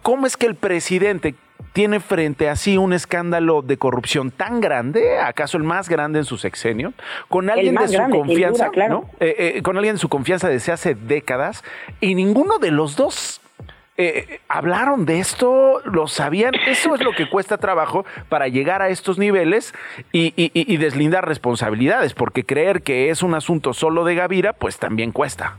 cómo 0.01 0.25
es 0.25 0.37
que 0.37 0.47
el 0.47 0.55
presidente 0.55 1.35
tiene 1.73 1.99
frente 1.99 2.49
a 2.49 2.55
sí 2.55 2.77
un 2.77 2.93
escándalo 2.93 3.61
de 3.61 3.77
corrupción 3.77 4.31
tan 4.31 4.59
grande, 4.61 5.19
acaso 5.19 5.57
el 5.57 5.63
más 5.63 5.87
grande 5.89 6.19
en 6.19 6.25
su 6.25 6.37
sexenio, 6.37 6.93
con 7.29 7.49
alguien 7.49 7.75
de 7.75 7.87
su 7.87 7.93
grande, 7.93 8.17
confianza, 8.17 8.65
duda, 8.65 8.71
claro. 8.73 8.93
¿no? 8.93 9.09
Eh, 9.19 9.53
eh, 9.57 9.61
con 9.61 9.77
alguien 9.77 9.95
de 9.95 9.99
su 9.99 10.09
confianza 10.09 10.49
desde 10.49 10.71
hace 10.71 10.95
décadas, 10.95 11.63
y 11.99 12.15
ninguno 12.15 12.57
de 12.59 12.71
los 12.71 12.95
dos 12.95 13.39
eh, 13.97 14.39
hablaron 14.47 15.05
de 15.05 15.19
esto, 15.19 15.81
lo 15.85 16.07
sabían. 16.07 16.53
Eso 16.65 16.95
es 16.95 17.01
lo 17.03 17.11
que 17.11 17.29
cuesta 17.29 17.57
trabajo 17.57 18.03
para 18.29 18.47
llegar 18.47 18.81
a 18.81 18.89
estos 18.89 19.19
niveles 19.19 19.73
y, 20.11 20.33
y- 20.35 20.49
y- 20.53 20.73
y 20.73 20.77
deslindar 20.77 21.27
responsabilidades, 21.27 22.13
porque 22.13 22.43
creer 22.43 22.81
que 22.81 23.09
es 23.11 23.21
un 23.21 23.35
asunto 23.35 23.73
solo 23.73 24.03
de 24.03 24.15
Gavira, 24.15 24.53
pues 24.53 24.79
también 24.79 25.11
cuesta. 25.11 25.55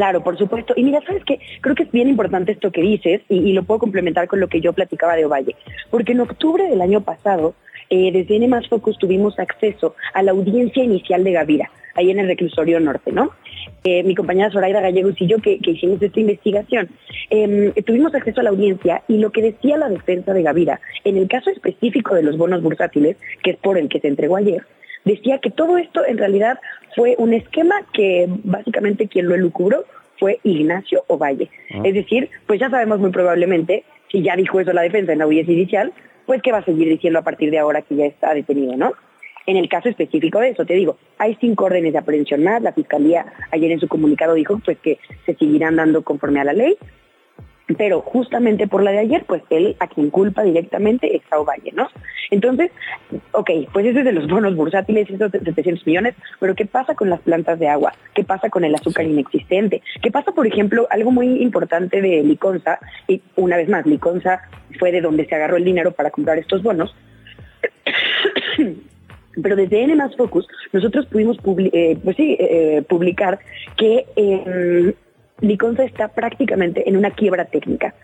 Claro, 0.00 0.24
por 0.24 0.38
supuesto. 0.38 0.72
Y 0.78 0.82
mira, 0.82 1.02
¿sabes 1.06 1.22
qué? 1.26 1.38
Creo 1.60 1.74
que 1.74 1.82
es 1.82 1.92
bien 1.92 2.08
importante 2.08 2.52
esto 2.52 2.72
que 2.72 2.80
dices 2.80 3.20
y, 3.28 3.52
lo 3.52 3.64
puedo 3.64 3.80
complementar 3.80 4.28
con 4.28 4.40
lo 4.40 4.48
que 4.48 4.62
yo 4.62 4.72
platicaba 4.72 5.14
de 5.14 5.26
Ovalle. 5.26 5.56
Porque 5.90 6.12
en 6.12 6.20
octubre 6.20 6.66
del 6.70 6.80
año 6.80 7.02
pasado, 7.02 7.52
eh, 7.90 8.10
desde 8.10 8.36
N 8.36 8.48
más 8.48 8.66
Focus 8.66 8.96
tuvimos 8.96 9.38
acceso 9.38 9.94
a 10.14 10.22
la 10.22 10.30
audiencia 10.30 10.82
inicial 10.82 11.22
de 11.22 11.32
Gavira, 11.32 11.70
ahí 11.96 12.10
en 12.10 12.18
el 12.18 12.28
reclusorio 12.28 12.80
norte, 12.80 13.12
¿no? 13.12 13.32
Eh, 13.84 14.02
mi 14.02 14.14
compañera 14.14 14.50
Zoraida 14.50 14.80
Gallegos 14.80 15.20
y 15.20 15.26
yo 15.26 15.36
que, 15.36 15.58
que 15.58 15.72
hicimos 15.72 16.00
esta 16.00 16.18
investigación, 16.18 16.88
eh, 17.28 17.74
tuvimos 17.84 18.14
acceso 18.14 18.40
a 18.40 18.44
la 18.44 18.50
audiencia 18.50 19.02
y 19.06 19.18
lo 19.18 19.32
que 19.32 19.42
decía 19.42 19.76
la 19.76 19.90
defensa 19.90 20.32
de 20.32 20.42
Gavira, 20.42 20.80
en 21.04 21.18
el 21.18 21.28
caso 21.28 21.50
específico 21.50 22.14
de 22.14 22.22
los 22.22 22.38
bonos 22.38 22.62
bursátiles, 22.62 23.18
que 23.42 23.50
es 23.50 23.58
por 23.58 23.76
el 23.76 23.90
que 23.90 24.00
se 24.00 24.08
entregó 24.08 24.36
ayer, 24.36 24.62
decía 25.04 25.38
que 25.38 25.50
todo 25.50 25.78
esto 25.78 26.04
en 26.06 26.18
realidad 26.18 26.58
fue 26.94 27.14
un 27.18 27.32
esquema 27.32 27.76
que 27.92 28.26
básicamente 28.44 29.08
quien 29.08 29.28
lo 29.28 29.34
elucubró 29.34 29.84
fue 30.18 30.38
Ignacio 30.42 31.04
Ovalle. 31.08 31.50
Es 31.82 31.94
decir, 31.94 32.28
pues 32.46 32.60
ya 32.60 32.68
sabemos 32.68 33.00
muy 33.00 33.10
probablemente, 33.10 33.84
si 34.10 34.22
ya 34.22 34.36
dijo 34.36 34.60
eso 34.60 34.72
la 34.72 34.82
defensa 34.82 35.12
en 35.12 35.18
la 35.18 35.24
audiencia 35.24 35.54
inicial, 35.54 35.92
pues 36.26 36.42
que 36.42 36.52
va 36.52 36.58
a 36.58 36.64
seguir 36.64 36.88
diciendo 36.88 37.18
a 37.18 37.22
partir 37.22 37.50
de 37.50 37.58
ahora 37.58 37.82
que 37.82 37.96
ya 37.96 38.04
está 38.04 38.34
detenido, 38.34 38.76
¿no? 38.76 38.92
En 39.46 39.56
el 39.56 39.68
caso 39.68 39.88
específico 39.88 40.38
de 40.38 40.50
eso, 40.50 40.64
te 40.66 40.74
digo, 40.74 40.98
hay 41.18 41.36
cinco 41.40 41.64
órdenes 41.64 41.92
de 41.92 41.98
aprehensión 41.98 42.44
más, 42.44 42.62
la 42.62 42.72
Fiscalía 42.72 43.26
ayer 43.50 43.72
en 43.72 43.80
su 43.80 43.88
comunicado 43.88 44.34
dijo 44.34 44.60
pues 44.64 44.78
que 44.78 44.98
se 45.24 45.34
seguirán 45.34 45.76
dando 45.76 46.02
conforme 46.02 46.40
a 46.40 46.44
la 46.44 46.52
ley, 46.52 46.76
pero 47.76 48.00
justamente 48.00 48.66
por 48.66 48.82
la 48.82 48.90
de 48.92 48.98
ayer, 48.98 49.24
pues 49.26 49.42
él 49.50 49.76
a 49.80 49.86
quien 49.86 50.10
culpa 50.10 50.42
directamente 50.42 51.16
es 51.16 51.22
a 51.30 51.38
Ovalle, 51.38 51.72
¿no? 51.72 51.88
Entonces, 52.30 52.70
ok, 53.32 53.50
pues 53.72 53.86
ese 53.86 54.00
es 54.00 54.04
de 54.04 54.12
los 54.12 54.28
bonos 54.28 54.54
bursátiles, 54.56 55.08
esos 55.10 55.32
de 55.32 55.40
700 55.40 55.86
millones, 55.86 56.14
pero 56.38 56.54
¿qué 56.54 56.66
pasa 56.66 56.94
con 56.94 57.10
las 57.10 57.20
plantas 57.20 57.58
de 57.58 57.68
agua? 57.68 57.92
¿Qué 58.14 58.24
pasa 58.24 58.50
con 58.50 58.64
el 58.64 58.74
azúcar 58.74 59.04
inexistente? 59.04 59.82
¿Qué 60.02 60.10
pasa, 60.10 60.32
por 60.32 60.46
ejemplo, 60.46 60.86
algo 60.90 61.10
muy 61.10 61.42
importante 61.42 62.00
de 62.00 62.22
Liconza? 62.22 62.78
Y 63.08 63.20
una 63.36 63.56
vez 63.56 63.68
más, 63.68 63.86
Liconza 63.86 64.42
fue 64.78 64.92
de 64.92 65.00
donde 65.00 65.26
se 65.26 65.34
agarró 65.34 65.56
el 65.56 65.64
dinero 65.64 65.92
para 65.92 66.10
comprar 66.10 66.38
estos 66.38 66.62
bonos, 66.62 66.94
pero 69.42 69.56
desde 69.56 69.82
N 69.82 69.94
más 69.94 70.14
Focus 70.16 70.46
nosotros 70.72 71.06
pudimos 71.06 71.38
publi- 71.38 71.70
eh, 71.72 71.98
pues 72.02 72.16
sí, 72.16 72.36
eh, 72.38 72.82
publicar 72.88 73.38
que 73.76 74.06
eh, 74.16 74.94
Liconza 75.40 75.84
está 75.84 76.08
prácticamente 76.08 76.88
en 76.88 76.96
una 76.96 77.10
quiebra 77.10 77.44
técnica. 77.44 77.94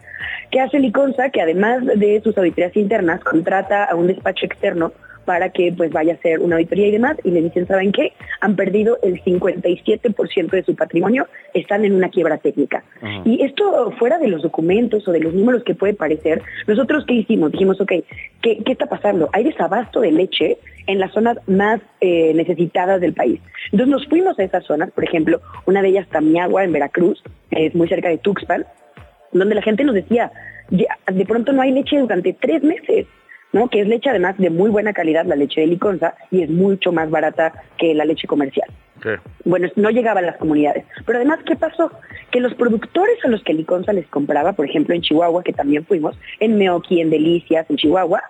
¿Qué 0.51 0.61
hace 0.61 0.79
Liconza? 0.79 1.31
Que 1.31 1.42
además 1.42 1.85
de 1.85 2.20
sus 2.22 2.37
auditorías 2.38 2.77
internas, 2.77 3.22
contrata 3.22 3.85
a 3.85 3.94
un 3.94 4.07
despacho 4.07 4.46
externo 4.46 4.92
para 5.27 5.51
que 5.51 5.73
pues 5.77 5.91
vaya 5.91 6.12
a 6.12 6.17
hacer 6.17 6.41
una 6.41 6.57
auditoría 6.57 6.87
y 6.87 6.93
demás, 6.93 7.19
y 7.25 7.31
le 7.33 7.43
dicen, 7.43 7.67
¿saben 7.67 7.93
qué? 7.93 8.12
Han 8.41 8.57
perdido 8.57 8.99
el 9.03 9.23
57% 9.23 10.51
de 10.51 10.62
su 10.62 10.75
patrimonio, 10.75 11.27
están 11.53 11.85
en 11.85 11.95
una 11.95 12.09
quiebra 12.09 12.39
técnica. 12.39 12.85
Y 13.25 13.45
esto 13.45 13.91
fuera 13.99 14.19
de 14.19 14.29
los 14.29 14.43
documentos 14.43 15.07
o 15.07 15.12
de 15.12 15.21
los 15.21 15.35
números 15.35 15.65
que 15.65 15.75
puede 15.75 15.93
parecer, 15.93 16.43
nosotros 16.67 17.05
qué 17.07 17.15
hicimos? 17.15 17.53
Dijimos, 17.53 17.81
ok, 17.81 17.93
¿qué, 18.41 18.62
qué 18.65 18.73
está 18.73 18.87
pasando? 18.87 19.29
Hay 19.33 19.45
desabasto 19.45 20.01
de 20.01 20.12
leche 20.12 20.59
en 20.87 21.01
las 21.01 21.12
zonas 21.12 21.39
más 21.47 21.81
eh, 22.01 22.33
necesitadas 22.35 23.01
del 23.01 23.12
país. 23.12 23.41
Entonces 23.73 23.89
nos 23.89 24.07
fuimos 24.07 24.39
a 24.39 24.45
esas 24.45 24.65
zonas, 24.65 24.91
por 24.93 25.05
ejemplo, 25.05 25.41
una 25.67 25.83
de 25.83 25.89
ellas 25.89 26.09
Tamiagua 26.09 26.65
en 26.65 26.73
Veracruz, 26.73 27.23
es 27.51 27.75
muy 27.75 27.89
cerca 27.89 28.09
de 28.09 28.19
Tuxpan, 28.19 28.65
donde 29.33 29.55
la 29.55 29.62
gente 29.62 29.85
nos 29.85 29.95
decía, 29.95 30.31
"Ya, 30.71 30.97
de 31.12 31.27
pronto 31.27 31.53
no 31.53 31.62
hay 31.62 31.73
leche 31.73 31.99
durante 31.99 32.33
tres 32.33 32.62
meses. 32.62 33.07
¿No? 33.53 33.69
que 33.69 33.81
es 33.81 33.89
leche 33.89 34.11
además 34.11 34.37
de 34.39 34.51
muy 34.51 34.71
buena 34.71 34.93
calidad, 34.93 35.25
la 35.27 35.37
leche 35.37 35.61
de 35.61 35.67
liconza, 35.67 36.15
y 36.31 36.43
es 36.43 36.51
mucho 36.51 36.93
más 36.93 37.11
barata 37.11 37.53
que 37.79 37.95
la 37.95 38.05
leche 38.05 38.27
comercial. 38.27 38.69
Bueno, 39.45 39.69
no 39.77 39.91
llegaba 39.91 40.21
a 40.21 40.23
las 40.23 40.37
comunidades. 40.37 40.85
Pero 41.05 41.19
además, 41.19 41.39
¿qué 41.47 41.57
pasó? 41.57 41.91
Que 42.31 42.41
los 42.41 42.55
productores 42.55 43.25
a 43.25 43.29
los 43.29 43.43
que 43.43 43.55
Liconza 43.55 43.93
les 43.93 44.07
compraba, 44.09 44.55
por 44.55 44.69
ejemplo 44.69 44.95
en 44.95 45.03
Chihuahua, 45.03 45.43
que 45.43 45.53
también 45.53 45.85
fuimos, 45.85 46.19
en 46.41 46.59
Meoqui, 46.59 47.01
en 47.01 47.11
Delicias, 47.11 47.69
en 47.69 47.77
Chihuahua, 47.77 48.23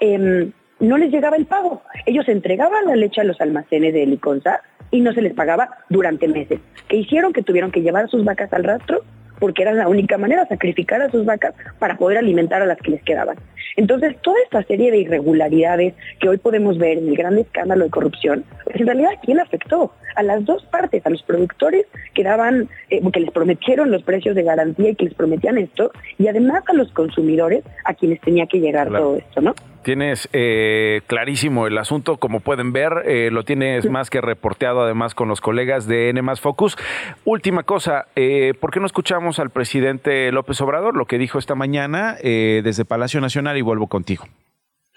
em, 0.00 0.52
no 0.80 0.96
les 0.96 1.10
llegaba 1.10 1.36
el 1.36 1.46
pago. 1.46 1.82
Ellos 2.06 2.28
entregaban 2.28 2.86
la 2.86 2.96
leche 2.96 3.20
a 3.20 3.24
los 3.24 3.40
almacenes 3.40 3.92
de 3.94 4.06
Liconza 4.06 4.60
y 4.90 5.00
no 5.00 5.12
se 5.12 5.22
les 5.22 5.34
pagaba 5.34 5.68
durante 5.88 6.28
meses. 6.28 6.60
¿Qué 6.88 6.96
hicieron? 6.96 7.32
Que 7.32 7.42
tuvieron 7.42 7.70
que 7.70 7.82
llevar 7.82 8.08
sus 8.08 8.24
vacas 8.24 8.52
al 8.52 8.64
rastro 8.64 9.02
porque 9.38 9.62
era 9.62 9.72
la 9.72 9.88
única 9.88 10.18
manera, 10.18 10.46
sacrificar 10.46 11.02
a 11.02 11.10
sus 11.10 11.24
vacas 11.24 11.54
para 11.78 11.96
poder 11.96 12.18
alimentar 12.18 12.62
a 12.62 12.66
las 12.66 12.78
que 12.78 12.92
les 12.92 13.02
quedaban. 13.02 13.36
Entonces, 13.76 14.16
toda 14.22 14.36
esta 14.44 14.62
serie 14.64 14.90
de 14.90 14.98
irregularidades 14.98 15.94
que 16.20 16.28
hoy 16.28 16.38
podemos 16.38 16.78
ver 16.78 16.98
en 16.98 17.08
el 17.08 17.16
gran 17.16 17.38
escándalo 17.38 17.84
de 17.84 17.90
corrupción, 17.90 18.44
pues 18.64 18.76
en 18.76 18.86
realidad, 18.86 19.12
¿a 19.16 19.20
quién 19.20 19.40
afectó? 19.40 19.92
A 20.14 20.22
las 20.22 20.44
dos 20.44 20.64
partes, 20.66 21.04
a 21.06 21.10
los 21.10 21.22
productores 21.22 21.86
que 22.14 22.22
daban, 22.22 22.68
eh, 22.90 23.00
que 23.12 23.20
les 23.20 23.30
prometieron 23.30 23.90
los 23.90 24.02
precios 24.02 24.34
de 24.34 24.42
garantía 24.42 24.90
y 24.90 24.94
que 24.94 25.06
les 25.06 25.14
prometían 25.14 25.58
esto, 25.58 25.90
y 26.18 26.28
además 26.28 26.64
a 26.68 26.74
los 26.74 26.92
consumidores 26.92 27.64
a 27.84 27.94
quienes 27.94 28.20
tenía 28.20 28.46
que 28.46 28.60
llegar 28.60 28.88
todo 28.88 29.16
esto, 29.16 29.40
¿no? 29.40 29.54
Tienes 29.82 30.28
eh, 30.32 31.00
clarísimo 31.08 31.66
el 31.66 31.76
asunto, 31.76 32.16
como 32.16 32.40
pueden 32.40 32.72
ver, 32.72 33.02
eh, 33.04 33.30
lo 33.32 33.44
tienes 33.44 33.90
más 33.90 34.10
que 34.10 34.20
reporteado 34.20 34.82
además 34.82 35.14
con 35.14 35.28
los 35.28 35.40
colegas 35.40 35.88
de 35.88 36.10
N 36.10 36.22
Focus. 36.36 36.76
Última 37.24 37.64
cosa, 37.64 38.06
eh, 38.14 38.54
¿por 38.60 38.70
qué 38.70 38.78
no 38.78 38.86
escuchamos 38.86 39.40
al 39.40 39.50
presidente 39.50 40.30
López 40.30 40.60
Obrador 40.60 40.96
lo 40.96 41.06
que 41.06 41.18
dijo 41.18 41.38
esta 41.38 41.54
mañana 41.54 42.16
desde 42.22 42.84
Palacio 42.84 43.20
Nacional 43.20 43.56
y 43.56 43.62
vuelvo 43.62 43.88
contigo? 43.88 44.26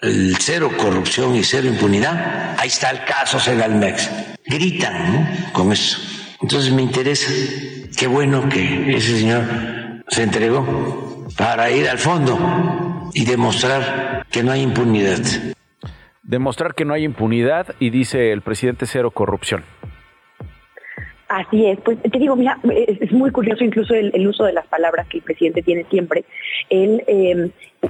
El 0.02 0.36
cero 0.40 0.70
corrupción 0.78 1.36
y 1.36 1.44
cero 1.44 1.68
impunidad, 1.68 2.56
ahí 2.60 2.68
está 2.68 2.92
el 2.92 3.04
caso 3.06 3.40
Segalmex. 3.40 4.38
Gritan 4.46 5.50
con 5.52 5.72
eso. 5.72 5.98
Entonces 6.42 6.72
me 6.72 6.84
interesa, 6.84 7.32
qué 7.98 8.06
bueno 8.06 8.48
que 8.50 8.96
ese 8.96 9.18
señor 9.18 9.44
se 10.10 10.24
entregó 10.24 11.26
para 11.38 11.72
ir 11.72 11.90
al 11.90 11.98
fondo 11.98 12.95
y 13.14 13.26
demostrar 13.26 14.26
que 14.32 14.44
no 14.44 14.52
hay 14.52 14.62
impunidad. 14.62 15.20
Demostrar 16.24 16.74
que 16.74 16.86
no 16.86 16.94
hay 16.94 17.04
impunidad 17.04 17.76
y 17.80 17.90
dice 17.90 18.32
el 18.32 18.42
presidente 18.42 18.86
cero 18.86 19.12
corrupción. 19.12 19.64
Así 21.28 21.66
es, 21.66 21.80
pues 21.82 21.98
te 22.02 22.20
digo, 22.20 22.36
mira, 22.36 22.60
es, 22.72 23.12
muy 23.12 23.32
curioso 23.32 23.64
incluso 23.64 23.96
el, 23.96 24.28
uso 24.28 24.44
de 24.44 24.54
las 24.54 24.68
palabras 24.68 25.08
que 25.08 25.18
el 25.18 25.24
presidente 25.24 25.64
tiene 25.64 25.84
siempre. 25.90 26.24
Él 26.70 27.04
eh, 27.08 27.50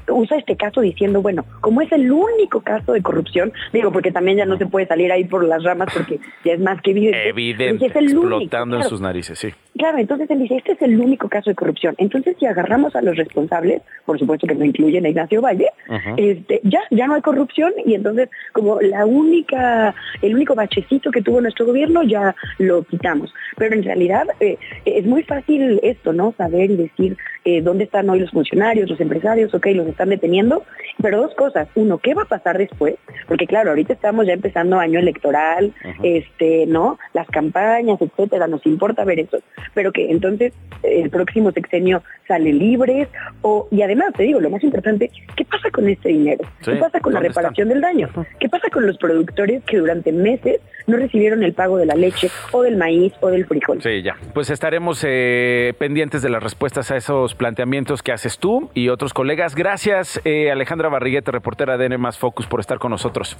usa 0.09 0.37
este 0.37 0.55
caso 0.55 0.81
diciendo, 0.81 1.21
bueno, 1.21 1.45
como 1.61 1.81
es 1.81 1.91
el 1.91 2.11
único 2.11 2.61
caso 2.61 2.93
de 2.93 3.01
corrupción, 3.01 3.53
digo, 3.73 3.91
porque 3.91 4.11
también 4.11 4.37
ya 4.37 4.45
no 4.45 4.57
se 4.57 4.65
puede 4.65 4.87
salir 4.87 5.11
ahí 5.11 5.23
por 5.23 5.43
las 5.45 5.63
ramas 5.63 5.89
porque 5.93 6.19
ya 6.43 6.53
es 6.53 6.59
más 6.59 6.81
que 6.81 6.91
evidente. 6.91 7.29
Evidente, 7.35 7.85
explotando 7.87 8.77
en 8.77 8.83
sus 8.83 9.01
narices, 9.01 9.37
sí. 9.37 9.49
Claro, 9.77 9.97
entonces 9.97 10.29
él 10.29 10.39
dice, 10.39 10.55
este 10.55 10.71
es 10.71 10.81
el 10.81 10.99
único 10.99 11.27
caso 11.27 11.49
de 11.49 11.55
corrupción. 11.55 11.95
Entonces, 11.97 12.37
si 12.39 12.45
agarramos 12.45 12.95
a 12.95 13.01
los 13.01 13.17
responsables, 13.17 13.81
por 14.05 14.17
supuesto 14.17 14.47
que 14.47 14.55
no 14.55 14.63
incluyen 14.63 15.05
a 15.05 15.09
Ignacio 15.09 15.41
Valle, 15.41 15.69
este, 16.15 16.61
ya, 16.63 16.79
ya 16.91 17.07
no 17.07 17.15
hay 17.15 17.21
corrupción 17.21 17.73
y 17.85 17.93
entonces 17.93 18.29
como 18.53 18.79
la 18.81 19.05
única, 19.05 19.93
el 20.21 20.35
único 20.35 20.55
bachecito 20.55 21.11
que 21.11 21.21
tuvo 21.21 21.41
nuestro 21.41 21.65
gobierno 21.65 22.03
ya 22.03 22.35
lo 22.57 22.83
quitamos. 22.83 23.33
Pero 23.57 23.75
en 23.75 23.83
realidad 23.83 24.27
eh, 24.39 24.57
es 24.85 25.05
muy 25.05 25.23
fácil 25.23 25.79
esto, 25.83 26.13
¿no? 26.13 26.33
Saber 26.37 26.71
y 26.71 26.77
decir 26.77 27.17
eh, 27.45 27.61
dónde 27.61 27.83
están 27.83 28.09
hoy 28.09 28.19
los 28.19 28.31
funcionarios, 28.31 28.89
los 28.89 28.99
empresarios, 28.99 29.53
ok, 29.53 29.67
los 29.67 29.87
están 29.87 30.09
deteniendo, 30.09 30.63
pero 31.01 31.21
dos 31.21 31.35
cosas. 31.35 31.67
Uno, 31.75 31.99
¿qué 31.99 32.15
va 32.15 32.23
a 32.23 32.27
pasar 32.27 32.57
después? 32.57 32.95
Porque 33.27 33.45
claro, 33.45 33.69
ahorita 33.69 33.93
estamos 33.93 34.25
ya 34.25 34.33
empezando 34.33 34.79
año 34.79 34.99
electoral, 34.99 35.73
este, 36.03 36.65
¿no? 36.65 36.97
Las 37.13 37.27
campañas, 37.27 38.01
etcétera, 38.01 38.47
nos 38.47 38.65
importa 38.65 39.05
ver 39.05 39.19
eso. 39.19 39.37
Pero 39.73 39.91
que 39.91 40.09
entonces 40.09 40.53
el 40.83 41.09
próximo 41.09 41.51
sexenio 41.51 42.03
sale 42.27 42.51
libres, 42.51 43.07
o, 43.41 43.67
y 43.69 43.83
además 43.83 44.13
te 44.17 44.23
digo, 44.23 44.39
lo 44.39 44.49
más 44.49 44.63
importante, 44.63 45.11
¿qué 45.35 45.45
pasa 45.45 45.69
con 45.69 45.87
este 45.87 46.09
dinero? 46.09 46.43
¿Qué 46.63 46.75
pasa 46.75 46.99
con 46.99 47.13
la 47.13 47.19
reparación 47.19 47.69
del 47.69 47.81
daño? 47.81 48.09
¿Qué 48.39 48.49
pasa 48.49 48.69
con 48.69 48.87
los 48.87 48.97
productores 48.97 49.63
que 49.65 49.77
durante 49.77 50.11
meses 50.11 50.59
no 50.87 50.97
recibieron 50.97 51.43
el 51.43 51.53
pago 51.53 51.77
de 51.77 51.85
la 51.85 51.95
leche 51.95 52.29
o 52.51 52.63
del 52.63 52.77
maíz 52.77 53.13
o 53.21 53.27
del 53.27 53.45
frijol? 53.45 53.81
Sí, 53.81 54.01
ya. 54.01 54.15
Pues 54.33 54.49
estaremos 54.49 55.03
eh, 55.07 55.73
pendientes 55.77 56.21
de 56.21 56.29
las 56.29 56.41
respuestas 56.41 56.89
a 56.91 56.97
esos 56.97 57.34
planteamientos 57.35 58.01
que 58.01 58.11
haces 58.11 58.37
tú 58.39 58.69
y 58.73 58.89
otros 58.89 59.13
colegas. 59.13 59.55
Gracias, 59.55 60.19
eh, 60.25 60.51
Alejandra 60.51 60.89
Barriguete, 60.89 61.31
reportera 61.31 61.77
de 61.77 61.85
N 61.85 61.97
Focus, 62.13 62.47
por 62.47 62.59
estar 62.59 62.79
con 62.79 62.91
nosotros. 62.91 63.37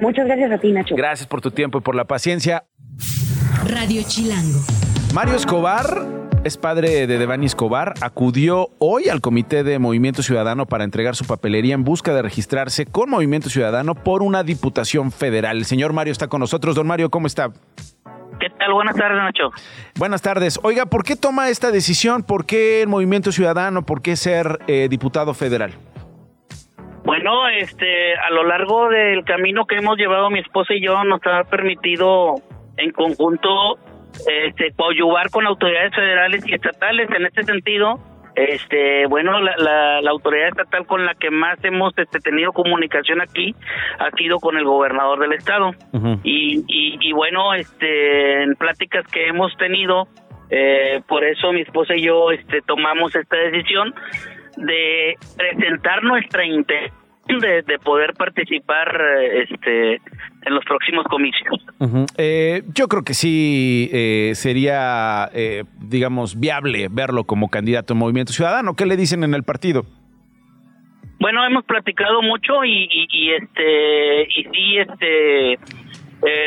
Muchas 0.00 0.26
gracias 0.26 0.50
a 0.52 0.58
ti, 0.58 0.72
Nacho. 0.72 0.96
Gracias 0.96 1.26
por 1.26 1.40
tu 1.40 1.50
tiempo 1.50 1.78
y 1.78 1.80
por 1.80 1.94
la 1.94 2.04
paciencia. 2.04 2.64
Radio 3.68 4.02
Chilango. 4.06 4.60
Mario 5.14 5.36
Escobar 5.36 6.24
es 6.44 6.58
padre 6.58 7.06
de 7.06 7.18
Devani 7.18 7.46
Escobar, 7.46 7.94
acudió 8.02 8.68
hoy 8.78 9.08
al 9.08 9.22
Comité 9.22 9.64
de 9.64 9.78
Movimiento 9.78 10.22
Ciudadano 10.22 10.66
para 10.66 10.84
entregar 10.84 11.16
su 11.16 11.24
papelería 11.24 11.74
en 11.74 11.84
busca 11.84 12.12
de 12.12 12.20
registrarse 12.20 12.84
con 12.84 13.08
Movimiento 13.08 13.48
Ciudadano 13.48 13.94
por 13.94 14.22
una 14.22 14.42
diputación 14.42 15.10
federal. 15.10 15.56
El 15.56 15.64
señor 15.64 15.94
Mario 15.94 16.12
está 16.12 16.28
con 16.28 16.40
nosotros. 16.40 16.74
Don 16.74 16.86
Mario, 16.86 17.10
¿cómo 17.10 17.26
está? 17.26 17.50
¿Qué 18.40 18.50
tal? 18.50 18.72
Buenas 18.72 18.96
tardes, 18.96 19.18
Nacho. 19.18 19.50
Buenas 19.98 20.22
tardes. 20.22 20.58
Oiga, 20.62 20.86
¿por 20.86 21.04
qué 21.04 21.16
toma 21.16 21.48
esta 21.48 21.70
decisión? 21.70 22.22
¿Por 22.22 22.46
qué 22.46 22.82
el 22.82 22.88
Movimiento 22.88 23.32
Ciudadano? 23.32 23.82
¿Por 23.82 24.02
qué 24.02 24.16
ser 24.16 24.58
eh, 24.66 24.88
diputado 24.88 25.34
federal? 25.34 25.72
Bueno, 27.04 27.48
este, 27.48 28.16
a 28.16 28.30
lo 28.30 28.44
largo 28.44 28.88
del 28.88 29.24
camino 29.24 29.66
que 29.66 29.76
hemos 29.76 29.96
llevado 29.98 30.30
mi 30.30 30.40
esposa 30.40 30.72
y 30.74 30.84
yo 30.84 31.04
nos 31.04 31.20
ha 31.26 31.44
permitido 31.44 32.36
en 32.76 32.90
conjunto 32.92 33.78
este 34.26 34.72
coadyuvar 34.72 35.28
con 35.30 35.46
autoridades 35.46 35.94
federales 35.94 36.44
y 36.46 36.54
estatales 36.54 37.10
en 37.10 37.26
este 37.26 37.42
sentido 37.42 38.00
este 38.36 39.06
bueno 39.06 39.40
la, 39.40 40.00
la, 40.00 40.10
autoridad 40.10 40.48
estatal 40.48 40.86
con 40.86 41.04
la 41.04 41.14
que 41.14 41.30
más 41.30 41.58
hemos 41.62 41.96
este, 41.96 42.18
tenido 42.20 42.52
comunicación 42.52 43.20
aquí 43.20 43.54
ha 43.98 44.10
sido 44.16 44.38
con 44.40 44.56
el 44.56 44.64
gobernador 44.64 45.20
del 45.20 45.32
estado. 45.32 45.72
Y, 46.22 46.64
y, 46.66 47.12
bueno 47.12 47.54
este 47.54 48.42
en 48.42 48.54
pláticas 48.56 49.06
que 49.06 49.28
hemos 49.28 49.56
tenido 49.56 50.08
eh, 50.50 51.00
por 51.06 51.24
eso 51.24 51.52
mi 51.52 51.60
esposa 51.62 51.94
y 51.94 52.02
yo 52.02 52.30
este 52.30 52.60
tomamos 52.62 53.14
esta 53.14 53.36
decisión 53.36 53.94
de 54.56 55.14
presentar 55.36 56.02
nuestra 56.02 56.44
intención 56.44 57.03
de, 57.26 57.78
poder 57.78 58.14
participar 58.14 59.00
este 59.34 60.00
en 60.46 60.54
los 60.54 60.64
próximos 60.64 61.04
comicios. 61.06 61.54
Eh, 62.18 62.62
yo 62.74 62.86
creo 62.88 63.02
que 63.02 63.14
sí 63.14 63.88
eh, 63.92 64.32
sería, 64.34 65.30
eh, 65.32 65.64
digamos, 65.80 66.38
viable 66.38 66.88
verlo 66.90 67.24
como 67.24 67.48
candidato 67.48 67.94
en 67.94 67.98
Movimiento 67.98 68.32
Ciudadano. 68.32 68.74
¿Qué 68.74 68.86
le 68.86 68.96
dicen 68.96 69.24
en 69.24 69.34
el 69.34 69.42
partido? 69.42 69.84
Bueno, 71.18 71.46
hemos 71.46 71.64
platicado 71.64 72.20
mucho 72.20 72.64
y, 72.64 72.88
y, 72.90 73.30
este 73.32 74.22
y 74.24 74.44
sí 74.52 74.78
este 74.78 75.58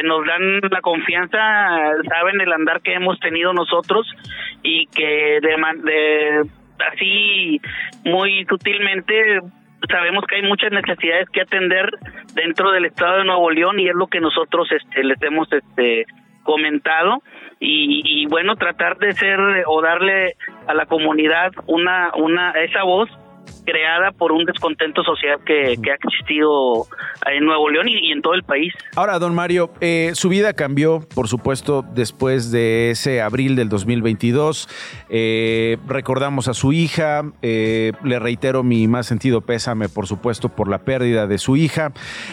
nos 0.04 0.26
dan 0.26 0.60
la 0.72 0.82
confianza, 0.82 1.38
saben 2.10 2.42
el 2.42 2.52
andar 2.52 2.82
que 2.82 2.94
hemos 2.94 3.20
tenido 3.20 3.54
nosotros 3.54 4.08
y 4.64 4.88
que 4.88 5.40
de, 5.42 5.56
de 5.84 6.50
así 6.94 7.62
muy 8.04 8.46
sutilmente 8.46 9.42
sabemos 9.90 10.26
que 10.28 10.36
hay 10.36 10.44
muchas 10.44 10.72
necesidades 10.72 11.30
que 11.30 11.42
atender 11.42 11.90
dentro 12.34 12.72
del 12.72 12.86
estado 12.86 13.18
de 13.18 13.26
Nuevo 13.26 13.50
León 13.52 13.80
y 13.80 13.88
es 13.88 13.96
lo 13.96 14.08
que 14.08 14.20
nosotros 14.20 14.68
este, 14.72 15.04
les 15.04 15.22
hemos 15.22 15.52
este, 15.52 16.06
comentado 16.44 17.22
y, 17.60 18.04
y, 18.06 18.26
bueno 18.28 18.56
tratar 18.56 18.98
de 18.98 19.14
ser 19.14 19.40
o 19.66 19.82
darle 19.82 20.36
a 20.68 20.74
la 20.76 20.86
comunidad 20.86 21.52
una 21.66 22.12
una 22.16 22.52
esa 22.52 22.84
voz 22.84 23.10
creada 23.68 24.12
por 24.12 24.32
un 24.32 24.46
descontento 24.46 25.04
social 25.04 25.40
que, 25.46 25.78
ha 25.92 25.96
existido 25.96 26.88
en 27.26 27.46
Nuevo 27.46 27.70
León 27.70 27.88
y, 27.90 28.12
en 28.12 28.22
todo 28.22 28.34
el 28.34 28.44
país. 28.44 28.74
Ahora, 28.96 29.20
don 29.20 29.36
Mario, 29.36 29.72
eh, 29.82 30.12
su 30.14 30.30
vida 30.30 30.54
cambió, 30.54 31.02
por 31.14 31.28
supuesto, 31.28 31.84
después 31.94 32.52
de 32.52 32.92
ese 32.92 33.22
abril 33.22 33.56
del 33.56 33.68
2022. 33.68 34.70
Eh, 35.10 35.78
recordamos 35.88 36.48
a 36.48 36.54
su 36.54 36.74
hija, 36.74 37.24
eh, 37.42 37.94
le 38.04 38.20
reitero 38.20 38.64
mi 38.64 38.88
más 38.88 39.08
sentido 39.08 39.42
pésame, 39.42 39.90
por 39.90 40.08
supuesto, 40.08 40.50
por 40.50 40.68
la 40.68 40.80
pérdida 40.80 41.28
de 41.28 41.38
su 41.38 41.56
hija. 41.56 41.92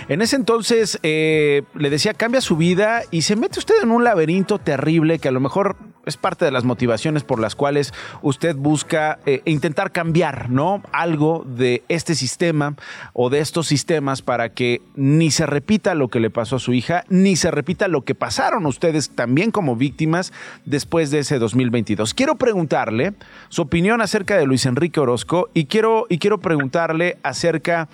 En 0.09 0.23
ese 0.23 0.37
entonces, 0.37 0.99
le 1.03 1.91
decía, 1.91 2.15
cambia 2.15 2.41
su 2.41 2.57
vida 2.57 3.03
y 3.11 3.23
se 3.23 3.37
mete 3.37 3.59
usted 3.59 3.75
en 3.83 3.91
un 3.91 4.05
laberinto 4.05 4.59
terrible 4.59 5.19
que 5.19 5.29
a 5.29 5.33
lo 5.33 5.41
mejor 5.41 5.77
es 6.07 6.17
parte 6.17 6.45
de 6.45 6.51
las 6.51 6.65
motivaciones 6.65 7.25
por 7.25 7.41
las 7.41 7.55
cuales 7.55 7.93
usted 8.21 8.57
busca 8.57 9.19
intentar 9.45 9.91
cambiar, 9.91 10.51
¿no? 10.51 10.83
algo 10.93 11.45
de 11.47 11.83
este 11.89 12.15
sistema 12.15 12.77
o 13.13 13.31
de 13.31 13.41
estos 13.41 13.67
sistemas 13.67 14.23
para 14.23 14.51
que 14.53 14.83
ni 14.95 15.31
se 15.31 15.47
repita 15.47 15.95
lo 15.95 16.09
que 16.09 16.21
le 16.21 16.31
pasó 16.31 16.57
a 16.57 16.61
su 16.61 16.73
hija, 16.73 17.05
ni 17.09 17.37
se 17.37 17.51
repita 17.51 17.89
lo 17.89 18.03
que 18.03 18.15
pasaron 18.15 18.67
ustedes 18.67 19.11
también 19.11 19.51
como 19.51 19.77
víctimas 19.77 20.33
después 20.65 21.11
de 21.11 21.21
ese 21.21 21.39
2022. 21.39 22.15
Quiero 22.15 22.37
preguntarle 22.65 23.13
su 23.49 23.63
opinión 23.63 24.01
acerca 24.01 24.37
de 24.39 24.47
Luis 24.47 24.65
Enrique 24.65 24.99
Orozco 24.99 25.51
y 25.53 25.67
quiero, 25.67 26.07
y 26.09 26.19
quiero 26.19 26.39
preguntarle 26.39 27.19
acerca 27.23 27.89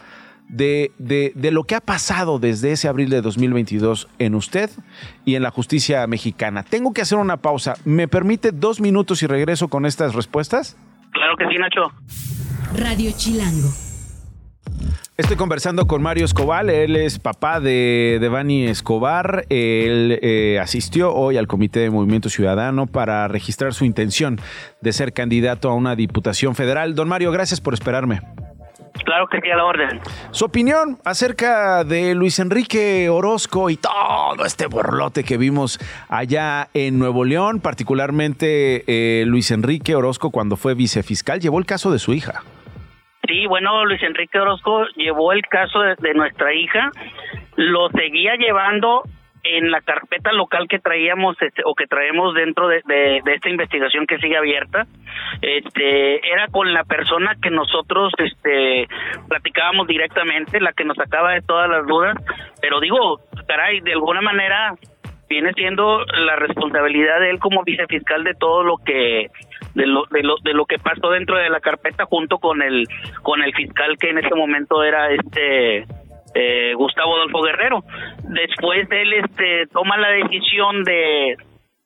de, 0.49 0.93
de, 0.99 1.33
de, 1.35 1.51
lo 1.51 1.65
que 1.65 1.75
ha 1.75 1.81
pasado 1.81 2.39
desde 2.39 2.73
ese 2.73 2.89
abril 2.89 3.11
de 3.11 3.21
2022 3.21 4.09
en 4.19 4.35
usted 4.35 4.71
y 5.25 5.35
en 5.35 5.43
la 5.43 5.51
justicia 5.51 6.07
mexicana. 6.07 6.63
Tengo 6.63 6.93
que 6.93 7.03
hacer 7.03 7.19
una 7.19 7.37
pausa. 7.37 7.75
¿Me 7.85 8.09
permite 8.09 8.53
dos 8.53 8.81
minutos 8.81 9.23
y 9.23 9.27
regreso 9.27 9.69
con 9.69 9.87
estas 9.87 10.15
respuestas? 10.15 10.77
Claro 11.13 11.37
que 11.37 11.47
sí, 11.49 11.57
Nacho. 11.57 11.93
Radio 12.77 13.11
Chilango. 13.17 13.90
Estoy 15.17 15.37
conversando 15.37 15.87
con 15.87 16.03
Mario 16.03 16.25
Escobar, 16.25 16.69
él 16.71 16.97
es 16.97 17.19
papá 17.19 17.61
de 17.61 18.19
Devani 18.21 18.67
Escobar, 18.67 19.45
él 19.51 20.19
eh, 20.23 20.59
asistió 20.59 21.15
hoy 21.15 21.37
al 21.37 21.47
Comité 21.47 21.81
de 21.81 21.91
Movimiento 21.91 22.31
Ciudadano 22.31 22.87
para 22.87 23.29
registrar 23.29 23.75
su 23.75 23.85
intención 23.85 24.41
de 24.81 24.93
ser 24.93 25.13
candidato 25.13 25.69
a 25.69 25.75
una 25.75 25.95
diputación 25.95 26.55
federal. 26.55 26.95
Don 26.95 27.09
Mario, 27.09 27.33
gracias 27.33 27.61
por 27.61 27.75
esperarme. 27.75 28.23
Claro 29.05 29.29
que 29.29 29.41
sí, 29.41 29.51
a 29.51 29.57
la 29.57 29.65
orden. 29.65 30.01
Su 30.31 30.47
opinión 30.47 30.99
acerca 31.05 31.85
de 31.85 32.15
Luis 32.15 32.39
Enrique 32.39 33.09
Orozco 33.09 33.71
y 33.71 33.77
todo 33.77 34.45
este 34.45 34.67
borlote 34.67 35.25
que 35.25 35.37
vimos 35.37 35.79
allá 36.09 36.69
en 36.75 36.99
Nuevo 36.99 37.25
León, 37.25 37.61
particularmente 37.61 38.85
eh, 38.87 39.25
Luis 39.27 39.51
Enrique 39.51 39.95
Orozco 39.95 40.31
cuando 40.31 40.57
fue 40.57 40.75
vicefiscal, 40.75 41.41
llevó 41.41 41.59
el 41.59 41.67
caso 41.67 41.91
de 41.91 41.99
su 41.99 42.13
hija. 42.13 42.43
Sí, 43.31 43.47
bueno, 43.47 43.85
Luis 43.85 44.03
Enrique 44.03 44.41
Orozco 44.41 44.87
llevó 44.97 45.33
el 45.33 45.43
caso 45.43 45.79
de, 45.79 46.15
nuestra 46.15 46.53
hija, 46.53 46.91
lo 47.55 47.89
seguía 47.91 48.35
llevando 48.35 49.05
en 49.45 49.71
la 49.71 49.81
carpeta 49.83 50.33
local 50.33 50.67
que 50.69 50.81
traíamos 50.81 51.41
este, 51.41 51.63
o 51.65 51.77
que 51.77 51.87
traemos 51.87 52.35
dentro 52.35 52.67
de, 52.67 53.23
esta 53.25 53.49
investigación 53.49 54.09
que 54.09 54.19
sigue 54.19 54.37
abierta. 54.37 54.89
Este 55.43 56.29
era 56.29 56.49
con 56.49 56.75
la 56.75 56.83
persona 56.83 57.37
que 57.41 57.51
nosotros 57.51 58.13
este 58.19 58.89
platicábamos 59.29 59.87
directamente 59.87 60.61
la 60.61 60.73
que 60.73 60.85
nos 60.85 60.97
sacaba 60.97 61.33
de 61.33 61.43
todas 61.43 61.71
las 61.71 61.87
dudas 61.87 62.17
pero 62.61 62.81
digo 62.81 63.21
caray 63.47 63.81
de 63.81 63.93
alguna 63.93 64.21
manera 64.21 64.75
viene 65.29 65.53
siendo 65.55 66.05
la 66.05 66.37
responsabilidad 66.37 67.21
de 67.21 67.31
él 67.31 67.39
como 67.39 67.63
vicefiscal 67.63 68.25
de 68.25 68.35
todo 68.35 68.65
lo 68.65 68.77
que 68.79 69.29
de 69.81 69.87
lo, 69.87 70.05
de 70.11 70.23
lo, 70.23 70.35
de 70.43 70.53
lo 70.53 70.67
que 70.67 70.79
pasó 70.79 71.11
dentro 71.11 71.39
de 71.39 71.49
la 71.49 71.61
carpeta 71.61 72.05
junto 72.05 72.39
con 72.39 72.61
el 72.61 72.87
con 73.23 73.43
el 73.43 73.55
fiscal 73.55 73.97
que 73.99 74.11
en 74.11 74.19
ese 74.19 74.35
momento 74.35 74.83
era 74.85 75.11
este 75.11 75.87
eh, 76.35 76.75
Gustavo 76.75 77.17
Adolfo 77.17 77.41
Guerrero. 77.41 77.83
Después 78.25 78.87
él 78.91 79.13
este 79.15 79.67
toma 79.73 79.97
la 79.97 80.11
decisión 80.11 80.85
de 80.85 81.37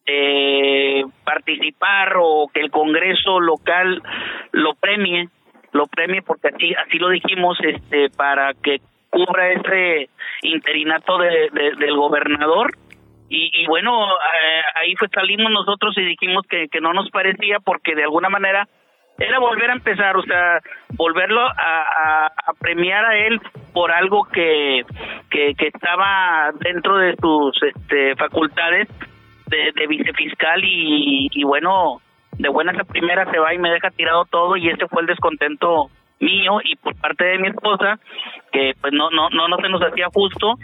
eh, 0.07 1.05
participar 1.25 2.15
o 2.19 2.51
que 2.53 2.61
el 2.61 2.71
Congreso 2.71 3.39
local 3.39 4.03
lo 4.51 4.75
premie 4.75 5.29
lo 5.73 5.87
premie 5.87 6.23
porque 6.23 6.49
así 6.49 6.75
así 6.75 6.99
lo 6.99 7.11
dijimos 7.11 7.59
este 7.63 8.11
para 8.11 8.55
que 8.55 8.81
cubra 9.09 9.53
ese 9.53 10.09
interinato 10.43 11.19
de, 11.19 11.51
del 11.79 11.97
gobernador 11.97 12.73
y, 13.37 13.67
bueno, 13.67 14.07
eh, 14.07 14.63
ahí 14.77 14.95
fue 14.97 15.09
salimos 15.09 15.51
nosotros 15.51 15.97
y 15.99 16.03
dijimos 16.03 16.45
que, 16.49 16.69
que 16.69 16.81
no 16.81 16.93
nos 16.93 17.11
parecía 17.11 17.59
porque 17.61 17.95
de 17.95 18.05
alguna 18.05 18.29
manera 18.29 18.69
era 19.19 19.39
volver 19.39 19.71
a 19.71 19.75
empezar, 19.75 20.17
o 20.17 20.23
sea, 20.23 20.61
volverlo 20.97 21.41
a, 21.41 22.27
a, 22.27 22.53
premiar 22.59 23.05
a 23.05 23.17
él 23.17 23.41
por 23.73 23.93
algo 23.93 24.25
que, 24.25 24.85
que, 25.31 25.55
que, 25.55 25.69
estaba 25.69 26.51
dentro 26.61 26.97
de 26.97 27.15
sus 27.21 27.63
este, 27.63 28.17
facultades 28.17 28.89
de, 29.47 29.73
de 29.73 29.87
vicefiscal 29.87 30.65
y, 30.65 31.29
y 31.33 31.45
bueno, 31.45 32.01
de 32.39 32.49
buenas 32.49 32.79
a 32.79 32.85
primeras 32.85 33.31
se 33.31 33.39
va 33.39 33.55
y 33.55 33.59
me 33.59 33.71
deja 33.71 33.91
tirado 33.91 34.25
todo 34.25 34.57
y 34.57 34.69
ese 34.69 34.89
fue 34.89 35.03
el 35.03 35.09
descontento 35.09 35.91
mío 36.21 36.59
y 36.65 36.77
por 36.77 36.95
parte 37.01 37.25
de 37.25 37.39
mi 37.39 37.49
esposa 37.49 37.99
que 38.53 38.73
pues 38.81 38.93
no 38.93 39.11
no 39.11 39.29
no 39.31 39.49
no 39.49 39.57
se 39.57 39.69
nos 39.69 39.83
hacía 39.83 40.07
justo 40.13 40.55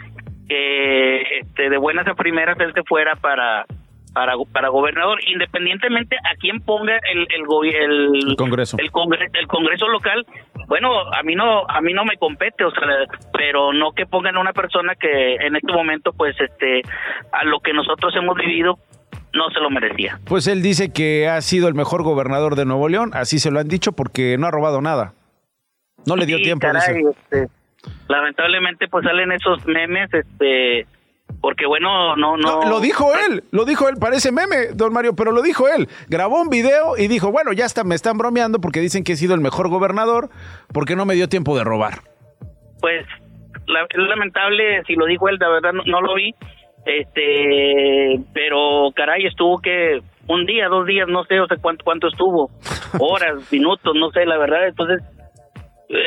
que 0.51 1.21
este, 1.39 1.69
de 1.69 1.77
buenas 1.77 2.05
a 2.07 2.13
primeras 2.13 2.59
él 2.59 2.73
se 2.73 2.83
fuera 2.83 3.15
para 3.15 3.65
para, 4.13 4.33
para 4.51 4.67
gobernador, 4.67 5.19
independientemente 5.25 6.17
a 6.17 6.35
quién 6.37 6.59
ponga 6.59 6.97
el 7.09 7.19
el, 7.31 8.29
el, 8.29 8.35
Congreso 8.35 8.75
el, 8.77 8.87
el 9.33 9.47
Congreso 9.47 9.87
local, 9.87 10.25
bueno, 10.67 10.91
a 11.13 11.23
mí 11.23 11.35
no 11.35 11.63
a 11.69 11.79
mí 11.79 11.93
no 11.93 12.03
me 12.03 12.17
compete, 12.17 12.65
o 12.65 12.71
sea, 12.71 12.81
pero 13.31 13.71
no 13.71 13.93
que 13.93 14.05
pongan 14.05 14.35
a 14.35 14.41
una 14.41 14.51
persona 14.51 14.95
que 14.95 15.35
en 15.35 15.55
este 15.55 15.71
momento 15.71 16.11
pues 16.11 16.35
este 16.41 16.81
a 17.31 17.45
lo 17.45 17.61
que 17.61 17.71
nosotros 17.71 18.13
hemos 18.17 18.35
vivido 18.35 18.77
no 19.33 19.49
se 19.51 19.61
lo 19.61 19.69
merecía. 19.69 20.19
Pues 20.25 20.47
él 20.47 20.61
dice 20.61 20.91
que 20.91 21.29
ha 21.29 21.39
sido 21.39 21.69
el 21.69 21.75
mejor 21.75 22.03
gobernador 22.03 22.57
de 22.57 22.65
Nuevo 22.65 22.89
León, 22.89 23.11
así 23.13 23.39
se 23.39 23.51
lo 23.51 23.61
han 23.61 23.69
dicho 23.69 23.93
porque 23.93 24.35
no 24.37 24.47
ha 24.47 24.51
robado 24.51 24.81
nada. 24.81 25.13
No 26.05 26.17
le 26.17 26.25
dio 26.25 26.37
tiempo. 26.41 26.67
Caray, 26.67 27.03
este, 27.09 27.47
lamentablemente 28.07 28.87
pues 28.87 29.03
salen 29.05 29.31
esos 29.31 29.65
memes, 29.65 30.13
este, 30.13 30.85
porque 31.39 31.65
bueno, 31.65 32.15
no, 32.15 32.37
no, 32.37 32.61
Lo 32.69 32.79
dijo 32.79 33.11
él, 33.15 33.43
lo 33.51 33.65
dijo 33.65 33.89
él, 33.89 33.95
parece 33.99 34.31
meme, 34.31 34.67
don 34.73 34.93
Mario, 34.93 35.15
pero 35.15 35.31
lo 35.31 35.41
dijo 35.41 35.67
él. 35.67 35.87
Grabó 36.07 36.41
un 36.41 36.49
video 36.49 36.97
y 36.97 37.07
dijo, 37.07 37.31
bueno, 37.31 37.53
ya 37.53 37.65
está, 37.65 37.83
me 37.83 37.95
están 37.95 38.17
bromeando 38.17 38.59
porque 38.59 38.79
dicen 38.79 39.03
que 39.03 39.13
he 39.13 39.15
sido 39.15 39.33
el 39.33 39.41
mejor 39.41 39.69
gobernador 39.69 40.29
porque 40.73 40.95
no 40.95 41.05
me 41.05 41.15
dio 41.15 41.29
tiempo 41.29 41.57
de 41.57 41.63
robar. 41.63 41.99
Pues 42.79 43.05
es 43.67 43.97
lamentable, 43.97 44.83
si 44.85 44.95
lo 44.95 45.05
dijo 45.05 45.29
él, 45.29 45.37
de 45.37 45.47
verdad 45.47 45.71
no, 45.73 46.01
lo 46.01 46.15
vi, 46.15 46.33
este, 46.85 48.19
pero 48.33 48.91
caray, 48.95 49.25
estuvo 49.25 49.59
que 49.59 50.01
un 50.27 50.45
día, 50.45 50.67
dos 50.67 50.85
días, 50.85 51.07
no 51.07 51.23
sé, 51.25 51.39
o 51.39 51.47
sea, 51.47 51.57
cuánto, 51.57 51.83
cuánto 51.83 52.07
estuvo, 52.07 52.51
horas, 52.99 53.51
minutos, 53.51 53.95
no 53.95 54.11
sé, 54.11 54.25
la 54.25 54.37
verdad, 54.37 54.67
entonces 54.67 55.01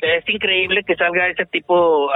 es 0.03 0.29
increíble 0.29 0.83
que 0.85 0.97
salga 0.97 1.29
ese 1.29 1.47
tipo, 1.47 2.11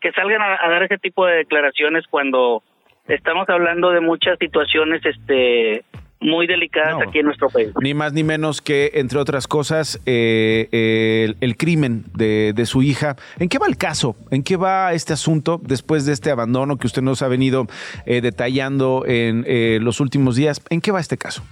que 0.00 0.12
salgan 0.12 0.42
a, 0.42 0.68
dar 0.68 0.82
ese 0.82 0.98
tipo 0.98 1.26
de 1.26 1.36
declaraciones 1.36 2.04
cuando 2.08 2.62
estamos 3.06 3.48
hablando 3.48 3.90
de 3.90 4.00
muchas 4.00 4.38
situaciones, 4.38 5.04
este, 5.04 5.84
muy 6.20 6.46
delicadas 6.46 6.96
aquí 7.06 7.20
en 7.20 7.26
nuestro 7.26 7.48
país. 7.48 7.70
Ni 7.80 7.94
más 7.94 8.12
ni 8.12 8.24
menos 8.24 8.60
que, 8.60 8.92
entre 8.94 9.18
otras 9.18 9.46
cosas, 9.46 10.00
eh, 10.06 11.34
el, 11.40 11.56
crimen 11.56 12.04
de, 12.14 12.54
su 12.66 12.82
hija. 12.82 13.16
¿En 13.38 13.48
qué 13.48 13.58
va 13.58 13.66
el 13.66 13.76
caso? 13.76 14.16
¿En 14.30 14.42
qué 14.42 14.56
va 14.56 14.92
este 14.92 15.12
asunto 15.12 15.60
después 15.62 16.06
de 16.06 16.12
este 16.12 16.30
abandono 16.30 16.76
que 16.76 16.86
usted 16.86 17.02
nos 17.02 17.22
ha 17.22 17.28
venido 17.28 17.66
eh, 18.06 18.20
detallando 18.20 19.04
en 19.06 19.44
eh, 19.46 19.78
los 19.80 20.00
últimos 20.00 20.36
días? 20.36 20.62
¿En 20.70 20.80
qué 20.80 20.90
va 20.90 21.00
este 21.00 21.16
caso? 21.16 21.42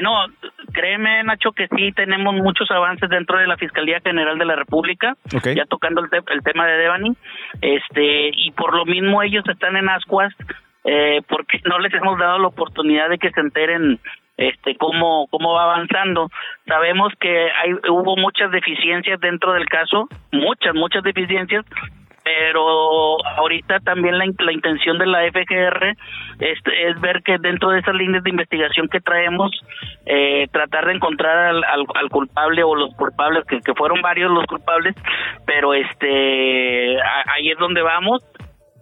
Bueno, 0.00 0.32
créeme, 0.72 1.24
Nacho, 1.24 1.50
que 1.50 1.66
sí 1.76 1.90
tenemos 1.90 2.32
muchos 2.32 2.70
avances 2.70 3.10
dentro 3.10 3.36
de 3.36 3.48
la 3.48 3.56
Fiscalía 3.56 3.98
General 4.00 4.38
de 4.38 4.44
la 4.44 4.54
República, 4.54 5.16
ya 5.56 5.64
tocando 5.66 6.00
el, 6.00 6.08
el, 6.12 6.42
tema 6.44 6.66
de 6.66 6.78
Devani, 6.78 7.16
este, 7.60 8.30
y 8.32 8.52
por 8.52 8.76
lo 8.76 8.84
mismo 8.84 9.24
ellos 9.24 9.42
están 9.48 9.76
en 9.76 9.88
ascuas, 9.88 10.32
eh, 10.84 11.20
porque 11.28 11.60
no 11.68 11.80
les 11.80 11.92
hemos 11.94 12.16
dado 12.16 12.38
la 12.38 12.46
oportunidad 12.46 13.08
de 13.08 13.18
que 13.18 13.32
se 13.32 13.40
enteren 13.40 13.98
este 14.36 14.76
cómo 14.76 15.26
cómo 15.32 15.52
va 15.54 15.64
avanzando. 15.64 16.30
Sabemos 16.68 17.12
que 17.18 17.50
hay 17.50 17.72
hubo 17.90 18.16
muchas 18.16 18.52
deficiencias 18.52 19.18
dentro 19.18 19.52
del 19.52 19.66
caso 19.66 20.08
muchas 20.30 20.76
muchas 20.76 21.02
deficiencias 21.02 21.64
pero 22.28 23.16
ahorita 23.38 23.80
también 23.80 24.18
la, 24.18 24.26
la 24.38 24.52
intención 24.52 24.98
de 24.98 25.06
la 25.06 25.20
FGR 25.30 25.96
es, 26.40 26.58
es, 26.66 27.00
ver 27.00 27.22
que 27.22 27.38
dentro 27.38 27.70
de 27.70 27.78
esas 27.78 27.94
líneas 27.94 28.22
de 28.22 28.28
investigación 28.28 28.86
que 28.88 29.00
traemos, 29.00 29.50
eh, 30.04 30.46
tratar 30.52 30.86
de 30.86 30.92
encontrar 30.92 31.38
al, 31.38 31.64
al, 31.64 32.10
culpable 32.10 32.62
o 32.64 32.74
los 32.74 32.94
culpables, 32.96 33.44
que, 33.46 33.60
que, 33.60 33.74
fueron 33.74 34.02
varios 34.02 34.30
los 34.30 34.44
culpables, 34.44 34.94
pero 35.46 35.72
este 35.72 36.98
ahí 37.34 37.50
es 37.50 37.58
donde 37.58 37.80
vamos, 37.80 38.22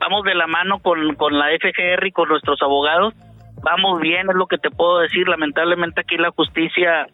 vamos 0.00 0.24
de 0.24 0.34
la 0.34 0.48
mano 0.48 0.80
con, 0.80 1.14
con 1.14 1.38
la 1.38 1.46
FGR 1.50 2.04
y 2.04 2.12
con 2.12 2.28
nuestros 2.28 2.60
abogados, 2.62 3.14
vamos 3.62 4.00
bien, 4.00 4.28
es 4.28 4.34
lo 4.34 4.48
que 4.48 4.58
te 4.58 4.70
puedo 4.70 4.98
decir, 4.98 5.28
lamentablemente 5.28 6.00
aquí 6.00 6.16
la 6.16 6.32
justicia 6.32 7.06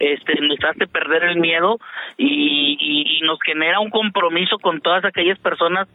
este, 0.00 0.40
nos 0.40 0.58
hace 0.64 0.86
perder 0.86 1.24
el 1.24 1.38
miedo 1.38 1.78
y, 2.16 2.76
y, 2.80 3.20
nos 3.20 3.38
genera 3.44 3.80
un 3.80 3.90
compromiso 3.90 4.58
con 4.58 4.80
todas 4.80 5.04
aquellas 5.04 5.38
personas 5.38 5.86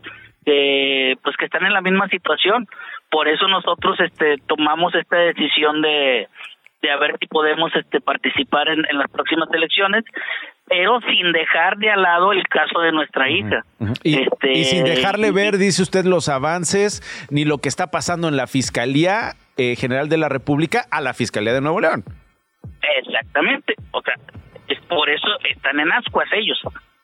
que 0.46 1.15
pues 1.24 1.36
que 1.38 1.46
están 1.46 1.65
en 1.65 1.74
la 1.74 1.82
misma 1.82 2.08
situación 2.08 2.68
por 3.10 3.28
eso 3.28 3.48
nosotros 3.48 4.00
este 4.00 4.36
tomamos 4.48 4.94
esta 4.94 5.18
decisión 5.18 5.82
de 5.82 6.28
de 6.84 6.91
a 6.91 6.98
ver 6.98 7.18
si 7.20 7.26
podemos 7.26 7.76
este 7.76 8.00
participar 8.00 8.70
en, 8.70 8.86
en 8.88 9.00
las 9.00 9.10
próximas 9.10 9.50
elecciones 9.52 10.06
pero 10.68 11.00
sin 11.02 11.32
dejar 11.32 11.78
de 11.78 11.91
al 11.91 12.02
lado 12.02 12.32
el 12.32 12.44
caso 12.48 12.80
de 12.80 12.91
nuestra 12.91 13.30
hija. 13.30 13.63
y, 14.04 14.22
este, 14.22 14.52
y, 14.52 14.63
sin 14.65 14.84
dejarle 14.84 15.32
ver, 15.32 15.58
dice 15.58 15.84
usted, 15.84 16.06
los 16.06 16.28
avances 16.28 17.04
ni 17.30 17.46
lo 17.46 17.60
que 17.60 17.70
está 17.70 17.91
pasando 17.91 18.28
en 18.28 18.36
la 18.36 18.48
Fiscalía 18.48 19.34
eh, 19.58 19.76
General 19.76 20.10
de 20.10 20.18
la 20.18 20.28
República 20.28 20.86
a 20.89 21.02
la 21.02 21.13
Fiscalía 21.13 21.54
de 21.54 21.62
Nuevo 21.62 21.82
León. 21.82 22.04
Exactamente, 22.99 23.75
o 23.91 24.01
sea, 24.01 24.15
es 24.67 24.80
por 24.88 25.10
eso 25.10 25.28
están 25.49 25.80
en 25.80 25.91
ascuas 25.91 26.28
ellos, 26.34 26.60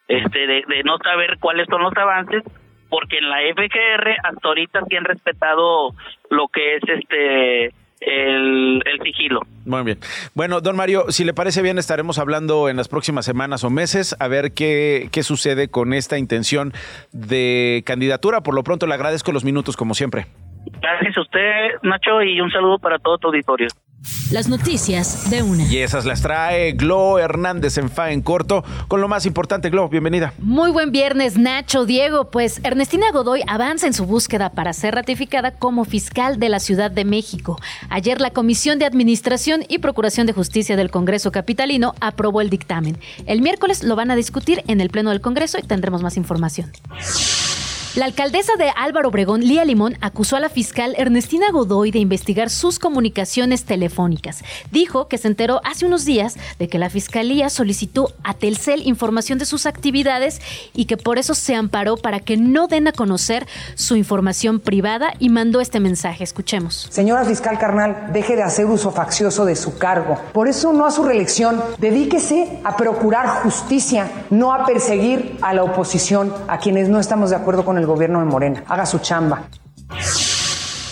este, 0.08 0.48
de, 0.48 0.84
no 0.84 0.98
saber 0.98 1.38
cuáles 1.40 1.68
son 1.70 1.82
los 1.82 1.96
avances, 1.96 2.44
porque 2.90 3.18
en 3.18 3.30
la 3.30 3.38
FGR 3.54 4.10
hasta 4.24 4.48
ahorita 4.48 4.82
sí 4.90 4.96
han 4.98 5.06
respetado 5.06 5.94
lo 6.30 6.48
que 6.50 6.76
es 6.76 6.84
este 6.88 7.74
el, 8.02 8.82
el, 8.84 9.00
sigilo. 9.04 9.42
Muy 9.66 9.84
bien. 9.84 10.00
Bueno, 10.34 10.60
don 10.60 10.76
Mario, 10.76 11.06
si 11.10 11.24
le 11.24 11.34
parece 11.34 11.62
bien, 11.62 11.78
estaremos 11.78 12.18
hablando 12.18 12.68
en 12.68 12.76
las 12.76 12.88
próximas 12.88 13.26
semanas 13.26 13.64
o 13.64 13.70
meses 13.70 14.16
a 14.20 14.28
ver 14.28 14.54
qué, 14.54 15.10
qué 15.12 15.24
sucede 15.24 15.70
con 15.70 15.94
esta 15.94 16.18
intención 16.18 16.74
de 17.12 17.84
candidatura. 17.86 18.42
Por 18.42 18.56
lo 18.56 18.64
pronto, 18.64 18.88
le 18.88 18.96
agradezco 18.96 19.32
los 19.32 19.46
minutos, 19.46 19.78
como 19.78 19.94
siempre. 19.94 20.26
Gracias 20.82 21.16
a 21.18 21.22
usted, 21.22 21.80
Nacho, 21.84 22.22
y 22.24 22.42
un 22.42 22.52
saludo 22.52 22.80
para 22.80 22.98
todo 22.98 23.18
tu 23.18 23.28
auditorio. 23.28 23.68
Las 24.32 24.50
noticias 24.50 25.30
de 25.30 25.44
una. 25.44 25.64
Y 25.68 25.78
esas 25.78 26.06
las 26.06 26.24
trae 26.24 26.72
Glo 26.72 27.20
Hernández 27.20 27.78
en 27.78 27.90
Fa 27.90 28.12
en 28.12 28.22
corto 28.22 28.64
con 28.88 29.00
lo 29.00 29.08
más 29.08 29.28
importante. 29.28 29.70
Glo, 29.70 29.90
bienvenida. 29.90 30.34
Muy 30.40 30.72
buen 30.72 30.92
viernes, 30.92 31.38
Nacho, 31.38 31.86
Diego. 31.86 32.32
Pues 32.32 32.62
Ernestina 32.64 33.12
Godoy 33.12 33.44
avanza 33.46 33.86
en 33.86 33.94
su 33.94 34.06
búsqueda 34.06 34.50
para 34.54 34.74
ser 34.74 34.96
ratificada 34.96 35.52
como 35.52 35.86
fiscal 35.86 36.40
de 36.40 36.50
la 36.50 36.60
Ciudad 36.60 36.90
de 36.90 37.06
México. 37.06 37.60
Ayer 37.90 38.20
la 38.22 38.32
Comisión 38.32 38.80
de 38.80 38.86
Administración 38.86 39.64
y 39.68 39.80
Procuración 39.80 40.26
de 40.26 40.34
Justicia 40.34 40.76
del 40.78 40.90
Congreso 40.90 41.32
Capitalino 41.32 41.94
aprobó 42.00 42.42
el 42.42 42.50
dictamen. 42.50 42.98
El 43.28 43.42
miércoles 43.42 43.84
lo 43.84 43.96
van 43.96 44.10
a 44.10 44.16
discutir 44.16 44.64
en 44.68 44.82
el 44.82 44.90
Pleno 44.90 45.12
del 45.12 45.22
Congreso 45.22 45.60
y 45.60 45.64
tendremos 45.64 46.02
más 46.02 46.18
información. 46.18 46.72
La 47.94 48.06
alcaldesa 48.06 48.54
de 48.58 48.72
Álvaro 48.78 49.10
Obregón, 49.10 49.42
Lía 49.42 49.66
Limón, 49.66 49.98
acusó 50.00 50.38
a 50.38 50.40
la 50.40 50.48
fiscal 50.48 50.96
Ernestina 50.98 51.52
Godoy 51.52 51.92
de 51.92 52.00
investigar 52.00 52.50
sus 52.50 52.80
comunicaciones 52.80 53.66
telefónicas. 53.66 54.46
Dijo 54.72 55.10
que 55.10 55.18
se 55.18 55.28
enteró 55.28 55.60
hace 55.66 55.86
unos 55.86 56.06
días 56.06 56.38
de 56.58 56.70
que 56.70 56.80
la 56.80 56.90
fiscalía 56.90 57.50
solicitó 57.50 58.14
a 58.24 58.34
Telcel 58.34 58.88
información 58.88 59.40
de 59.40 59.46
sus 59.46 59.66
actividades 59.66 60.40
y 60.74 60.86
que 60.86 60.96
por 60.96 61.18
eso 61.18 61.36
se 61.36 61.54
amparó 61.54 61.98
para 61.98 62.22
que 62.22 62.38
no 62.38 62.68
den 62.68 62.88
a 62.88 62.94
conocer 62.94 63.46
su 63.76 63.98
información 63.98 64.62
privada 64.62 65.14
y 65.20 65.28
mandó 65.28 65.60
este 65.60 65.82
mensaje. 65.82 66.24
Escuchemos. 66.24 66.88
Señora 66.90 67.26
fiscal 67.26 67.60
carnal, 67.60 68.14
deje 68.14 68.38
de 68.38 68.44
hacer 68.44 68.68
uso 68.68 68.92
faccioso 68.92 69.44
de 69.44 69.58
su 69.58 69.78
cargo. 69.78 70.18
Por 70.32 70.48
eso 70.48 70.72
no 70.72 70.86
a 70.86 70.92
su 70.92 71.04
reelección. 71.04 71.62
Dedíquese 71.78 72.62
a 72.64 72.78
procurar 72.78 73.28
justicia, 73.44 74.10
no 74.30 74.54
a 74.54 74.66
perseguir 74.66 75.38
a 75.42 75.54
la 75.54 75.66
oposición, 75.66 76.34
a 76.48 76.58
quienes 76.58 76.88
no 76.88 76.98
estamos 76.98 77.32
de 77.32 77.36
acuerdo 77.36 77.66
con 77.66 77.81
el 77.81 77.81
gobierno 77.86 78.20
de 78.20 78.26
Morena. 78.26 78.64
Haga 78.68 78.86
su 78.86 79.00
chamba. 79.00 79.48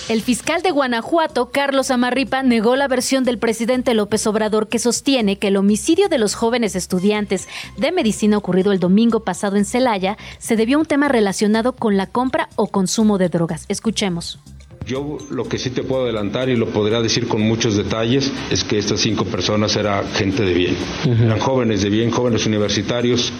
El 0.10 0.24
fiscal 0.24 0.64
de 0.64 0.72
Guanajuato, 0.72 1.52
Carlos 1.52 1.92
Amarripa, 1.92 2.42
negó 2.42 2.76
la 2.76 2.88
versión 2.88 3.24
del 3.24 3.38
presidente 3.38 3.94
López 3.94 4.26
Obrador 4.26 4.68
que 4.68 4.80
sostiene 4.80 5.38
que 5.38 5.50
el 5.50 5.56
homicidio 5.56 6.10
de 6.10 6.18
los 6.18 6.34
jóvenes 6.34 6.76
estudiantes 6.76 7.48
de 7.78 7.92
medicina 7.92 8.36
ocurrido 8.36 8.72
el 8.72 8.80
domingo 8.80 9.20
pasado 9.20 9.56
en 9.56 9.66
Celaya 9.66 10.18
se 10.40 10.56
debió 10.56 10.78
a 10.78 10.80
un 10.80 10.88
tema 10.88 11.10
relacionado 11.10 11.74
con 11.74 11.96
la 11.96 12.08
compra 12.08 12.50
o 12.56 12.66
consumo 12.70 13.20
de 13.20 13.30
drogas. 13.30 13.66
Escuchemos. 13.68 14.40
Yo 14.88 15.20
lo 15.30 15.48
que 15.48 15.60
sí 15.60 15.70
te 15.70 15.84
puedo 15.84 16.06
adelantar 16.06 16.50
y 16.50 16.56
lo 16.56 16.70
podría 16.70 17.02
decir 17.02 17.28
con 17.28 17.42
muchos 17.42 17.78
detalles 17.78 18.32
es 18.50 18.64
que 18.64 18.80
estas 18.80 19.02
cinco 19.02 19.26
personas 19.26 19.76
eran 19.76 20.08
gente 20.14 20.44
de 20.44 20.54
bien. 20.56 20.76
Eran 21.06 21.40
jóvenes 21.40 21.84
de 21.84 21.90
bien, 21.92 22.10
jóvenes 22.10 22.48
universitarios. 22.48 23.32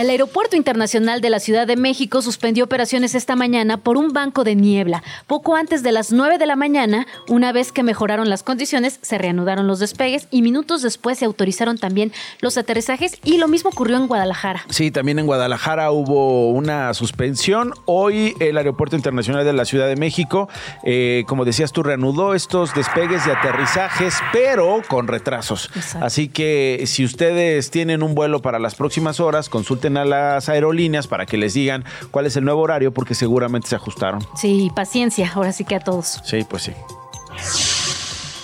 El 0.00 0.08
Aeropuerto 0.08 0.56
Internacional 0.56 1.20
de 1.20 1.28
la 1.28 1.40
Ciudad 1.40 1.66
de 1.66 1.76
México 1.76 2.22
suspendió 2.22 2.64
operaciones 2.64 3.14
esta 3.14 3.36
mañana 3.36 3.76
por 3.76 3.98
un 3.98 4.14
banco 4.14 4.44
de 4.44 4.54
niebla. 4.54 5.02
Poco 5.26 5.56
antes 5.56 5.82
de 5.82 5.92
las 5.92 6.10
9 6.10 6.38
de 6.38 6.46
la 6.46 6.56
mañana, 6.56 7.06
una 7.28 7.52
vez 7.52 7.70
que 7.70 7.82
mejoraron 7.82 8.30
las 8.30 8.42
condiciones, 8.42 8.98
se 9.02 9.18
reanudaron 9.18 9.66
los 9.66 9.78
despegues 9.78 10.26
y 10.30 10.40
minutos 10.40 10.80
después 10.80 11.18
se 11.18 11.26
autorizaron 11.26 11.76
también 11.76 12.12
los 12.40 12.56
aterrizajes 12.56 13.18
y 13.24 13.36
lo 13.36 13.46
mismo 13.46 13.68
ocurrió 13.68 13.98
en 13.98 14.06
Guadalajara. 14.06 14.64
Sí, 14.70 14.90
también 14.90 15.18
en 15.18 15.26
Guadalajara 15.26 15.90
hubo 15.90 16.48
una 16.48 16.94
suspensión. 16.94 17.74
Hoy 17.84 18.34
el 18.40 18.56
Aeropuerto 18.56 18.96
Internacional 18.96 19.44
de 19.44 19.52
la 19.52 19.66
Ciudad 19.66 19.86
de 19.86 19.96
México, 19.96 20.48
eh, 20.82 21.24
como 21.26 21.44
decías 21.44 21.72
tú, 21.72 21.82
reanudó 21.82 22.34
estos 22.34 22.72
despegues 22.72 23.26
y 23.26 23.30
aterrizajes, 23.30 24.14
pero 24.32 24.80
con 24.88 25.08
retrasos. 25.08 25.68
Exacto. 25.76 26.06
Así 26.06 26.28
que 26.28 26.84
si 26.86 27.04
ustedes 27.04 27.70
tienen 27.70 28.02
un 28.02 28.14
vuelo 28.14 28.40
para 28.40 28.58
las 28.58 28.74
próximas 28.74 29.20
horas, 29.20 29.50
consulten 29.50 29.89
a 29.96 30.04
las 30.04 30.48
aerolíneas 30.48 31.06
para 31.06 31.26
que 31.26 31.36
les 31.36 31.54
digan 31.54 31.84
cuál 32.10 32.26
es 32.26 32.36
el 32.36 32.44
nuevo 32.44 32.60
horario 32.60 32.92
porque 32.92 33.14
seguramente 33.14 33.68
se 33.68 33.76
ajustaron. 33.76 34.20
Sí, 34.36 34.70
paciencia, 34.74 35.30
ahora 35.34 35.52
sí 35.52 35.64
que 35.64 35.76
a 35.76 35.80
todos. 35.80 36.20
Sí, 36.24 36.44
pues 36.48 36.64
sí. 36.64 36.72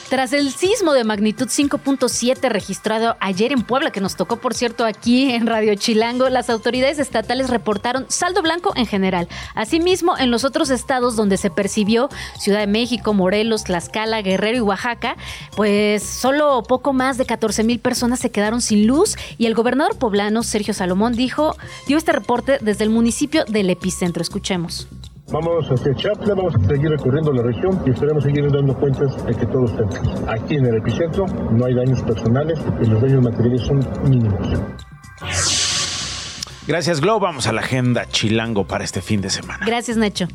Tras 0.08 0.32
el 0.32 0.52
sismo 0.52 0.92
de 0.92 1.02
magnitud 1.02 1.48
5.7 1.48 2.48
registrado 2.48 3.16
ayer 3.18 3.50
en 3.50 3.62
Puebla, 3.62 3.90
que 3.90 4.00
nos 4.00 4.14
tocó, 4.14 4.36
por 4.36 4.54
cierto, 4.54 4.84
aquí 4.84 5.32
en 5.32 5.48
Radio 5.48 5.74
Chilango, 5.74 6.28
las 6.28 6.48
autoridades 6.48 7.00
estatales 7.00 7.50
reportaron 7.50 8.06
saldo 8.08 8.40
blanco 8.40 8.72
en 8.76 8.86
general. 8.86 9.26
Asimismo, 9.56 10.16
en 10.16 10.30
los 10.30 10.44
otros 10.44 10.70
estados 10.70 11.16
donde 11.16 11.36
se 11.36 11.50
percibió, 11.50 12.08
Ciudad 12.38 12.60
de 12.60 12.68
México, 12.68 13.14
Morelos, 13.14 13.64
Tlaxcala, 13.64 14.22
Guerrero 14.22 14.58
y 14.58 14.60
Oaxaca, 14.60 15.16
pues 15.56 16.04
solo 16.04 16.62
poco 16.62 16.92
más 16.92 17.18
de 17.18 17.26
14 17.26 17.64
mil 17.64 17.80
personas 17.80 18.20
se 18.20 18.30
quedaron 18.30 18.60
sin 18.60 18.86
luz 18.86 19.16
y 19.38 19.46
el 19.46 19.54
gobernador 19.54 19.98
poblano, 19.98 20.44
Sergio 20.44 20.72
Salomón, 20.72 21.14
dijo, 21.14 21.56
dio 21.88 21.98
este 21.98 22.12
reporte 22.12 22.58
desde 22.60 22.84
el 22.84 22.90
municipio 22.90 23.44
del 23.44 23.70
epicentro. 23.70 24.22
Escuchemos. 24.22 24.86
Vamos 25.32 25.66
hacia 25.68 25.92
Chapla, 25.94 26.34
vamos 26.34 26.54
a 26.54 26.68
seguir 26.68 26.88
recorriendo 26.88 27.32
la 27.32 27.42
región 27.42 27.82
y 27.84 27.90
esperemos 27.90 28.22
seguir 28.22 28.50
dando 28.50 28.74
cuentas 28.76 29.26
de 29.26 29.34
que 29.34 29.44
todo 29.46 29.64
esté 29.64 29.82
bien. 29.84 30.28
Aquí 30.28 30.54
en 30.54 30.66
el 30.66 30.76
epicentro 30.76 31.26
no 31.26 31.64
hay 31.64 31.74
daños 31.74 32.00
personales 32.02 32.60
y 32.80 32.86
los 32.86 33.02
daños 33.02 33.24
materiales 33.24 33.62
son 33.62 33.84
mínimos. 34.08 34.48
Gracias, 36.68 37.00
Glo. 37.00 37.18
Vamos 37.18 37.48
a 37.48 37.52
la 37.52 37.60
agenda 37.60 38.06
chilango 38.08 38.66
para 38.66 38.84
este 38.84 39.00
fin 39.00 39.20
de 39.20 39.30
semana. 39.30 39.66
Gracias, 39.66 39.96
Nacho. 39.96 40.28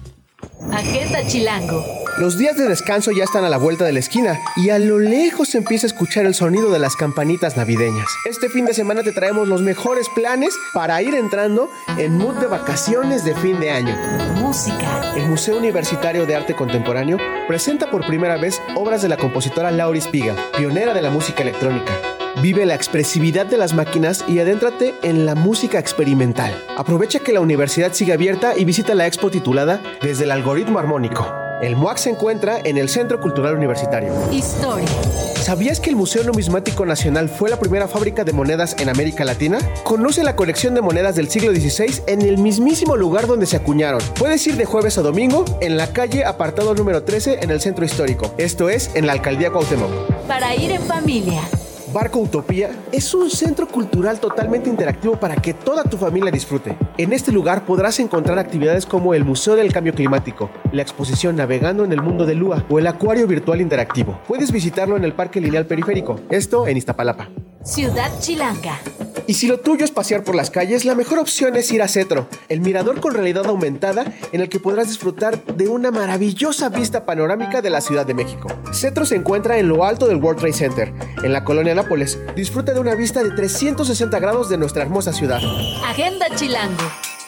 Agenda 0.72 1.26
Chilango. 1.26 2.01
Los 2.18 2.38
días 2.38 2.58
de 2.58 2.68
descanso 2.68 3.12
ya 3.12 3.24
están 3.24 3.46
a 3.46 3.50
la 3.50 3.58
vuelta 3.58 3.86
de 3.86 3.94
la 3.94 4.00
esquina 4.00 4.38
y 4.58 4.70
a 4.70 4.80
lo 4.80 5.00
lejos 5.00 5.50
se 5.50 5.58
empieza 5.58 5.88
a 5.88 5.90
escuchar 5.90 6.26
el 6.26 6.36
sonido 6.36 6.70
de 6.70 6.78
las 6.78 6.96
campanitas 6.96 7.56
navideñas. 7.56 8.08
Este 8.26 8.50
fin 8.50 8.66
de 8.66 8.74
semana 8.74 9.02
te 9.02 9.14
traemos 9.14 9.48
los 9.48 9.62
mejores 9.62 10.08
planes 10.10 10.54
para 10.74 11.02
ir 11.02 11.16
entrando 11.16 11.70
en 11.98 12.18
mood 12.18 12.36
de 12.36 12.48
vacaciones 12.48 13.24
de 13.24 13.34
fin 13.36 13.60
de 13.60 13.72
año. 13.72 13.96
Música. 14.36 15.14
El 15.16 15.28
Museo 15.28 15.58
Universitario 15.58 16.26
de 16.26 16.36
Arte 16.36 16.54
Contemporáneo 16.54 17.18
presenta 17.48 17.90
por 17.90 18.06
primera 18.06 18.38
vez 18.38 18.62
obras 18.76 19.02
de 19.02 19.10
la 19.10 19.18
compositora 19.18 19.72
Laurie 19.72 20.02
Spiegel, 20.02 20.36
pionera 20.58 20.94
de 20.94 21.02
la 21.02 21.12
música 21.12 21.44
electrónica. 21.44 21.94
Vive 22.42 22.66
la 22.66 22.76
expresividad 22.76 23.46
de 23.46 23.58
las 23.58 23.74
máquinas 23.74 24.26
y 24.28 24.40
adéntrate 24.40 24.96
en 25.02 25.26
la 25.26 25.36
música 25.36 25.80
experimental. 25.80 26.54
Aprovecha 26.78 27.20
que 27.20 27.34
la 27.34 27.42
universidad 27.42 27.94
sigue 27.94 28.14
abierta 28.14 28.58
y 28.58 28.66
visita 28.66 28.96
la 28.96 29.08
expo 29.08 29.30
titulada 29.32 29.82
Desde 30.02 30.26
el 30.26 30.32
algoritmo 30.32 30.80
armónico. 30.80 31.51
El 31.62 31.76
MUAC 31.76 31.98
se 31.98 32.10
encuentra 32.10 32.60
en 32.64 32.80
el 32.80 32.90
Centro 32.90 33.20
Cultural 33.20 33.56
Universitario. 33.56 34.12
Historia. 34.32 34.88
¿Sabías 35.36 35.80
que 35.80 35.92
el 35.92 35.96
Museo 35.96 36.24
Numismático 36.24 36.88
Nacional 36.88 37.30
fue 37.30 37.52
la 37.52 37.60
primera 37.60 37.88
fábrica 37.88 38.24
de 38.24 38.34
monedas 38.34 38.76
en 38.80 38.90
América 38.90 39.24
Latina? 39.26 39.60
Conoce 39.84 40.24
la 40.24 40.36
colección 40.36 40.74
de 40.74 40.82
monedas 40.82 41.16
del 41.16 41.30
siglo 41.30 41.52
XVI 41.52 42.02
en 42.08 42.24
el 42.24 42.40
mismísimo 42.40 42.98
lugar 42.98 43.28
donde 43.28 43.46
se 43.46 43.58
acuñaron. 43.58 44.02
Puedes 44.18 44.46
ir 44.48 44.56
de 44.56 44.66
jueves 44.66 44.98
a 44.98 45.04
domingo 45.04 45.46
en 45.62 45.78
la 45.78 45.94
calle 45.94 46.26
apartado 46.26 46.74
número 46.74 47.04
13 47.04 47.40
en 47.44 47.52
el 47.52 47.62
centro 47.62 47.86
histórico. 47.86 48.34
Esto 48.40 48.68
es 48.70 48.90
en 48.96 49.06
la 49.06 49.14
alcaldía 49.14 49.52
Cuauhtémoc. 49.52 49.92
Para 50.28 50.56
ir 50.56 50.72
en 50.72 50.82
familia. 50.82 51.42
Barco 51.94 52.20
Utopía 52.20 52.72
es 52.94 53.14
un 53.14 53.30
centro 53.30 53.68
cultural 53.68 54.20
totalmente 54.20 54.70
interactivo 54.70 55.20
para 55.20 55.36
que 55.36 55.54
toda 55.54 55.84
tu 55.84 55.98
familia 55.98 56.32
disfrute. 56.32 56.78
En 56.98 57.12
este 57.12 57.34
lugar 57.34 57.66
podrás 57.66 58.00
encontrar 58.00 58.40
actividades 58.40 58.86
como 58.86 59.14
el 59.14 59.26
Museo 59.26 59.58
del 59.58 59.74
Cambio 59.74 59.94
Climático, 59.94 60.50
la 60.72 60.84
exposición 60.84 61.36
Navegando 61.36 61.84
en 61.84 61.92
el 61.92 62.02
Mundo 62.02 62.26
de 62.26 62.36
Lua 62.36 62.66
o 62.70 62.80
el 62.80 62.88
Acuario 62.88 63.28
Virtual 63.28 63.60
Interactivo. 63.60 64.22
Puedes 64.26 64.54
visitarlo 64.54 64.96
en 64.96 65.04
el 65.04 65.14
Parque 65.14 65.42
Lineal 65.42 65.66
Periférico, 65.66 66.22
esto 66.30 66.66
en 66.66 66.78
Iztapalapa. 66.78 67.30
Ciudad 67.64 68.10
Chilanga. 68.20 68.80
Y 69.28 69.36
si 69.36 69.48
lo 69.48 69.60
tuyo 69.60 69.86
es 69.86 69.92
pasear 69.92 70.24
por 70.24 70.34
las 70.34 70.50
calles, 70.50 70.84
la 70.84 70.96
mejor 70.96 71.20
opción 71.20 71.56
es 71.56 71.72
ir 71.72 71.84
a 71.84 71.88
Cetro, 71.88 72.28
el 72.50 72.60
mirador 72.60 73.00
con 73.00 73.14
realidad 73.14 73.46
aumentada 73.46 74.04
en 74.32 74.42
el 74.42 74.50
que 74.50 74.60
podrás 74.60 74.88
disfrutar 74.88 75.44
de 75.46 75.70
una 75.70 75.92
maravillosa 75.92 76.70
vista 76.70 77.06
panorámica 77.06 77.62
de 77.62 77.70
la 77.70 77.82
Ciudad 77.82 78.06
de 78.06 78.16
México. 78.16 78.48
Cetro 78.74 79.06
se 79.06 79.16
encuentra 79.16 79.60
en 79.60 79.68
lo 79.68 79.86
alto 79.86 80.08
del 80.08 80.18
World 80.18 80.40
Trade 80.40 80.54
Center, 80.54 80.94
en 81.24 81.32
la 81.32 81.44
colonia 81.44 81.76
Nápoles. 81.82 82.20
Disfruta 82.36 82.74
de 82.74 82.80
una 82.80 82.94
vista 82.94 83.24
de 83.24 83.32
360 83.32 84.20
grados 84.20 84.50
de 84.50 84.58
nuestra 84.60 84.84
hermosa 84.84 85.14
ciudad. 85.14 85.42
Agenda 85.84 86.28
Chilango. 86.36 86.84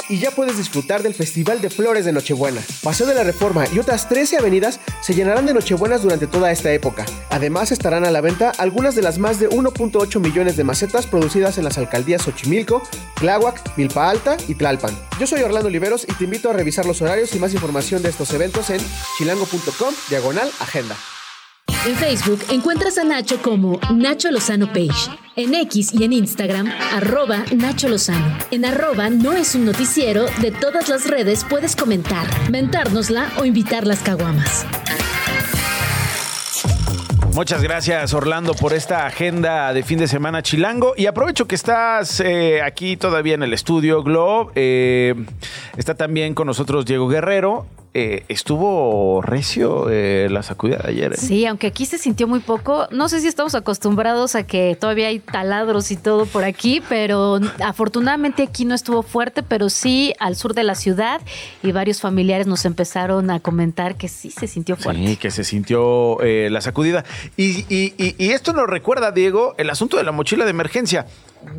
Y 0.10 0.20
ya 0.20 0.30
puedes 0.30 0.58
disfrutar 0.58 1.02
del 1.02 1.16
Festival 1.16 1.60
de 1.60 1.72
Flores 1.72 2.06
de 2.06 2.12
Nochebuena. 2.12 2.62
Paseo 2.84 3.08
de 3.08 3.16
la 3.16 3.24
Reforma 3.24 3.66
y 3.74 3.80
otras 3.80 4.08
13 4.10 4.38
avenidas 4.38 4.80
se 5.02 5.16
llenarán 5.16 5.48
de 5.48 5.56
Nochebuenas 5.56 6.04
durante 6.04 6.28
toda 6.28 6.52
esta 6.52 6.72
época. 6.72 7.04
Además 7.32 7.72
estarán 7.72 8.06
a 8.06 8.12
la 8.12 8.22
venta 8.22 8.52
algunas 8.60 8.94
de 8.94 9.02
las 9.02 9.18
más 9.18 9.40
de 9.40 9.50
1.8 9.50 10.20
millones 10.20 10.56
de 10.56 10.64
macetas 10.64 11.08
producidas 11.08 11.58
en 11.58 11.64
las 11.64 11.80
alcaldías 11.80 12.22
Xochimilco, 12.22 12.84
Tláhuac, 13.16 13.76
Milpa 13.76 14.08
Alta 14.08 14.38
y 14.48 14.54
Tlalpan. 14.54 14.96
Yo 15.20 15.26
soy 15.26 15.42
Orlando 15.42 15.70
Oliveros 15.70 16.04
y 16.08 16.14
te 16.14 16.26
invito 16.26 16.52
a 16.52 16.54
revisar 16.54 16.86
los 16.86 17.02
horarios 17.02 17.34
y 17.34 17.40
más 17.40 17.56
información 17.56 18.04
de 18.04 18.10
estos 18.10 18.32
eventos 18.34 18.70
en 18.70 18.82
chilango.com 19.18 19.96
diagonal 20.10 20.52
agenda. 20.60 20.96
En 21.86 21.96
Facebook 21.98 22.40
encuentras 22.50 22.98
a 22.98 23.04
Nacho 23.04 23.42
como 23.42 23.78
Nacho 23.94 24.32
Lozano 24.32 24.68
Page. 24.68 25.12
En 25.36 25.54
X 25.54 25.94
y 25.94 26.06
en 26.06 26.14
Instagram, 26.14 26.72
arroba 26.94 27.44
Nacho 27.54 27.90
Lozano. 27.90 28.38
En 28.52 28.64
arroba 28.64 29.10
no 29.10 29.34
es 29.34 29.54
un 29.54 29.66
noticiero, 29.66 30.28
de 30.40 30.52
todas 30.52 30.88
las 30.88 31.10
redes 31.10 31.44
puedes 31.44 31.76
comentar, 31.76 32.26
mentárnosla 32.50 33.34
o 33.38 33.44
invitar 33.44 33.86
las 33.86 34.00
caguamas. 34.00 34.66
Muchas 37.34 37.62
gracias 37.62 38.14
Orlando 38.14 38.54
por 38.54 38.72
esta 38.72 39.06
agenda 39.06 39.74
de 39.74 39.84
fin 39.84 40.00
de 40.00 40.08
semana 40.08 40.42
chilango 40.42 40.94
y 40.96 41.08
aprovecho 41.08 41.48
que 41.48 41.56
estás 41.56 42.22
eh, 42.22 42.62
aquí 42.62 42.96
todavía 42.96 43.34
en 43.34 43.44
el 43.44 43.52
estudio 43.52 44.04
Glob. 44.04 44.54
Eh, 44.56 45.16
está 45.76 45.96
también 45.96 46.34
con 46.34 46.48
nosotros 46.48 46.86
Diego 46.86 47.10
Guerrero 47.10 47.66
eh, 47.96 48.26
estuvo 48.28 49.22
recio 49.22 49.90
eh, 49.90 50.28
la 50.32 50.42
sacudida 50.44 50.78
de 50.78 50.90
ayer. 50.90 51.14
¿eh? 51.14 51.18
Sí, 51.18 51.46
aunque 51.46 51.68
aquí 51.68 51.86
se 51.86 51.98
sintió 51.98 52.28
muy 52.28 52.40
poco. 52.40 52.88
No 52.92 53.08
sé 53.10 53.20
si 53.22 53.28
estamos 53.28 53.54
acostumbrados 53.56 54.36
a 54.36 54.44
que 54.48 54.76
todavía 54.80 55.08
hay 55.10 55.20
taladros 55.20 55.92
y 55.92 55.98
todo 55.98 56.26
por 56.26 56.44
aquí, 56.44 56.82
pero 56.90 57.40
afortunadamente 57.64 58.44
aquí 58.44 58.66
no 58.66 58.74
estuvo 58.76 59.04
fuerte, 59.04 59.44
pero 59.44 59.70
sí 59.70 60.14
al 60.20 60.36
sur 60.36 60.54
de 60.54 60.64
la 60.64 60.76
ciudad 60.76 61.22
y 61.62 61.72
varios 61.72 62.02
familiares 62.02 62.48
nos 62.48 62.66
empezaron 62.66 63.30
a 63.30 63.40
comentar 63.40 63.96
que 63.96 64.08
sí 64.08 64.32
se 64.32 64.48
sintió 64.48 64.76
fuerte. 64.76 65.06
Sí, 65.06 65.16
que 65.18 65.32
se 65.32 65.44
sintió 65.44 66.18
la 66.22 66.62
sacudida. 66.62 67.04
Y, 67.38 67.66
y- 67.74 67.94
y- 67.98 68.16
y 68.18 68.30
esto 68.32 68.54
nos 68.54 68.68
recuerda, 68.68 69.12
Diego, 69.12 69.56
el 69.58 69.70
asunto 69.70 69.98
de 69.98 70.04
la 70.04 70.12
mochila 70.12 70.46
de 70.46 70.52
emergencia. 70.52 71.06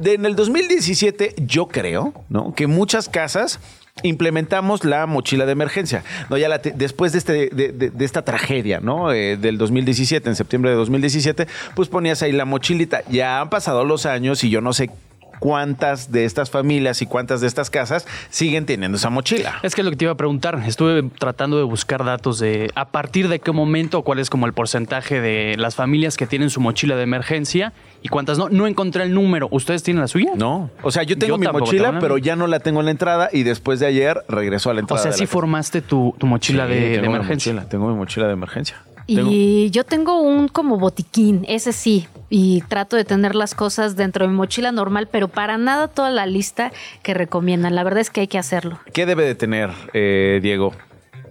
De- 0.01 0.15
en 0.15 0.25
el 0.25 0.35
2017, 0.37 1.35
yo 1.39 1.69
creo, 1.69 2.13
¿no? 2.29 2.55
Que 2.55 2.67
muchas 2.67 3.09
casas 3.09 3.61
implementamos 4.03 4.85
la 4.85 5.07
mochila 5.07 5.47
de 5.47 5.53
emergencia. 5.53 6.03
No, 6.29 6.37
ya 6.37 6.59
después 6.59 7.13
de, 7.13 7.19
este, 7.19 7.49
de 7.51 8.05
esta 8.05 8.23
tragedia, 8.23 8.81
¿no? 8.81 9.13
Eh, 9.13 9.37
del 9.37 9.57
2017, 9.57 10.29
en 10.29 10.37
septiembre 10.37 10.73
de 10.73 10.77
2017, 10.77 11.47
pues 11.75 11.89
ponías 11.89 12.23
ahí 12.23 12.33
la 12.33 12.45
mochilita. 12.45 13.03
Ya 13.09 13.41
han 13.41 13.51
pasado 13.51 13.85
los 13.85 14.07
años 14.07 14.43
y 14.43 14.51
yo 14.51 14.61
no 14.61 14.73
sé 14.73 14.91
cuántas 15.39 16.11
de 16.13 16.25
estas 16.25 16.51
familias 16.51 17.03
y 17.03 17.07
cuántas 17.07 17.41
de 17.41 17.47
estas 17.47 17.71
casas 17.71 18.07
siguen 18.31 18.67
teniendo 18.67 18.97
esa 18.97 19.11
mochila. 19.11 19.55
Es 19.63 19.75
que 19.75 19.81
es 19.81 19.85
lo 19.85 19.91
que 19.91 19.97
te 19.97 20.05
iba 20.05 20.13
a 20.13 20.17
preguntar. 20.17 20.61
Estuve 20.67 21.03
tratando 21.19 21.57
de 21.57 21.63
buscar 21.65 22.05
datos 22.05 22.39
de 22.39 22.71
a 22.75 22.87
partir 22.87 23.29
de 23.29 23.39
qué 23.41 23.53
momento, 23.53 24.03
cuál 24.03 24.19
es 24.19 24.31
como 24.31 24.47
el 24.47 24.53
porcentaje 24.53 25.21
de 25.21 25.57
las 25.59 25.75
familias 25.75 26.17
que 26.17 26.27
tienen 26.27 26.51
su 26.51 26.61
mochila 26.61 26.97
de 26.97 27.03
emergencia 27.03 27.73
y 28.03 28.09
cuántas 28.09 28.39
no. 28.39 28.49
No 28.49 28.67
encontré 28.67 29.05
el 29.05 29.15
número. 29.15 29.49
¿Ustedes 29.51 29.83
tienen 29.83 30.01
la 30.01 30.09
suya? 30.09 30.33
No. 30.37 30.71
O 30.83 30.91
sea, 30.91 31.03
yo 31.03 31.17
tengo 31.19 31.39
mi 31.39 31.47
mochila, 31.47 31.99
pero 32.01 32.19
ya 32.19 32.37
no 32.37 32.47
la 32.47 32.61
tengo 32.61 32.81
en 32.81 32.87
la 32.87 32.91
entrada 32.93 33.29
y 33.33 33.43
después 33.43 33.81
de 33.81 33.87
ayer 33.87 34.23
regresó 34.29 34.71
a 34.71 34.75
la 34.75 34.79
O 34.79 34.83
entrada. 34.83 35.03
sea, 35.03 35.11
de 35.13 35.17
sí 35.19 35.25
casa. 35.25 35.33
formaste 35.33 35.83
tu, 35.83 36.15
tu 36.19 36.27
mochila 36.27 36.67
Sí, 36.67 36.73
de, 36.75 36.81
de 36.81 36.95
emergencia. 37.07 37.53
mochila, 37.53 37.69
tengo 37.69 37.89
mi 37.89 37.95
mochila 37.97 38.27
de 38.27 38.33
emergencia. 38.33 38.77
Tengo- 39.07 39.31
Y 39.31 39.71
yo 39.71 39.85
tengo 39.85 40.21
un 40.21 40.49
como 40.49 40.79
botiquín, 40.79 41.45
ese 41.49 41.73
sí, 41.73 42.07
y 42.31 42.63
trato 42.63 42.97
de 42.97 43.05
tener 43.05 43.35
las 43.35 43.55
cosas 43.55 43.97
dentro 43.97 44.25
de 44.25 44.31
mi 44.31 44.37
mochila 44.37 44.73
normal, 44.73 45.09
pero 45.11 45.29
para 45.29 45.59
nada 45.59 45.89
toda 45.89 46.11
la 46.11 46.27
lista 46.27 46.73
que 47.03 47.13
recomiendan. 47.15 47.75
La 47.75 47.85
verdad 47.85 48.01
es 48.01 48.11
que 48.11 48.23
hay 48.23 48.29
que 48.29 48.39
hacerlo. 48.39 48.79
¿Qué 48.93 49.05
debe 49.07 49.25
de 49.25 49.35
tener, 49.35 49.71
eh, 49.93 50.41
Diego? 50.43 50.73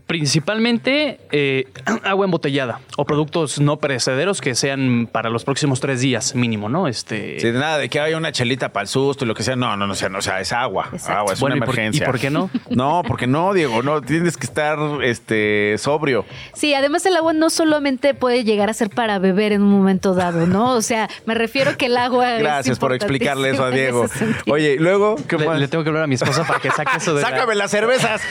Principalmente 0.08 1.20
eh, 1.32 1.68
agua 2.04 2.26
embotellada 2.26 2.80
o 2.98 3.06
productos 3.06 3.60
no 3.60 3.78
perecederos 3.78 4.42
que 4.42 4.56
sean 4.56 5.08
para 5.12 5.30
los 5.30 5.44
próximos 5.44 5.80
tres 5.80 6.02
días 6.02 6.36
mínimo, 6.36 6.70
¿no? 6.70 6.88
Este. 6.88 7.40
Sí, 7.40 7.52
de 7.52 7.60
nada, 7.60 7.78
de 7.78 7.90
que 7.90 8.00
haya 8.00 8.18
una 8.18 8.32
chelita 8.32 8.70
para 8.70 8.84
el 8.84 8.88
susto 8.88 9.26
y 9.26 9.28
lo 9.28 9.36
que 9.36 9.44
sea. 9.44 9.56
No, 9.56 9.76
no, 9.78 9.86
no, 9.88 9.94
o 9.94 9.96
sea, 9.96 10.10
no, 10.10 10.20
o 10.20 10.22
sea, 10.22 10.40
es 10.40 10.52
agua. 10.52 10.90
Agua, 11.08 11.34
es 11.34 11.40
Bueno, 11.40 11.56
una 11.56 11.66
¿y 11.66 11.66
por- 11.66 11.76
emergencia. 11.76 12.04
y 12.04 12.06
por 12.06 12.20
qué 12.20 12.30
no? 12.30 12.50
No, 12.70 13.04
porque 13.08 13.28
no, 13.28 13.54
Diego, 13.54 13.84
no, 13.84 14.02
tienes 14.02 14.38
que 14.38 14.46
estar 14.46 14.78
este, 15.04 15.76
sobrio. 15.78 16.26
Sí, 16.54 16.74
además 16.74 17.06
el 17.06 17.16
agua 17.16 17.34
no 17.34 17.50
solamente 17.50 18.14
puede 18.14 18.44
llegar 18.44 18.70
a 18.70 18.74
ser 18.74 18.90
para 18.90 19.20
beber 19.20 19.52
en 19.52 19.62
un 19.62 19.72
momento 19.72 20.14
dado, 20.16 20.46
¿no? 20.48 20.72
O 20.74 20.82
sea, 20.82 21.10
me 21.26 21.34
refiero 21.36 21.78
que 21.78 21.86
el 21.88 21.98
agua. 21.98 22.36
es 22.36 22.40
Gracias 22.42 22.80
por 22.80 22.94
explicarle 22.94 23.52
eso 23.52 23.64
a 23.64 23.72
Diego. 23.72 24.06
Oye, 24.50 24.74
¿y 24.74 24.78
luego, 24.80 25.16
¿qué 25.28 25.38
Le, 25.38 25.46
más? 25.48 25.60
le 25.60 25.68
tengo 25.68 25.84
que 25.84 25.90
hablar 25.90 26.04
a 26.04 26.08
mi 26.08 26.16
esposa 26.16 26.44
para 26.46 26.60
que 26.60 26.72
saque 26.72 26.98
eso 26.98 27.14
de. 27.16 27.22
la- 27.22 27.30
¡Sácame 27.34 27.56
las 27.56 27.72
cervezas! 27.72 28.22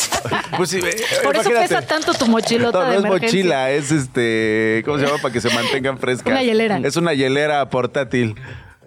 pues 0.56 0.70
sí, 0.70 0.78
eh, 0.82 0.96
Por 1.22 1.36
eso 1.36 1.50
imagínate. 1.50 1.74
pesa 1.74 1.86
tanto 1.86 2.14
tu 2.14 2.26
mochilota 2.26 2.78
No, 2.78 2.84
no 2.86 2.90
de 2.90 2.96
es 2.98 3.04
mochila, 3.04 3.70
es 3.70 3.90
este. 3.92 4.82
¿Cómo 4.84 4.98
se 4.98 5.06
llama? 5.06 5.18
Para 5.20 5.32
que 5.32 5.40
se 5.40 5.50
mantengan 5.54 5.98
frescas. 6.00 6.30
Una 6.30 6.42
hielera. 6.42 6.80
Es 6.82 6.96
una 6.96 7.14
hielera 7.14 7.68
portátil. 7.70 8.36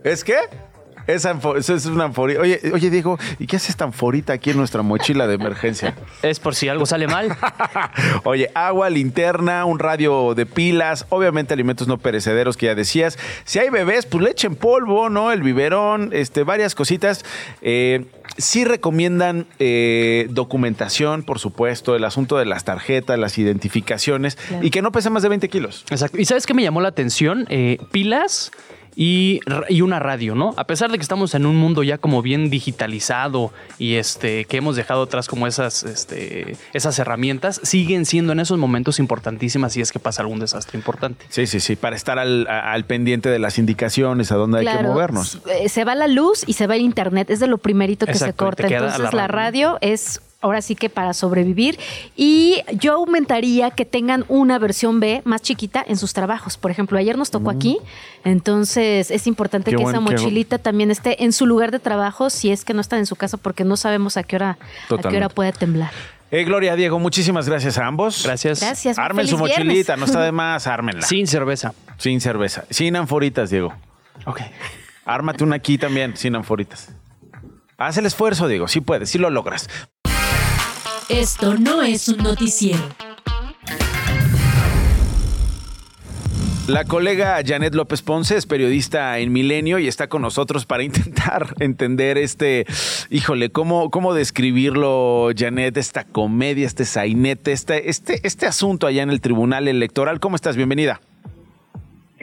¿Es 0.04 0.24
qué? 0.24 0.36
Es, 1.08 1.26
eso 1.26 1.76
es 1.76 1.86
una 1.86 2.06
anforita. 2.06 2.40
Oye, 2.40 2.60
oye, 2.74 2.90
Diego, 2.90 3.18
¿y 3.40 3.48
qué 3.48 3.58
hace 3.58 3.72
esta 3.72 3.86
anforita 3.86 4.34
aquí 4.34 4.52
en 4.52 4.58
nuestra 4.58 4.82
mochila 4.82 5.28
de 5.28 5.36
emergencia? 5.36 5.96
Es 6.22 6.40
por 6.40 6.56
si 6.56 6.70
algo 6.70 6.86
sale 6.86 7.08
mal. 7.08 7.36
Oye, 8.24 8.50
agua, 8.54 8.90
linterna, 8.90 9.66
un 9.66 9.80
radio 9.80 10.34
de 10.34 10.46
pilas, 10.46 11.06
obviamente 11.10 11.54
alimentos 11.54 11.88
no 11.88 11.98
perecederos 11.98 12.58
que 12.58 12.68
ya 12.68 12.76
decías. 12.76 13.18
Si 13.44 13.60
hay 13.60 13.70
bebés, 13.70 14.06
pues 14.06 14.24
leche 14.24 14.48
en 14.48 14.56
polvo, 14.56 15.10
¿no? 15.10 15.32
El 15.32 15.44
biberón, 15.44 16.10
este, 16.14 16.44
varias 16.44 16.76
cositas. 16.76 17.26
Eh, 17.62 18.06
sí 18.38 18.66
recomiendan 18.66 19.48
eh, 19.60 20.28
documentación, 20.30 21.24
por 21.24 21.40
supuesto, 21.40 21.96
el 21.96 22.04
asunto 22.04 22.38
de 22.38 22.46
las 22.46 22.64
tarjetas, 22.64 23.20
las 23.20 23.38
identificaciones 23.38 24.38
y 24.62 24.70
que 24.70 24.82
no 24.82 24.92
pese 24.92 25.10
más 25.10 25.24
de 25.24 25.30
20 25.30 25.50
kilos. 25.50 25.86
Exacto. 25.90 26.18
¿Y 26.20 26.26
sabes 26.26 26.46
qué 26.46 26.54
me 26.54 26.64
llamó 26.64 26.82
la 26.82 26.90
atención? 26.90 27.46
Eh, 27.50 27.78
pilas 27.92 28.52
y, 28.96 29.40
una 29.82 30.00
radio, 30.00 30.36
¿no? 30.36 30.54
A 30.58 30.66
pesar 30.66 30.92
de 30.92 30.98
que 30.98 31.02
estamos 31.02 31.34
en 31.36 31.46
un 31.46 31.56
mundo 31.58 31.84
ya 31.84 31.98
como 31.98 32.22
bien 32.22 32.50
digitalizado 32.50 33.52
y 33.78 33.96
este 33.96 34.46
que 34.46 34.58
hemos 34.58 34.76
dejado 34.76 35.04
atrás 35.04 35.28
como 35.28 35.48
esas, 35.48 35.84
este, 35.84 36.56
esas 36.74 36.98
herramientas, 37.00 37.60
siguen 37.64 38.06
siendo 38.06 38.34
en 38.34 38.40
esos 38.40 38.58
momentos 38.58 39.00
importantísimas 39.00 39.74
si 39.74 39.82
es 39.82 39.92
que 39.92 40.00
pasa 40.00 40.22
algún 40.22 40.40
desastre 40.40 40.78
importante. 40.78 41.26
Sí, 41.30 41.48
sí, 41.48 41.60
sí, 41.60 41.76
para 41.76 41.96
estar 41.96 42.20
al, 42.20 42.48
a- 42.48 42.72
al 42.74 42.86
pendiente 42.86 43.30
de 43.30 43.40
las 43.40 43.58
indicaciones, 43.60 44.32
a 44.32 44.36
dónde 44.36 44.60
hay 44.60 44.78
que 44.78 44.84
movernos. 44.84 45.40
eh, 45.50 45.70
Se 45.70 45.84
va 45.84 45.96
la 45.96 46.08
luz 46.08 46.44
y 46.48 46.54
se 46.54 46.68
va 46.68 46.76
el 46.76 46.82
internet. 46.82 47.30
Es 47.30 47.40
de 47.40 47.48
lo 47.48 47.58
primerito 47.58 48.06
que 48.06 48.12
Exacto, 48.14 48.32
se 48.34 48.38
corta. 48.38 48.68
Entonces 48.68 49.00
la 49.00 49.12
la 49.12 49.28
radio 49.28 49.78
es 49.82 50.22
ahora 50.44 50.62
sí 50.62 50.76
que 50.76 50.90
para 50.90 51.14
sobrevivir. 51.14 51.80
Y 52.16 52.62
yo 52.74 52.94
aumentaría 52.94 53.72
que 53.72 53.86
tengan 53.86 54.26
una 54.28 54.60
versión 54.60 55.00
B 55.00 55.22
más 55.26 55.42
chiquita 55.42 55.84
en 55.88 55.98
sus 55.98 56.14
trabajos. 56.14 56.58
Por 56.58 56.70
ejemplo, 56.70 57.00
ayer 57.00 57.18
nos 57.18 57.32
tocó 57.32 57.50
aquí, 57.50 57.80
entonces 58.24 59.12
es 59.12 59.28
importante 59.28 59.72
Qué 59.72 59.78
que 59.78 59.84
buen- 59.84 59.96
esa 59.96 60.00
mochilita 60.02 60.58
también 60.58 60.92
esté 60.92 61.24
en 61.24 61.34
su 61.34 61.46
lugar 61.46 61.72
de 61.72 61.80
trabajo 61.80 62.30
si 62.30 62.52
es 62.52 62.64
que 62.66 62.74
no 62.74 62.82
está 62.82 62.98
en 62.98 63.06
su 63.06 63.16
casa 63.16 63.38
porque 63.38 63.64
no 63.64 63.78
sabemos 63.78 64.18
a 64.18 64.24
qué 64.24 64.36
hora, 64.38 64.58
a 64.90 65.10
qué 65.10 65.18
hora 65.18 65.30
puede 65.30 65.52
temblar. 65.54 65.92
Eh, 66.32 66.44
Gloria, 66.46 66.76
Diego, 66.76 66.98
muchísimas 66.98 67.48
gracias 67.48 67.78
a 67.78 67.86
ambos. 67.86 68.24
Gracias. 68.24 68.60
Gracias, 68.60 68.98
Armen 68.98 69.28
su 69.28 69.38
mochilita, 69.38 69.94
viernes. 69.96 70.00
no 70.00 70.06
está 70.06 70.22
de 70.22 70.32
más, 70.44 70.66
ármenla. 70.66 71.04
Sin 71.04 71.28
cerveza. 71.28 71.74
Sin 71.98 72.22
cerveza. 72.22 72.66
Sin 72.72 72.96
anforitas, 72.96 73.52
Diego. 73.52 73.74
Ok. 74.26 74.42
Ármate 75.06 75.44
una 75.44 75.58
aquí 75.58 75.78
también, 75.78 76.18
sin 76.18 76.36
anforitas. 76.36 76.90
Haz 77.78 77.98
el 77.98 78.06
esfuerzo, 78.08 78.48
Diego. 78.48 78.68
Sí 78.68 78.82
puedes, 78.82 79.10
sí 79.12 79.18
lo 79.20 79.30
logras. 79.30 79.70
Esto 81.10 81.56
no 81.56 81.82
es 81.82 82.08
un 82.08 82.18
noticiero. 82.18 82.80
La 86.68 86.86
colega 86.86 87.42
Janet 87.46 87.76
López 87.76 88.02
Ponce 88.02 88.38
es 88.38 88.46
periodista 88.46 89.20
en 89.20 89.34
Milenio 89.34 89.80
y 89.80 89.90
está 89.90 90.08
con 90.08 90.22
nosotros 90.22 90.66
para 90.66 90.84
intentar 90.84 91.56
entender 91.60 92.18
este, 92.18 92.66
híjole, 93.10 93.52
cómo, 93.52 93.90
cómo 93.90 94.14
describirlo, 94.14 95.32
Janet, 95.38 95.76
esta 95.76 96.06
comedia, 96.06 96.66
este 96.66 96.86
sainete, 96.86 97.52
este, 97.52 97.90
este, 97.90 98.26
este 98.26 98.46
asunto 98.46 98.88
allá 98.88 99.04
en 99.04 99.10
el 99.10 99.20
Tribunal 99.20 99.68
Electoral. 99.68 100.22
¿Cómo 100.22 100.38
estás? 100.38 100.56
Bienvenida. 100.56 101.02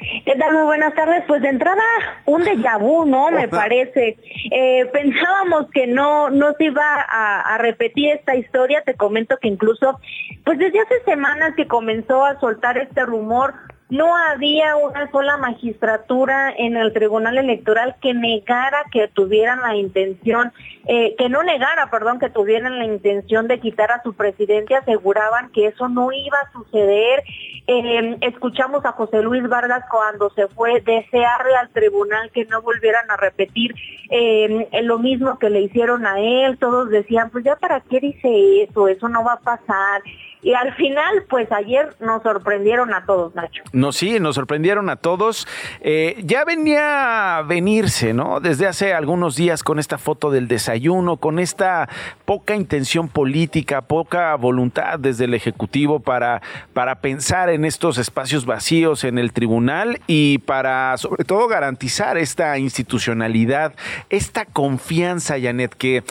¿Qué 0.01 0.35
tal? 0.39 0.55
Muy 0.55 0.63
buenas 0.63 0.95
tardes. 0.95 1.25
Pues 1.27 1.43
de 1.43 1.49
entrada, 1.49 1.83
un 2.25 2.43
déjà 2.43 2.79
vu, 2.79 3.05
¿no? 3.05 3.31
Me 3.31 3.49
parece. 3.49 4.17
Eh, 4.51 4.87
pensábamos 4.93 5.67
que 5.73 5.87
no, 5.87 6.31
no 6.31 6.55
se 6.55 6.65
iba 6.65 6.83
a, 6.83 7.41
a 7.41 7.59
repetir 7.59 8.13
esta 8.13 8.35
historia. 8.35 8.83
Te 8.83 8.95
comento 8.95 9.37
que 9.37 9.49
incluso, 9.49 10.01
pues 10.45 10.59
desde 10.59 10.81
hace 10.81 11.03
semanas 11.05 11.55
que 11.55 11.67
comenzó 11.67 12.25
a 12.25 12.41
soltar 12.41 12.79
este 12.79 13.05
rumor, 13.05 13.55
no 13.91 14.17
había 14.17 14.77
una 14.77 15.11
sola 15.11 15.37
magistratura 15.37 16.55
en 16.57 16.77
el 16.77 16.93
Tribunal 16.93 17.39
Electoral 17.39 17.97
que 18.01 18.15
negara 18.15 18.85
que 18.93 19.09
tuvieran 19.09 19.61
la 19.61 19.75
intención, 19.75 20.53
eh, 20.87 21.17
que 21.19 21.29
no 21.29 21.43
negara, 21.43 21.91
perdón, 21.91 22.21
que 22.21 22.31
tuvieran 22.31 22.79
la 22.79 22.85
intención 22.85 23.49
de 23.49 23.59
quitar 23.59 23.91
a 23.91 24.03
su 24.03 24.15
presidente, 24.15 24.77
aseguraban 24.77 25.51
que 25.51 25.67
eso 25.67 25.89
no 25.89 26.13
iba 26.13 26.39
a 26.39 26.53
suceder. 26.53 27.25
Eh, 27.67 28.17
escuchamos 28.21 28.85
a 28.85 28.93
José 28.93 29.23
Luis 29.23 29.49
Vargas 29.49 29.85
cuando 29.91 30.31
se 30.31 30.47
fue 30.49 30.81
desearle 30.81 31.57
al 31.57 31.71
tribunal 31.71 32.31
que 32.31 32.45
no 32.45 32.63
volvieran 32.63 33.11
a 33.11 33.17
repetir 33.17 33.75
eh, 34.11 34.69
lo 34.83 34.99
mismo 34.99 35.39
que 35.39 35.51
le 35.51 35.63
hicieron 35.63 36.07
a 36.07 36.21
él. 36.21 36.59
Todos 36.59 36.91
decían, 36.91 37.31
pues 37.31 37.45
ya 37.45 37.57
para 37.57 37.81
qué 37.81 37.99
dice 37.99 38.63
eso, 38.63 38.87
eso 38.87 39.09
no 39.09 39.25
va 39.25 39.35
a 39.35 39.41
pasar. 39.41 40.03
Y 40.43 40.55
al 40.55 40.75
final, 40.75 41.25
pues 41.29 41.53
ayer 41.53 41.95
nos 42.01 42.23
sorprendieron 42.23 42.95
a 42.95 43.05
todos, 43.05 43.35
Nacho. 43.35 43.63
No, 43.73 43.93
sí, 43.93 44.19
nos 44.21 44.37
sorprendieron 44.37 44.89
a 44.89 44.97
todos. 44.97 45.47
Eh, 45.81 46.17
ya 46.25 46.45
venía 46.45 47.39
a 47.39 47.43
venirse, 47.43 48.15
¿no? 48.15 48.41
Desde 48.41 48.67
hace 48.67 48.95
algunos 48.95 49.37
días 49.37 49.63
con 49.63 49.79
esta 49.79 49.99
foto 49.99 50.31
del 50.31 50.49
desayuno, 50.49 51.19
con 51.19 51.39
esta 51.39 51.89
poca 52.25 52.55
intención 52.55 53.09
política, 53.09 53.83
poca 53.83 54.35
voluntad 54.37 54.99
desde 54.99 55.25
el 55.25 55.35
Ejecutivo 55.35 56.01
para, 56.01 56.41
para 56.73 57.01
pensar 57.01 57.51
en 57.51 57.65
estos 57.65 57.99
espacios 57.99 58.47
vacíos 58.47 59.05
en 59.05 59.19
el 59.19 59.33
tribunal 59.33 60.01
y 60.07 60.39
para, 60.39 60.97
sobre 60.97 61.25
todo, 61.25 61.49
garantizar 61.49 62.17
esta 62.17 62.57
institucionalidad, 62.59 63.75
esta 64.09 64.47
confianza, 64.47 65.37
Janet, 65.41 65.75
que 65.75 66.03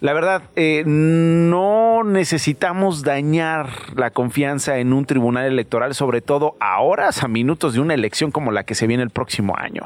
la 0.00 0.12
verdad 0.12 0.42
eh, 0.56 0.82
no 0.86 2.02
necesitamos 2.04 3.02
dañar 3.02 3.75
la 3.94 4.10
confianza 4.10 4.78
en 4.78 4.92
un 4.92 5.04
tribunal 5.06 5.46
electoral, 5.46 5.94
sobre 5.94 6.20
todo 6.20 6.56
a 6.60 6.80
horas, 6.80 7.22
a 7.22 7.28
minutos 7.28 7.74
de 7.74 7.80
una 7.80 7.94
elección 7.94 8.30
como 8.30 8.52
la 8.52 8.64
que 8.64 8.74
se 8.74 8.86
viene 8.86 9.02
el 9.02 9.10
próximo 9.10 9.54
año. 9.56 9.82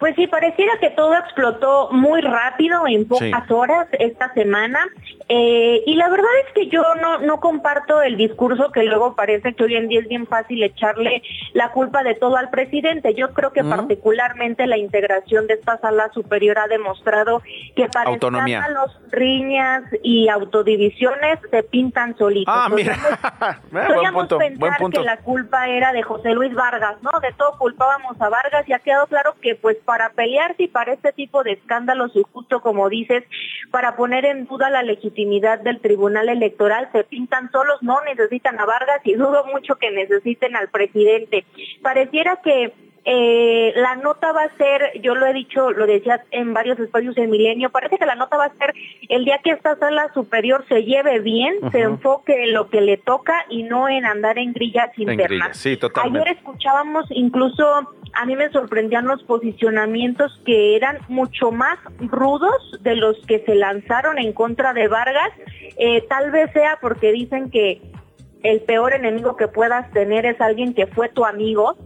Pues 0.00 0.16
sí, 0.16 0.26
pareciera 0.26 0.72
que 0.80 0.90
todo 0.90 1.14
explotó 1.16 1.90
muy 1.92 2.20
rápido 2.20 2.86
en 2.86 3.06
pocas 3.06 3.44
Sí. 3.46 3.52
horas 3.54 3.86
esta 3.92 4.32
semana. 4.34 4.80
Eh, 5.28 5.82
y 5.86 5.94
la 5.94 6.10
verdad 6.10 6.28
es 6.46 6.52
que 6.52 6.66
yo 6.66 6.82
no, 7.00 7.18
no 7.18 7.40
comparto 7.40 8.02
el 8.02 8.16
discurso 8.16 8.70
que 8.72 8.82
luego 8.82 9.16
parece 9.16 9.54
que 9.54 9.64
hoy 9.64 9.76
en 9.76 9.88
día 9.88 10.00
es 10.00 10.08
bien 10.08 10.26
fácil 10.26 10.62
echarle 10.62 11.22
la 11.54 11.70
culpa 11.72 12.02
de 12.02 12.14
todo 12.14 12.36
al 12.36 12.50
presidente. 12.50 13.14
Yo 13.14 13.32
creo 13.32 13.52
que 13.52 13.64
particularmente 13.64 14.66
la 14.66 14.76
integración 14.76 15.46
de 15.46 15.54
esta 15.54 15.78
sala 15.78 16.10
superior 16.12 16.58
ha 16.58 16.66
demostrado 16.66 17.42
que 17.74 17.88
para 17.88 18.10
Autonomía. 18.10 18.68
los 18.68 18.98
riñas 19.10 19.84
y 20.02 20.28
autodivisiones 20.28 21.38
se 21.50 21.62
pintan 21.62 22.16
solitos. 22.18 22.54
Ah, 22.54 22.68
mira. 22.70 22.94
Podríamos 23.70 24.00
buen 24.00 24.12
punto, 24.12 24.38
pensar 24.38 24.58
buen 24.58 24.74
punto. 24.76 25.00
que 25.00 25.06
la 25.06 25.16
culpa 25.18 25.68
era 25.68 25.92
de 25.92 26.02
José 26.02 26.32
Luis 26.32 26.52
Vargas, 26.54 26.96
¿no? 27.02 27.18
De 27.20 27.32
todo 27.32 27.56
culpábamos 27.58 28.20
a 28.20 28.28
Vargas 28.28 28.68
y 28.68 28.74
ha 28.74 28.78
quedado 28.78 29.06
claro 29.06 29.34
que 29.40 29.54
pues 29.54 29.78
para 29.84 30.10
pelearse 30.10 30.64
y 30.64 30.68
para 30.68 30.92
este 30.92 31.12
tipo 31.12 31.42
de 31.42 31.52
escándalos 31.52 32.14
y 32.14 32.22
justo 32.30 32.60
como 32.60 32.88
dices, 32.90 33.24
para 33.70 33.96
poner 33.96 34.24
en 34.26 34.46
duda 34.46 34.68
la 34.68 34.82
legitimidad 35.14 35.60
del 35.60 35.80
Tribunal 35.80 36.28
Electoral, 36.28 36.88
se 36.92 37.04
pintan 37.04 37.50
solos, 37.52 37.78
no 37.82 38.02
necesitan 38.02 38.58
a 38.58 38.66
Vargas 38.66 39.00
y 39.04 39.14
dudo 39.14 39.46
mucho 39.46 39.76
que 39.76 39.90
necesiten 39.90 40.56
al 40.56 40.68
presidente. 40.68 41.44
Pareciera 41.82 42.40
que 42.42 42.72
eh, 43.06 43.72
la 43.76 43.96
nota 43.96 44.32
va 44.32 44.44
a 44.44 44.56
ser, 44.56 44.98
yo 45.02 45.14
lo 45.14 45.26
he 45.26 45.34
dicho, 45.34 45.72
lo 45.72 45.86
decía 45.86 46.24
en 46.30 46.54
varios 46.54 46.78
espacios 46.78 47.14
de 47.14 47.26
Milenio, 47.26 47.68
parece 47.70 47.98
que 47.98 48.06
la 48.06 48.14
nota 48.14 48.38
va 48.38 48.46
a 48.46 48.56
ser 48.56 48.74
el 49.10 49.26
día 49.26 49.40
que 49.44 49.50
esta 49.50 49.76
sala 49.76 50.10
superior 50.14 50.64
se 50.68 50.84
lleve 50.84 51.20
bien, 51.20 51.54
se 51.70 51.80
enfoque 51.80 52.44
en 52.44 52.54
lo 52.54 52.70
que 52.70 52.80
le 52.80 52.96
toca 52.96 53.44
y 53.50 53.62
no 53.62 53.90
en 53.90 54.06
andar 54.06 54.38
en 54.38 54.54
grillas 54.54 54.88
En 54.96 55.10
internas. 55.10 55.28
grillas, 55.28 55.56
sí, 55.58 55.76
totalmente. 55.76 56.30
Ayer 56.30 56.36
escuchábamos 56.38 57.04
incluso, 57.10 57.64
a 58.14 58.24
mí 58.24 58.36
me 58.36 58.48
sorprendían 58.50 59.06
los 59.06 59.22
posicionamientos 59.24 60.40
que 60.46 60.74
eran 60.74 60.98
mucho 61.08 61.50
más 61.52 61.78
rudos 61.98 62.78
de 62.80 62.96
los 62.96 63.18
que 63.26 63.40
se 63.40 63.54
lanzaron 63.54 64.18
en 64.18 64.32
contra 64.32 64.72
de 64.72 64.88
Vargas. 64.88 65.30
Eh, 65.76 66.02
tal 66.08 66.30
vez 66.30 66.50
sea 66.52 66.78
porque 66.80 67.12
dicen 67.12 67.50
que 67.50 67.82
el 68.42 68.60
peor 68.62 68.94
enemigo 68.94 69.36
que 69.36 69.48
puedas 69.48 69.90
tener 69.92 70.24
es 70.24 70.40
alguien 70.40 70.72
que 70.74 70.86
fue 70.86 71.08
tu 71.10 71.24
amigo 71.26 71.76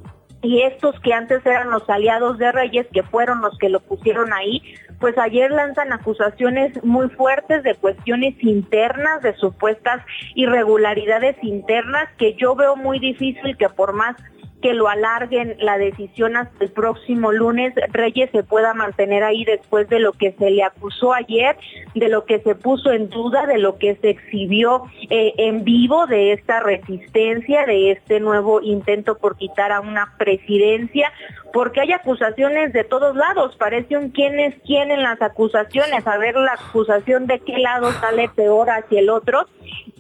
y 0.43 0.62
estos 0.62 0.99
que 1.01 1.12
antes 1.12 1.45
eran 1.45 1.70
los 1.70 1.89
aliados 1.91 2.39
de 2.39 2.53
Reyes, 2.53 2.86
que 2.93 3.03
fueron 3.03 3.41
los 3.41 3.59
que 3.59 3.68
lo 3.68 3.80
pusieron 3.80 4.32
ahí, 4.32 4.62
pues 5.01 5.16
ayer 5.18 5.51
lanzan 5.51 5.93
acusaciones 5.93 6.82
muy 6.84 7.09
fuertes 7.11 7.62
de 7.62 7.74
cuestiones 7.74 8.34
internas, 8.43 9.22
de 9.22 9.34
supuestas 9.34 10.05
irregularidades 10.34 11.36
internas, 11.43 12.09
que 12.18 12.34
yo 12.34 12.55
veo 12.55 12.76
muy 12.76 12.99
difícil 12.99 13.57
que 13.57 13.68
por 13.68 13.93
más 13.93 14.16
que 14.62 14.74
lo 14.74 14.88
alarguen 14.88 15.56
la 15.61 15.78
decisión 15.78 16.36
hasta 16.36 16.64
el 16.64 16.70
próximo 16.70 17.32
lunes, 17.32 17.74
Reyes 17.92 18.30
se 18.32 18.42
pueda 18.42 18.74
mantener 18.74 19.22
ahí 19.22 19.44
después 19.44 19.88
de 19.88 20.00
lo 20.00 20.12
que 20.12 20.32
se 20.32 20.50
le 20.50 20.62
acusó 20.62 21.14
ayer, 21.14 21.56
de 21.94 22.09
lo 22.09 22.24
que 22.24 22.40
se 22.40 22.54
puso 22.54 22.92
en 22.92 23.09
duda, 23.09 23.46
de 23.46 23.59
lo 23.59 23.78
que 23.78 23.94
se 23.96 24.11
exhibió 24.11 24.82
eh, 25.11 25.32
en 25.38 25.64
vivo 25.64 26.06
de 26.06 26.32
esta 26.32 26.61
resistencia, 26.61 27.66
de 27.66 27.92
este 27.92 28.20
nuevo 28.20 28.61
intento 28.61 29.18
por 29.18 29.36
quitar 29.36 29.70
a 29.70 29.80
una 29.80 30.14
presidencia, 30.18 31.12
porque 31.53 31.80
hay 31.80 31.92
acusaciones 31.92 32.72
de 32.72 32.84
todos 32.84 33.16
lados, 33.16 33.57
parece 33.57 33.96
un 33.96 34.11
quién 34.11 34.38
es 34.38 34.55
quién 34.66 34.90
en 34.90 35.03
las 35.03 35.20
acusaciones, 35.22 36.07
a 36.07 36.18
ver 36.18 36.34
la 36.36 36.53
acusación 36.53 37.26
de 37.26 37.40
qué 37.40 37.59
lado 37.59 37.92
sale 37.92 38.28
peor 38.28 38.70
hacia 38.70 39.01
el 39.01 39.11
otro, 39.11 39.46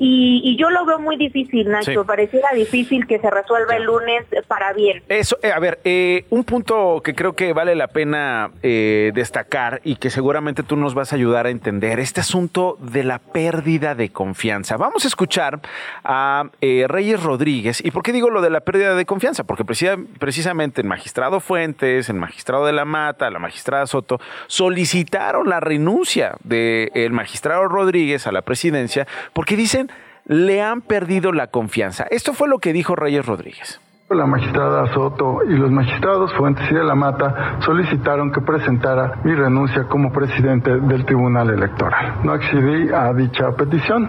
y, 0.00 0.40
y 0.44 0.56
yo 0.56 0.70
lo 0.70 0.84
veo 0.86 0.98
muy 1.00 1.16
difícil, 1.16 1.68
Nacho, 1.68 1.90
Sí. 2.02 2.06
pareciera 2.06 2.48
difícil 2.54 3.06
que 3.06 3.18
se 3.18 3.28
resuelva 3.30 3.74
el 3.76 3.82
lunes 3.84 4.24
para 4.46 4.72
bien. 4.72 5.02
Eso, 5.08 5.36
eh, 5.42 5.50
a 5.50 5.58
ver, 5.58 5.80
eh, 5.84 6.24
un 6.30 6.44
punto 6.44 7.00
que 7.02 7.14
creo 7.14 7.34
que 7.34 7.52
vale 7.52 7.74
la 7.74 7.88
pena 7.88 8.50
eh, 8.62 9.10
destacar 9.14 9.80
y 9.84 9.96
que 9.96 10.10
seguramente 10.10 10.62
tú 10.62 10.76
nos 10.76 10.94
vas 10.94 11.12
a 11.12 11.16
ayudar 11.16 11.46
a 11.46 11.50
entender, 11.50 11.98
este 11.98 12.20
asunto 12.20 12.76
de 12.80 13.02
la 13.04 13.18
pérdida 13.18 13.94
de 13.96 14.10
confianza. 14.10 14.76
Vamos 14.76 15.04
a 15.04 15.08
escuchar 15.08 15.60
a 16.04 16.44
eh, 16.60 16.84
Reyes 16.88 17.22
Rodríguez. 17.22 17.84
¿Y 17.84 17.90
por 17.90 18.02
qué 18.02 18.12
digo 18.12 18.30
lo 18.30 18.40
de 18.40 18.50
la 18.50 18.60
pérdida 18.60 18.94
de 18.94 19.04
confianza? 19.04 19.44
Porque 19.44 19.64
precisa- 19.64 19.98
precisamente 20.20 20.80
el 20.80 20.86
magistrado 20.86 21.37
Fuentes, 21.40 22.08
el 22.08 22.16
magistrado 22.16 22.66
de 22.66 22.72
la 22.72 22.84
Mata, 22.84 23.30
la 23.30 23.38
magistrada 23.38 23.86
Soto, 23.86 24.20
solicitaron 24.46 25.48
la 25.48 25.60
renuncia 25.60 26.36
del 26.44 27.12
magistrado 27.12 27.68
Rodríguez 27.68 28.26
a 28.26 28.32
la 28.32 28.42
presidencia 28.42 29.06
porque 29.32 29.56
dicen 29.56 29.90
le 30.26 30.62
han 30.62 30.82
perdido 30.82 31.32
la 31.32 31.48
confianza. 31.48 32.06
Esto 32.10 32.34
fue 32.34 32.48
lo 32.48 32.58
que 32.58 32.72
dijo 32.72 32.94
Reyes 32.94 33.24
Rodríguez. 33.24 33.80
La 34.10 34.24
magistrada 34.24 34.92
Soto 34.94 35.40
y 35.46 35.54
los 35.54 35.70
magistrados 35.70 36.32
Fuentes 36.34 36.70
y 36.70 36.74
de 36.74 36.84
la 36.84 36.94
Mata 36.94 37.58
solicitaron 37.60 38.32
que 38.32 38.40
presentara 38.40 39.20
mi 39.22 39.34
renuncia 39.34 39.84
como 39.84 40.10
presidente 40.12 40.70
del 40.70 41.04
Tribunal 41.04 41.50
Electoral. 41.50 42.20
No 42.24 42.32
accedí 42.32 42.90
a 42.90 43.12
dicha 43.12 43.52
petición. 43.52 44.08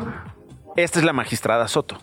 Esta 0.78 1.00
es 1.00 1.06
la 1.06 1.12
magistrada 1.12 1.68
Soto. 1.68 1.98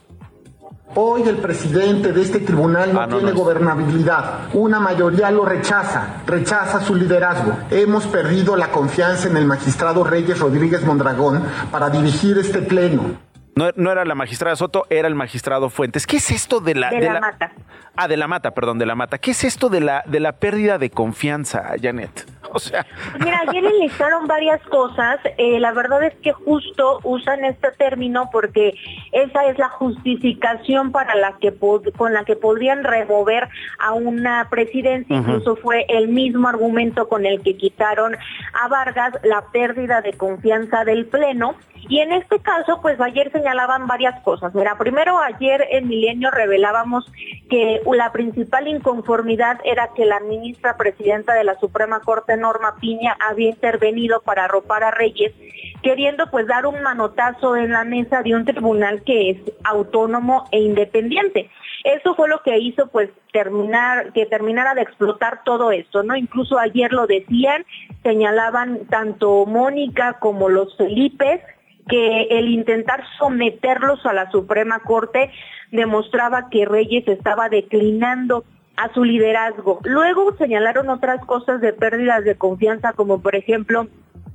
Hoy 0.95 1.23
el 1.23 1.37
presidente 1.37 2.13
de 2.13 2.23
este 2.23 2.41
tribunal 2.41 2.95
no, 2.95 3.01
Ah, 3.01 3.07
no, 3.07 3.17
tiene 3.17 3.33
no 3.33 3.39
gobernabilidad. 3.39 4.49
Una 4.55 4.81
mayoría 4.81 5.31
lo 5.31 5.45
rechaza, 5.45 6.23
rechaza 6.27 6.81
su 6.81 6.95
liderazgo. 6.95 7.53
Hemos 7.71 8.07
perdido 8.07 8.57
la 8.57 8.71
confianza 8.71 9.29
en 9.29 9.37
el 9.37 9.47
magistrado 9.47 10.05
Reyes 10.05 10.39
Rodríguez 10.39 10.85
Mondragón 10.85 11.43
para 11.71 11.91
dirigir 11.91 12.39
este 12.39 12.63
pleno. 12.63 13.26
No, 13.57 13.71
no 13.75 13.91
era 13.91 14.05
la 14.05 14.15
magistrada 14.15 14.55
Soto, 14.55 14.87
era 14.91 15.09
el 15.09 15.15
magistrado 15.15 15.71
Fuentes. 15.71 16.07
¿Qué 16.07 16.19
es 16.19 16.31
esto 16.31 16.61
de 16.61 16.75
la... 16.75 16.91
De 16.91 17.01
la 17.01 17.21
Mata. 17.21 17.53
Ah, 17.99 18.09
de 18.09 18.19
la 18.19 18.29
mata, 18.29 18.51
perdón, 18.53 18.79
de 18.79 18.85
la 18.85 18.95
mata. 18.95 19.17
¿Qué 19.17 19.31
es 19.31 19.43
esto 19.43 19.71
de 19.71 19.81
la, 19.81 20.05
de 20.07 20.21
la 20.21 20.33
pérdida 20.33 20.77
de 20.77 20.91
confianza, 20.91 21.73
Janet? 21.81 22.27
O 22.53 22.61
sea, 22.61 22.87
Mira, 23.19 23.43
ayer 23.49 23.65
enlistaron 23.65 24.29
varias 24.29 24.63
cosas. 24.69 25.19
Eh, 25.37 25.59
la 25.59 25.73
verdad 25.73 26.05
es 26.05 26.15
que 26.23 26.33
justo 26.33 27.01
usan 27.03 27.45
este 27.45 27.73
término 27.73 28.31
porque 28.31 28.73
esa 29.11 29.47
es 29.47 29.59
la 29.59 29.69
justificación 29.69 30.93
para 30.93 31.17
la 31.17 31.37
que 31.39 31.53
con 31.97 32.15
la 32.15 32.25
que 32.25 32.37
podrían 32.37 32.85
remover 32.85 33.49
a 33.81 33.93
una 33.95 34.49
presidencia. 34.49 35.17
Incluso 35.17 35.57
fue 35.57 35.87
el 35.89 36.09
mismo 36.09 36.49
argumento 36.49 37.09
con 37.09 37.27
el 37.27 37.43
que 37.43 37.57
quitaron 37.57 38.15
a 38.15 38.69
Vargas 38.69 39.15
la 39.25 39.43
pérdida 39.53 40.01
de 40.01 40.13
confianza 40.13 40.85
del 40.85 41.07
pleno. 41.07 41.57
Y 41.89 42.01
en 42.01 42.13
este 42.13 42.41
caso, 42.41 42.81
pues 42.83 43.01
ayer 43.01 43.31
señalaban 43.31 43.87
varias 43.87 44.21
cosas. 44.23 44.55
Mira, 44.55 44.77
primero 44.77 45.19
ayer 45.19 45.67
en 45.71 45.87
Milenio 45.87 46.31
revelábamos 46.31 47.11
que 47.49 47.81
la 47.93 48.11
principal 48.13 48.67
inconformidad 48.67 49.61
era 49.65 49.91
que 49.95 50.05
la 50.05 50.21
ministra 50.21 50.77
presidenta 50.77 51.35
de 51.35 51.45
la 51.45 51.59
Suprema 51.61 52.01
Corte, 52.01 52.37
Norma 52.37 52.77
Piña, 52.81 53.17
había 53.21 53.51
intervenido 53.51 54.21
para 54.23 54.45
arropar 54.45 54.83
a 54.83 54.91
Reyes, 54.91 55.33
queriendo 55.83 56.29
pues 56.31 56.47
dar 56.47 56.67
un 56.67 56.83
manotazo 56.83 57.57
en 57.57 57.71
la 57.71 57.85
mesa 57.85 58.23
de 58.23 58.35
un 58.35 58.45
tribunal 58.45 59.03
que 59.05 59.31
es 59.31 59.39
autónomo 59.63 60.49
e 60.51 60.59
independiente. 60.59 61.51
Eso 61.85 62.17
fue 62.17 62.29
lo 62.29 62.43
que 62.43 62.59
hizo 62.59 62.89
pues 62.89 63.11
terminar, 63.33 64.13
que 64.13 64.27
terminara 64.27 64.75
de 64.75 64.83
explotar 64.83 65.45
todo 65.45 65.71
esto, 65.71 66.03
¿no? 66.03 66.17
Incluso 66.17 66.59
ayer 66.59 66.93
lo 66.93 67.07
decían, 67.07 67.65
señalaban 68.03 68.87
tanto 68.87 69.47
Mónica 69.47 70.15
como 70.15 70.49
los 70.49 70.77
Felipes, 70.77 71.41
que 71.89 72.23
el 72.31 72.49
intentar 72.49 73.05
someterlos 73.19 74.05
a 74.07 74.13
la 74.13 74.31
Suprema 74.31 74.81
Corte 74.81 75.31
demostraba 75.71 76.49
que 76.51 76.65
Reyes 76.65 77.07
estaba 77.09 77.49
declinando 77.49 78.45
a 78.77 78.93
su 78.93 79.05
liderazgo. 79.05 79.81
Luego 79.85 80.37
señalaron 80.37 80.89
otras 80.91 81.25
cosas 81.25 81.61
de 81.61 81.73
pérdidas 81.73 82.25
de 82.25 82.37
confianza, 82.37 82.93
como 82.93 83.21
por 83.21 83.35
ejemplo 83.35 83.89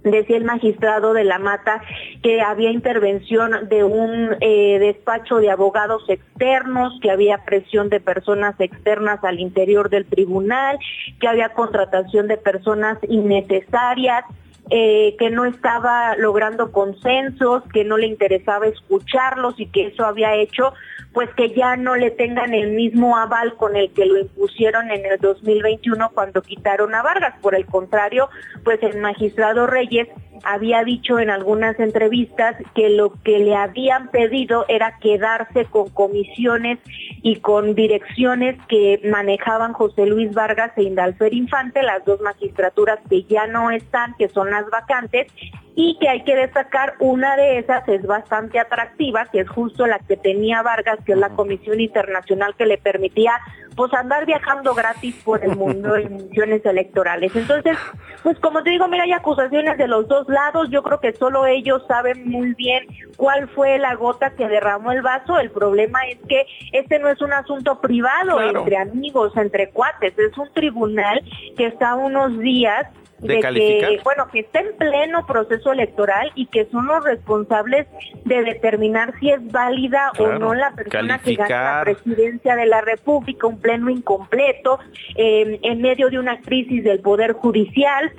decía 0.04 0.38
el 0.38 0.46
magistrado 0.46 1.14
de 1.14 1.24
la 1.24 1.38
Mata 1.38 1.82
que 2.24 2.42
había 2.42 2.72
intervención 2.72 3.70
de 3.70 3.84
un 3.84 4.36
eh, 4.42 4.80
despacho 4.80 5.38
de 5.38 5.52
abogados 5.52 6.04
externos, 6.08 6.98
que 7.02 7.12
había 7.12 7.46
presión 7.46 7.90
de 7.90 8.00
personas 8.00 8.56
externas 8.60 9.24
al 9.24 9.40
interior 9.40 9.90
del 9.90 10.06
tribunal, 10.06 10.80
que 11.20 11.28
había 11.28 11.50
contratación 11.50 12.28
de 12.28 12.38
personas 12.38 12.98
innecesarias, 13.08 14.26
eh, 14.74 15.18
que 15.20 15.30
no 15.30 15.44
estaba 15.44 16.16
logrando 16.16 16.72
consensos, 16.72 17.62
que 17.74 17.84
no 17.84 17.98
le 17.98 18.08
interesaba 18.08 18.68
escucharlos 18.68 19.60
y 19.60 19.66
que 19.66 19.88
eso 19.88 20.06
había 20.06 20.34
hecho 20.36 20.74
pues 21.14 21.30
que 21.36 21.54
ya 21.54 21.76
no 21.76 21.96
le 21.96 22.12
tengan 22.12 22.54
el 22.54 22.72
mismo 22.72 23.18
aval 23.18 23.56
con 23.56 23.76
el 23.76 23.92
que 23.92 24.06
lo 24.06 24.18
impusieron 24.18 24.92
en 24.92 25.06
el 25.06 25.20
2021 25.20 26.12
cuando 26.14 26.42
quitaron 26.42 26.96
a 26.96 27.02
Vargas. 27.02 27.36
Por 27.42 27.56
el 27.56 27.66
contrario, 27.66 28.30
pues 28.64 28.82
el 28.82 29.00
magistrado 29.00 29.68
Reyes 29.68 30.08
había 30.44 30.84
dicho 30.84 31.20
en 31.20 31.30
algunas 31.30 31.80
entrevistas 31.80 32.56
que 32.74 32.90
lo 32.90 33.14
que 33.24 33.40
le 33.40 33.56
habían 33.56 34.10
pedido 34.10 34.66
era 34.68 34.98
quedarse 35.00 35.66
con 35.66 35.90
comisiones 35.90 36.80
y 37.22 37.38
con 37.38 37.76
direcciones 37.76 38.58
que 38.68 39.02
manejaban 39.04 39.74
José 39.74 40.06
Luis 40.06 40.34
Vargas 40.34 40.72
e 40.78 40.84
Indalfer 40.84 41.34
Infante, 41.34 41.84
las 41.84 42.04
dos 42.06 42.22
magistraturas 42.22 43.00
que 43.10 43.24
ya 43.24 43.48
no 43.48 43.70
están, 43.72 44.16
que 44.18 44.30
son 44.30 44.50
las 44.50 44.68
vacantes, 44.70 45.28
y 45.76 45.98
que 46.00 46.10
hay 46.10 46.24
que 46.24 46.36
destacar 46.36 46.96
una 47.00 47.36
de 47.36 47.60
esas 47.60 47.88
es 47.88 48.06
bastante 48.06 48.60
atractiva, 48.60 49.26
que 49.32 49.42
es 49.42 49.50
justo 49.50 49.88
la 49.88 50.00
que 50.00 50.18
tenía 50.18 50.62
Vargas, 50.62 51.00
que 51.06 51.14
es 51.14 51.18
la 51.18 51.30
Comisión 51.30 51.80
Internacional 51.80 52.56
que 52.56 52.66
le 52.66 52.78
permitía 52.78 53.34
pues 53.76 53.94
andar 53.94 54.26
viajando 54.26 54.74
gratis 54.74 55.16
por 55.24 55.44
el 55.44 55.56
mundo 55.56 55.96
en 55.96 56.16
misiones 56.30 56.66
electorales. 56.66 57.36
Entonces, 57.36 57.78
pues 58.24 58.38
como 58.40 58.64
te 58.64 58.72
digo, 58.72 58.88
mira, 58.88 59.04
hay 59.04 59.14
acusaciones 59.14 59.78
de 59.78 59.88
los 59.88 60.08
dos 60.08 60.28
lados, 60.28 60.70
yo 60.70 60.84
creo 60.84 61.00
que 61.00 61.14
solo 61.14 61.46
ellos 61.46 61.84
saben 61.88 62.30
muy 62.30 62.54
bien 62.54 62.86
cuál 63.18 63.48
fue 63.50 63.80
la 63.80 63.96
gota 63.96 64.32
que 64.36 64.48
derramó 64.48 64.92
el 64.92 65.02
vaso, 65.02 65.40
el 65.40 65.52
problema 65.52 66.06
es 66.08 66.20
que 66.28 66.46
este 66.74 67.00
no 67.00 67.10
es 67.10 67.22
un 67.22 67.34
asunto 67.34 67.80
privado 67.80 68.42
entre 68.42 68.78
amigos, 68.78 69.36
entre 69.38 69.70
cuates, 69.70 70.18
es 70.18 70.38
un 70.38 70.52
tribunal 70.54 71.22
que 71.58 71.68
está 71.68 71.96
unos 71.96 72.38
días 72.40 72.88
¿De 73.22 73.40
que, 73.40 74.00
bueno, 74.04 74.28
que 74.32 74.40
está 74.40 74.62
en 74.62 74.76
pleno 74.78 75.28
proceso 75.28 75.72
electoral 75.72 76.32
y 76.34 76.48
que 76.48 76.66
son 76.72 76.88
los 76.88 77.04
responsables 77.04 77.88
de 78.26 78.44
determinar 78.44 79.14
si 79.20 79.30
es 79.30 79.52
válida 79.52 80.12
o 80.18 80.28
no 80.28 80.56
la 80.56 80.72
persona 80.72 81.20
que 81.20 81.36
gana 81.36 81.78
la 81.78 81.82
presidencia 81.84 82.56
de 82.56 82.66
la 82.66 82.82
República, 82.82 83.46
un 83.46 83.60
pleno 83.60 83.92
incompleto, 83.92 84.80
eh, 85.16 85.60
en 85.62 85.82
medio 85.82 86.10
de 86.10 86.18
una 86.18 86.42
crisis 86.42 86.84
del 86.84 87.00
Poder 87.00 87.34
Judicial. 87.34 88.12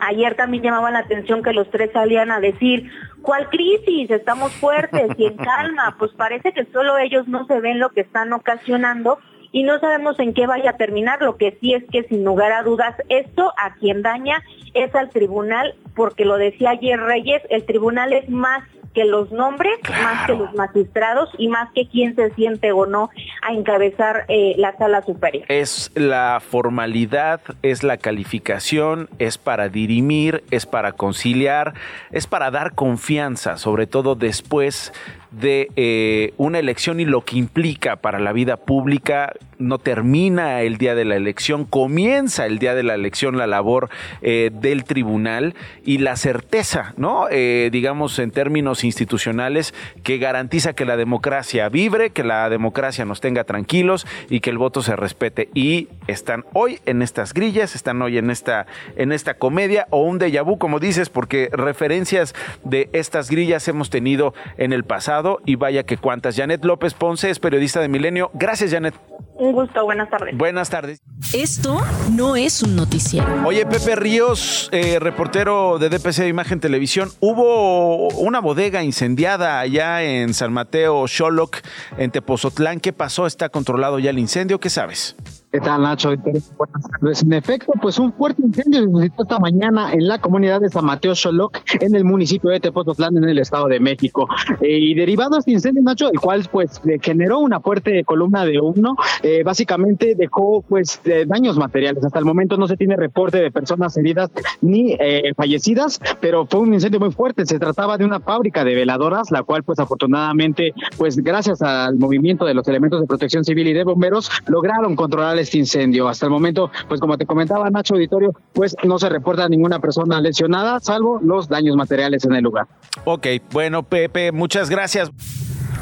Ayer 0.00 0.34
también 0.34 0.64
llamaba 0.64 0.90
la 0.90 1.00
atención 1.00 1.42
que 1.42 1.52
los 1.52 1.70
tres 1.70 1.90
salían 1.92 2.32
a 2.32 2.40
decir, 2.40 2.90
¿cuál 3.22 3.48
crisis? 3.50 4.10
Estamos 4.10 4.52
fuertes 4.54 5.08
y 5.16 5.26
en 5.26 5.36
calma. 5.36 5.94
Pues 6.00 6.10
parece 6.12 6.52
que 6.52 6.64
solo 6.66 6.98
ellos 6.98 7.28
no 7.28 7.46
se 7.46 7.60
ven 7.60 7.78
lo 7.78 7.90
que 7.90 8.00
están 8.00 8.32
ocasionando 8.32 9.18
y 9.52 9.62
no 9.62 9.78
sabemos 9.80 10.18
en 10.18 10.34
qué 10.34 10.46
vaya 10.46 10.70
a 10.70 10.76
terminar. 10.76 11.22
Lo 11.22 11.36
que 11.36 11.56
sí 11.60 11.74
es 11.74 11.84
que 11.90 12.04
sin 12.04 12.24
lugar 12.24 12.52
a 12.52 12.62
dudas 12.62 12.94
esto 13.08 13.52
a 13.56 13.74
quien 13.74 14.02
daña 14.02 14.42
es 14.74 14.94
al 14.94 15.10
tribunal, 15.10 15.74
porque 15.94 16.24
lo 16.24 16.36
decía 16.36 16.70
ayer 16.70 17.00
Reyes, 17.00 17.42
el 17.50 17.64
tribunal 17.64 18.12
es 18.12 18.28
más 18.28 18.62
que 18.94 19.04
los 19.04 19.30
nombres, 19.30 19.78
más 20.02 20.26
que 20.26 20.34
los 20.34 20.52
magistrados 20.54 21.30
y 21.38 21.48
más 21.48 21.70
que 21.72 21.88
quien 21.88 22.16
se 22.16 22.30
siente 22.34 22.72
o 22.72 22.86
no 22.86 23.10
a 23.42 23.52
encabezar 23.52 24.24
eh, 24.28 24.54
la 24.56 24.76
sala 24.76 25.04
superior. 25.04 25.44
Es 25.48 25.92
la 25.94 26.40
formalidad, 26.40 27.40
es 27.62 27.82
la 27.82 27.98
calificación, 27.98 29.08
es 29.18 29.38
para 29.38 29.68
dirimir, 29.68 30.42
es 30.50 30.66
para 30.66 30.92
conciliar, 30.92 31.74
es 32.10 32.26
para 32.26 32.50
dar 32.50 32.74
confianza, 32.74 33.56
sobre 33.56 33.86
todo 33.86 34.14
después 34.14 34.92
de 35.30 35.70
eh, 35.76 36.32
una 36.36 36.58
elección 36.58 37.00
y 37.00 37.04
lo 37.04 37.24
que 37.24 37.36
implica 37.36 37.96
para 37.96 38.18
la 38.18 38.32
vida 38.32 38.56
pública. 38.56 39.32
No 39.58 39.78
termina 39.78 40.62
el 40.62 40.78
día 40.78 40.94
de 40.94 41.04
la 41.04 41.16
elección, 41.16 41.64
comienza 41.64 42.46
el 42.46 42.60
día 42.60 42.74
de 42.76 42.84
la 42.84 42.94
elección 42.94 43.36
la 43.36 43.48
labor 43.48 43.90
eh, 44.22 44.50
del 44.52 44.84
tribunal 44.84 45.54
y 45.84 45.98
la 45.98 46.16
certeza, 46.16 46.94
¿no? 46.96 47.26
Eh, 47.28 47.68
digamos 47.72 48.18
en 48.20 48.30
términos 48.30 48.84
institucionales, 48.84 49.74
que 50.04 50.18
garantiza 50.18 50.74
que 50.74 50.84
la 50.84 50.96
democracia 50.96 51.68
vibre, 51.68 52.10
que 52.10 52.22
la 52.22 52.48
democracia 52.48 53.04
nos 53.04 53.20
tenga 53.20 53.42
tranquilos 53.42 54.06
y 54.30 54.40
que 54.40 54.50
el 54.50 54.58
voto 54.58 54.80
se 54.82 54.94
respete. 54.94 55.48
Y 55.54 55.88
están 56.06 56.44
hoy 56.52 56.78
en 56.86 57.02
estas 57.02 57.34
grillas, 57.34 57.74
están 57.74 58.00
hoy 58.00 58.16
en 58.18 58.30
esta, 58.30 58.66
en 58.96 59.10
esta 59.10 59.34
comedia 59.34 59.88
o 59.90 60.02
un 60.02 60.20
déjà 60.20 60.44
vu, 60.44 60.58
como 60.58 60.78
dices, 60.78 61.10
porque 61.10 61.50
referencias 61.52 62.34
de 62.62 62.88
estas 62.92 63.28
grillas 63.28 63.66
hemos 63.66 63.90
tenido 63.90 64.34
en 64.56 64.72
el 64.72 64.84
pasado 64.84 65.17
y 65.44 65.56
vaya 65.56 65.84
que 65.84 65.96
cuántas. 65.96 66.36
Janet 66.36 66.64
López 66.64 66.94
Ponce 66.94 67.30
es 67.30 67.38
periodista 67.38 67.80
de 67.80 67.88
Milenio. 67.88 68.30
Gracias, 68.34 68.70
Janet. 68.70 68.94
Un 69.34 69.52
gusto, 69.52 69.84
buenas 69.84 70.10
tardes. 70.10 70.36
Buenas 70.36 70.68
tardes. 70.68 71.00
Esto 71.32 71.80
no 72.12 72.34
es 72.34 72.62
un 72.62 72.74
noticiero. 72.74 73.26
Oye, 73.46 73.64
Pepe 73.66 73.94
Ríos, 73.94 74.68
eh, 74.72 74.98
reportero 74.98 75.78
de 75.78 75.88
DPC 75.90 76.22
de 76.22 76.28
Imagen 76.28 76.58
Televisión, 76.58 77.10
hubo 77.20 78.08
una 78.08 78.40
bodega 78.40 78.82
incendiada 78.82 79.60
allá 79.60 80.02
en 80.02 80.34
San 80.34 80.52
Mateo, 80.52 81.06
Xoloc, 81.06 81.58
en 81.98 82.10
Tepozotlán. 82.10 82.80
¿Qué 82.80 82.92
pasó? 82.92 83.26
¿Está 83.26 83.48
controlado 83.48 84.00
ya 84.00 84.10
el 84.10 84.18
incendio? 84.18 84.58
¿Qué 84.58 84.70
sabes? 84.70 85.14
¿Qué 85.50 85.60
tal, 85.60 85.80
Nacho? 85.80 86.10
Tardes. 86.14 87.22
En 87.22 87.32
efecto, 87.32 87.72
pues 87.80 87.98
un 87.98 88.12
fuerte 88.12 88.42
incendio 88.42 88.80
se 88.80 88.90
suscitó 88.90 89.22
esta 89.22 89.38
mañana 89.38 89.94
en 89.94 90.06
la 90.06 90.20
comunidad 90.20 90.60
de 90.60 90.68
San 90.68 90.84
Mateo 90.84 91.14
Xoloc, 91.14 91.56
en 91.80 91.94
el 91.94 92.04
municipio 92.04 92.50
de 92.50 92.60
Tepozotlán, 92.60 93.16
en 93.16 93.24
el 93.24 93.38
Estado 93.38 93.66
de 93.66 93.80
México. 93.80 94.28
Eh, 94.60 94.78
y 94.78 94.94
derivado 94.94 95.30
de 95.30 95.38
este 95.38 95.52
incendio, 95.52 95.82
Nacho, 95.82 96.10
el 96.12 96.20
cual 96.20 96.46
pues 96.52 96.82
generó 97.00 97.38
una 97.38 97.60
fuerte 97.60 98.04
columna 98.04 98.44
de 98.44 98.60
humo, 98.60 98.96
eh, 99.22 99.42
básicamente 99.42 100.14
dejó 100.14 100.60
pues 100.60 101.00
eh, 101.04 101.24
daños 101.26 101.56
materiales. 101.56 102.04
Hasta 102.04 102.18
el 102.18 102.26
momento 102.26 102.58
no 102.58 102.68
se 102.68 102.76
tiene 102.76 102.96
reporte 102.96 103.38
de 103.38 103.50
personas 103.50 103.96
heridas 103.96 104.30
ni 104.60 104.96
eh, 105.00 105.32
fallecidas, 105.34 105.98
pero 106.20 106.44
fue 106.44 106.60
un 106.60 106.74
incendio 106.74 107.00
muy 107.00 107.10
fuerte. 107.10 107.46
Se 107.46 107.58
trataba 107.58 107.96
de 107.96 108.04
una 108.04 108.20
fábrica 108.20 108.64
de 108.64 108.74
veladoras, 108.74 109.30
la 109.30 109.42
cual 109.44 109.62
pues 109.62 109.78
afortunadamente, 109.78 110.74
pues 110.98 111.16
gracias 111.16 111.62
al 111.62 111.96
movimiento 111.96 112.44
de 112.44 112.52
los 112.52 112.68
elementos 112.68 113.00
de 113.00 113.06
protección 113.06 113.44
civil 113.44 113.66
y 113.68 113.72
de 113.72 113.84
bomberos, 113.84 114.30
lograron 114.46 114.94
controlar 114.94 115.37
este 115.40 115.58
incendio. 115.58 116.08
Hasta 116.08 116.26
el 116.26 116.30
momento, 116.30 116.70
pues 116.88 117.00
como 117.00 117.16
te 117.16 117.26
comentaba 117.26 117.70
Nacho 117.70 117.94
Auditorio, 117.94 118.32
pues 118.52 118.76
no 118.84 118.98
se 118.98 119.08
reporta 119.08 119.48
ninguna 119.48 119.78
persona 119.78 120.20
lesionada, 120.20 120.80
salvo 120.80 121.20
los 121.22 121.48
daños 121.48 121.76
materiales 121.76 122.24
en 122.24 122.34
el 122.34 122.44
lugar. 122.44 122.66
Ok, 123.04 123.26
bueno, 123.52 123.82
Pepe, 123.82 124.32
muchas 124.32 124.70
gracias. 124.70 125.10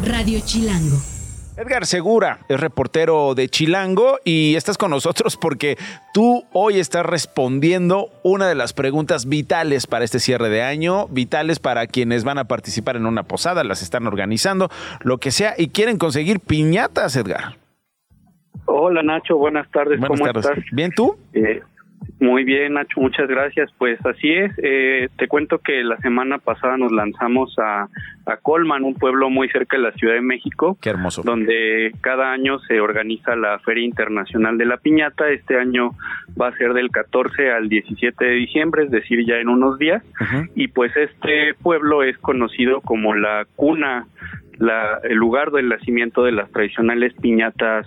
Radio 0.03 0.41
Chilango. 0.45 0.97
Edgar 1.57 1.87
Segura 1.87 2.41
es 2.51 2.61
reportero 2.61 3.35
de 3.35 3.49
Chilango 3.49 4.19
y 4.25 4.57
estás 4.57 4.77
con 4.77 4.91
nosotros 4.91 5.39
porque 5.39 5.79
tú 6.13 6.45
hoy 6.53 6.79
estás 6.79 7.07
respondiendo 7.07 8.11
una 8.23 8.47
de 8.47 8.55
las 8.55 8.75
preguntas 8.75 9.25
vitales 9.25 9.87
para 9.87 10.05
este 10.05 10.21
cierre 10.21 10.51
de 10.51 10.63
año, 10.63 11.09
vitales 11.09 11.59
para 11.59 11.87
quienes 11.87 12.25
van 12.25 12.37
a 12.37 12.45
participar 12.45 12.97
en 12.97 13.07
una 13.07 13.23
posada, 13.23 13.65
las 13.65 13.81
están 13.81 14.07
organizando, 14.07 14.69
lo 15.01 15.17
que 15.17 15.31
sea, 15.31 15.55
y 15.57 15.69
quieren 15.69 15.97
conseguir 15.97 16.41
piñatas, 16.41 17.17
Edgar. 17.17 17.57
Hola 18.67 19.03
Nacho, 19.03 19.37
buenas 19.37 19.71
tardes. 19.71 19.99
Buenas 19.99 20.19
¿Cómo 20.21 20.33
tardes. 20.33 20.47
estás? 20.59 20.65
¿Bien 20.73 20.91
tú? 20.95 21.17
Eh, 21.33 21.63
muy 22.19 22.45
bien 22.45 22.75
Nacho, 22.75 23.01
muchas 23.01 23.29
gracias. 23.29 23.71
Pues 23.79 23.99
así 24.05 24.33
es. 24.33 24.53
Eh, 24.63 25.09
te 25.17 25.29
cuento 25.29 25.59
que 25.59 25.83
la 25.85 25.97
semana 25.99 26.39
pasada 26.39 26.77
nos 26.77 26.91
lanzamos 26.93 27.55
a, 27.59 27.89
a 28.27 28.37
Colman, 28.39 28.85
un 28.85 28.95
pueblo 28.95 29.31
muy 29.31 29.49
cerca 29.51 29.77
de 29.77 29.83
la 29.83 29.93
Ciudad 29.93 30.15
de 30.15 30.21
México. 30.21 30.79
Qué 30.81 30.91
hermoso. 30.91 31.23
Donde 31.23 31.93
cada 32.01 32.33
año 32.33 32.59
se 32.61 32.81
organiza 32.81 33.37
la 33.37 33.59
Feria 33.61 33.85
Internacional 33.85 34.59
de 34.59 34.65
la 34.65 34.79
Piñata. 34.79 35.29
Este 35.29 35.59
año 35.59 35.91
va 36.41 36.49
a 36.49 36.57
ser 36.57 36.73
del 36.73 36.91
14 36.91 37.51
al 37.51 37.69
17 37.69 38.25
de 38.25 38.33
diciembre, 38.33 38.85
es 38.85 38.91
decir, 38.91 39.25
ya 39.27 39.37
en 39.37 39.49
unos 39.49 39.79
días. 39.79 40.03
Y 40.55 40.69
pues 40.69 40.97
este 40.97 41.55
pueblo 41.63 42.03
es 42.03 42.17
conocido 42.19 42.81
como 42.81 43.15
la 43.15 43.47
cuna, 43.57 44.07
la, 44.59 45.01
el 45.05 45.17
lugar 45.17 45.51
del 45.51 45.69
nacimiento 45.69 46.25
de 46.25 46.33
las 46.33 46.51
tradicionales 46.51 47.13
piñatas 47.15 47.87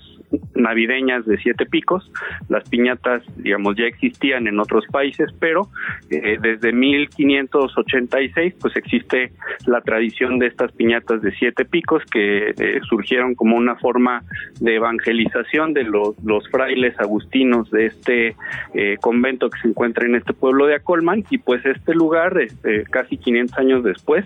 navideñas 0.55 1.25
de 1.25 1.38
siete 1.38 1.65
picos. 1.65 2.11
Las 2.49 2.67
piñatas, 2.69 3.23
digamos, 3.38 3.75
ya 3.75 3.86
existían 3.86 4.47
en 4.47 4.59
otros 4.59 4.86
países, 4.91 5.30
pero 5.39 5.69
eh, 6.09 6.38
desde 6.41 6.71
1586 6.73 8.55
pues 8.59 8.75
existe 8.75 9.32
la 9.65 9.82
tradición 9.82 10.39
de 10.39 10.47
estas 10.47 10.71
piñatas 10.71 11.21
de 11.21 11.32
siete 11.32 11.65
picos 11.65 12.03
que 12.05 12.49
eh, 12.49 12.80
surgieron 12.88 13.36
como 13.36 13.55
una 13.55 13.75
forma 13.75 14.23
de 14.59 14.75
evangelización 14.75 15.73
de 15.73 15.84
los, 15.84 16.21
los 16.23 16.47
frailes 16.49 16.99
agustinos 16.99 17.69
de 17.71 17.88
este 17.88 18.36
eh, 18.73 18.97
convento 19.01 19.49
que 19.49 19.59
se 19.61 19.67
encuentra 19.67 20.05
en 20.05 20.15
este 20.15 20.34
pueblo 20.34 20.65
de 20.65 20.75
Acolman 20.75 21.23
y 21.30 21.38
pues 21.38 21.65
este 21.65 21.93
lugar 21.93 22.39
este, 22.39 22.84
casi 22.84 23.17
500 23.17 23.57
años 23.57 23.84
después 23.84 24.25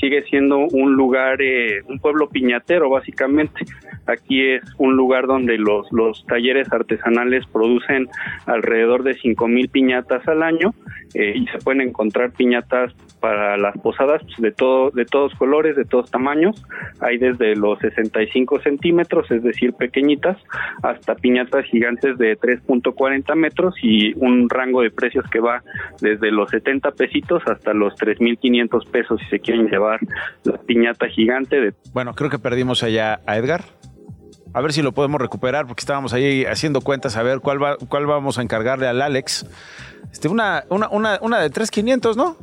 sigue 0.00 0.22
siendo 0.22 0.58
un 0.58 0.94
lugar, 0.94 1.40
eh, 1.40 1.82
un 1.88 1.98
pueblo 1.98 2.28
piñatero 2.28 2.90
básicamente. 2.90 3.64
Aquí 4.06 4.42
es 4.42 4.62
un 4.78 4.96
lugar 4.96 5.26
donde 5.26 5.41
los, 5.46 5.86
los 5.92 6.24
talleres 6.26 6.72
artesanales 6.72 7.46
producen 7.46 8.08
alrededor 8.46 9.02
de 9.02 9.16
5.000 9.16 9.70
piñatas 9.70 10.26
al 10.28 10.42
año 10.42 10.74
eh, 11.14 11.34
y 11.36 11.46
se 11.48 11.58
pueden 11.58 11.82
encontrar 11.82 12.32
piñatas 12.32 12.92
para 13.20 13.56
las 13.56 13.76
posadas 13.78 14.22
pues, 14.24 14.36
de, 14.38 14.52
todo, 14.52 14.90
de 14.90 15.04
todos 15.04 15.34
colores, 15.34 15.76
de 15.76 15.84
todos 15.84 16.10
tamaños. 16.10 16.64
Hay 17.00 17.18
desde 17.18 17.54
los 17.54 17.78
65 17.78 18.60
centímetros, 18.60 19.30
es 19.30 19.42
decir, 19.42 19.74
pequeñitas, 19.74 20.36
hasta 20.82 21.14
piñatas 21.14 21.64
gigantes 21.66 22.18
de 22.18 22.36
3.40 22.38 23.34
metros 23.36 23.74
y 23.82 24.12
un 24.16 24.48
rango 24.48 24.82
de 24.82 24.90
precios 24.90 25.24
que 25.30 25.40
va 25.40 25.62
desde 26.00 26.30
los 26.30 26.50
70 26.50 26.90
pesitos 26.92 27.42
hasta 27.46 27.72
los 27.72 27.94
3.500 27.94 28.90
pesos 28.90 29.20
si 29.20 29.26
se 29.28 29.40
quieren 29.40 29.68
llevar 29.68 30.00
la 30.44 30.58
piñata 30.58 31.08
gigante 31.08 31.60
de 31.60 31.74
Bueno, 31.92 32.14
creo 32.14 32.30
que 32.30 32.38
perdimos 32.38 32.82
allá 32.82 33.20
a 33.26 33.36
Edgar. 33.36 33.62
A 34.54 34.60
ver 34.60 34.72
si 34.72 34.82
lo 34.82 34.92
podemos 34.92 35.20
recuperar, 35.20 35.66
porque 35.66 35.80
estábamos 35.80 36.12
ahí 36.12 36.44
haciendo 36.44 36.80
cuentas 36.82 37.16
a 37.16 37.22
ver 37.22 37.40
cuál, 37.40 37.62
va, 37.62 37.76
cuál 37.88 38.06
vamos 38.06 38.38
a 38.38 38.42
encargarle 38.42 38.86
al 38.86 39.00
Alex. 39.00 39.46
Este, 40.12 40.28
una, 40.28 40.64
una, 40.68 40.88
una, 40.90 41.18
una 41.22 41.38
de 41.40 41.50
3.500, 41.50 42.16
¿no? 42.16 42.36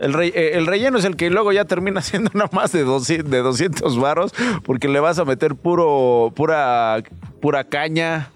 El, 0.00 0.12
re- 0.14 0.32
eh, 0.34 0.52
el 0.54 0.66
relleno 0.66 0.98
es 0.98 1.04
el 1.04 1.14
que 1.14 1.30
luego 1.30 1.52
ya 1.52 1.64
termina 1.66 2.00
siendo 2.02 2.30
nada 2.34 2.50
más 2.52 2.72
de 2.72 2.82
200, 2.84 3.30
de 3.30 3.38
200 3.42 3.98
varos, 4.00 4.32
porque 4.64 4.88
le 4.88 4.98
vas 4.98 5.18
a 5.20 5.24
meter 5.24 5.54
puro, 5.54 6.32
pura, 6.34 7.02
pura 7.40 7.64
caña. 7.64 8.30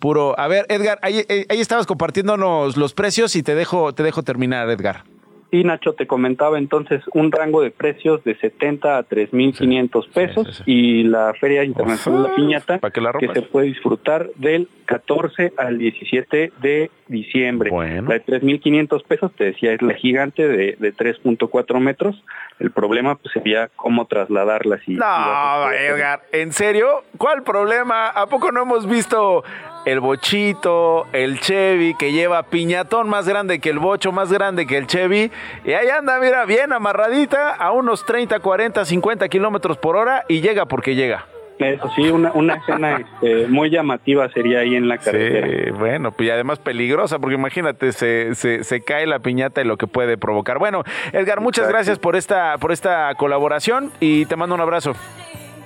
Puro. 0.00 0.38
A 0.38 0.48
ver, 0.48 0.66
Edgar, 0.68 0.98
ahí, 1.02 1.24
eh, 1.28 1.46
ahí 1.48 1.60
estabas 1.60 1.86
compartiéndonos 1.86 2.76
los 2.76 2.92
precios 2.92 3.36
y 3.36 3.42
te 3.42 3.54
dejo, 3.54 3.92
te 3.94 4.02
dejo 4.02 4.22
terminar, 4.22 4.68
Edgar. 4.68 5.04
Y 5.52 5.64
Nacho 5.64 5.92
te 5.92 6.06
comentaba 6.06 6.56
entonces 6.56 7.02
un 7.12 7.30
rango 7.30 7.60
de 7.60 7.70
precios 7.70 8.24
de 8.24 8.34
70 8.36 8.96
a 8.96 9.06
3.500 9.06 10.08
pesos 10.08 10.62
y 10.64 11.02
la 11.02 11.34
Feria 11.38 11.62
Internacional 11.62 12.22
de 12.22 12.28
la 12.30 12.34
Piñata 12.34 12.78
¿Para 12.78 12.90
que 12.90 13.02
la 13.02 13.12
que 13.12 13.26
rompas? 13.26 13.44
se 13.44 13.50
puede 13.50 13.66
disfrutar 13.66 14.30
del 14.36 14.68
14 14.86 15.52
al 15.58 15.76
17 15.76 16.52
de 16.62 16.90
diciembre. 17.06 17.70
La 17.70 18.14
de 18.14 18.24
3.500 18.24 19.04
pesos, 19.04 19.30
te 19.36 19.44
decía, 19.44 19.74
es 19.74 19.82
la 19.82 19.92
gigante 19.92 20.48
de, 20.48 20.76
de 20.78 20.94
3.4 20.94 21.80
metros. 21.80 22.24
El 22.58 22.70
problema 22.70 23.16
pues 23.16 23.34
sería 23.34 23.68
cómo 23.76 24.06
trasladarla. 24.06 24.78
Si, 24.86 24.94
No, 24.94 25.70
Edgar, 25.70 26.22
¿en 26.32 26.52
serio? 26.52 27.04
¿Cuál 27.18 27.42
problema? 27.42 28.08
¿A 28.08 28.26
poco 28.26 28.52
no 28.52 28.62
hemos 28.62 28.88
visto 28.88 29.44
el 29.84 30.00
bochito, 30.00 31.06
el 31.12 31.40
Chevy 31.40 31.94
que 31.94 32.12
lleva 32.12 32.42
piñatón 32.44 33.08
más 33.08 33.28
grande 33.28 33.60
que 33.60 33.70
el 33.70 33.78
bocho, 33.78 34.12
más 34.12 34.32
grande 34.32 34.66
que 34.66 34.76
el 34.76 34.86
Chevy? 34.86 35.30
Y 35.64 35.72
ahí 35.72 35.88
anda, 35.88 36.18
mira, 36.20 36.44
bien 36.44 36.72
amarradita 36.72 37.54
a 37.54 37.72
unos 37.72 38.04
30, 38.06 38.40
40, 38.40 38.84
50 38.84 39.28
kilómetros 39.28 39.78
por 39.78 39.96
hora 39.96 40.24
y 40.28 40.40
llega 40.40 40.66
porque 40.66 40.94
llega. 40.94 41.26
Eso 41.58 41.90
sí, 41.94 42.10
una, 42.10 42.32
una 42.32 42.54
escena 42.54 43.04
este, 43.22 43.46
muy 43.46 43.70
llamativa 43.70 44.28
sería 44.30 44.60
ahí 44.60 44.74
en 44.74 44.88
la 44.88 44.98
carretera. 44.98 45.46
Sí, 45.46 45.70
bueno, 45.70 46.12
pues 46.12 46.28
y 46.28 46.30
además 46.30 46.58
peligrosa, 46.58 47.18
porque 47.18 47.34
imagínate, 47.36 47.92
se, 47.92 48.34
se, 48.34 48.64
se 48.64 48.80
cae 48.82 49.06
la 49.06 49.20
piñata 49.20 49.60
y 49.60 49.64
lo 49.64 49.76
que 49.76 49.86
puede 49.86 50.16
provocar. 50.16 50.58
Bueno, 50.58 50.82
Edgar, 51.12 51.40
muchas 51.40 51.64
Exacto. 51.64 51.76
gracias 51.76 51.98
por 51.98 52.16
esta, 52.16 52.58
por 52.58 52.72
esta 52.72 53.14
colaboración 53.16 53.92
y 54.00 54.26
te 54.26 54.36
mando 54.36 54.54
un 54.54 54.60
abrazo. 54.60 54.94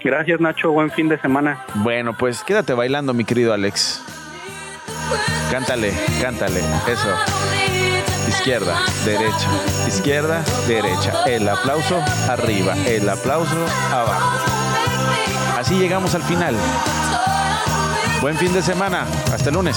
Gracias, 0.06 0.40
Nacho. 0.40 0.70
Buen 0.70 0.88
fin 0.92 1.08
de 1.08 1.18
semana. 1.18 1.64
Bueno, 1.74 2.16
pues 2.16 2.44
quédate 2.44 2.72
bailando, 2.74 3.12
mi 3.12 3.24
querido 3.24 3.52
Alex. 3.52 4.00
Cántale, 5.50 5.92
cántale, 6.22 6.60
eso. 6.86 7.08
Izquierda, 8.28 8.78
derecha, 9.04 9.48
izquierda, 9.88 10.44
derecha. 10.68 11.24
El 11.26 11.48
aplauso 11.48 12.00
arriba, 12.28 12.76
el 12.86 13.08
aplauso 13.08 13.56
abajo. 13.90 14.38
Así 15.58 15.76
llegamos 15.76 16.14
al 16.14 16.22
final. 16.22 16.54
Buen 18.20 18.36
fin 18.36 18.52
de 18.52 18.62
semana. 18.62 19.08
Hasta 19.32 19.48
el 19.48 19.56
lunes. 19.56 19.76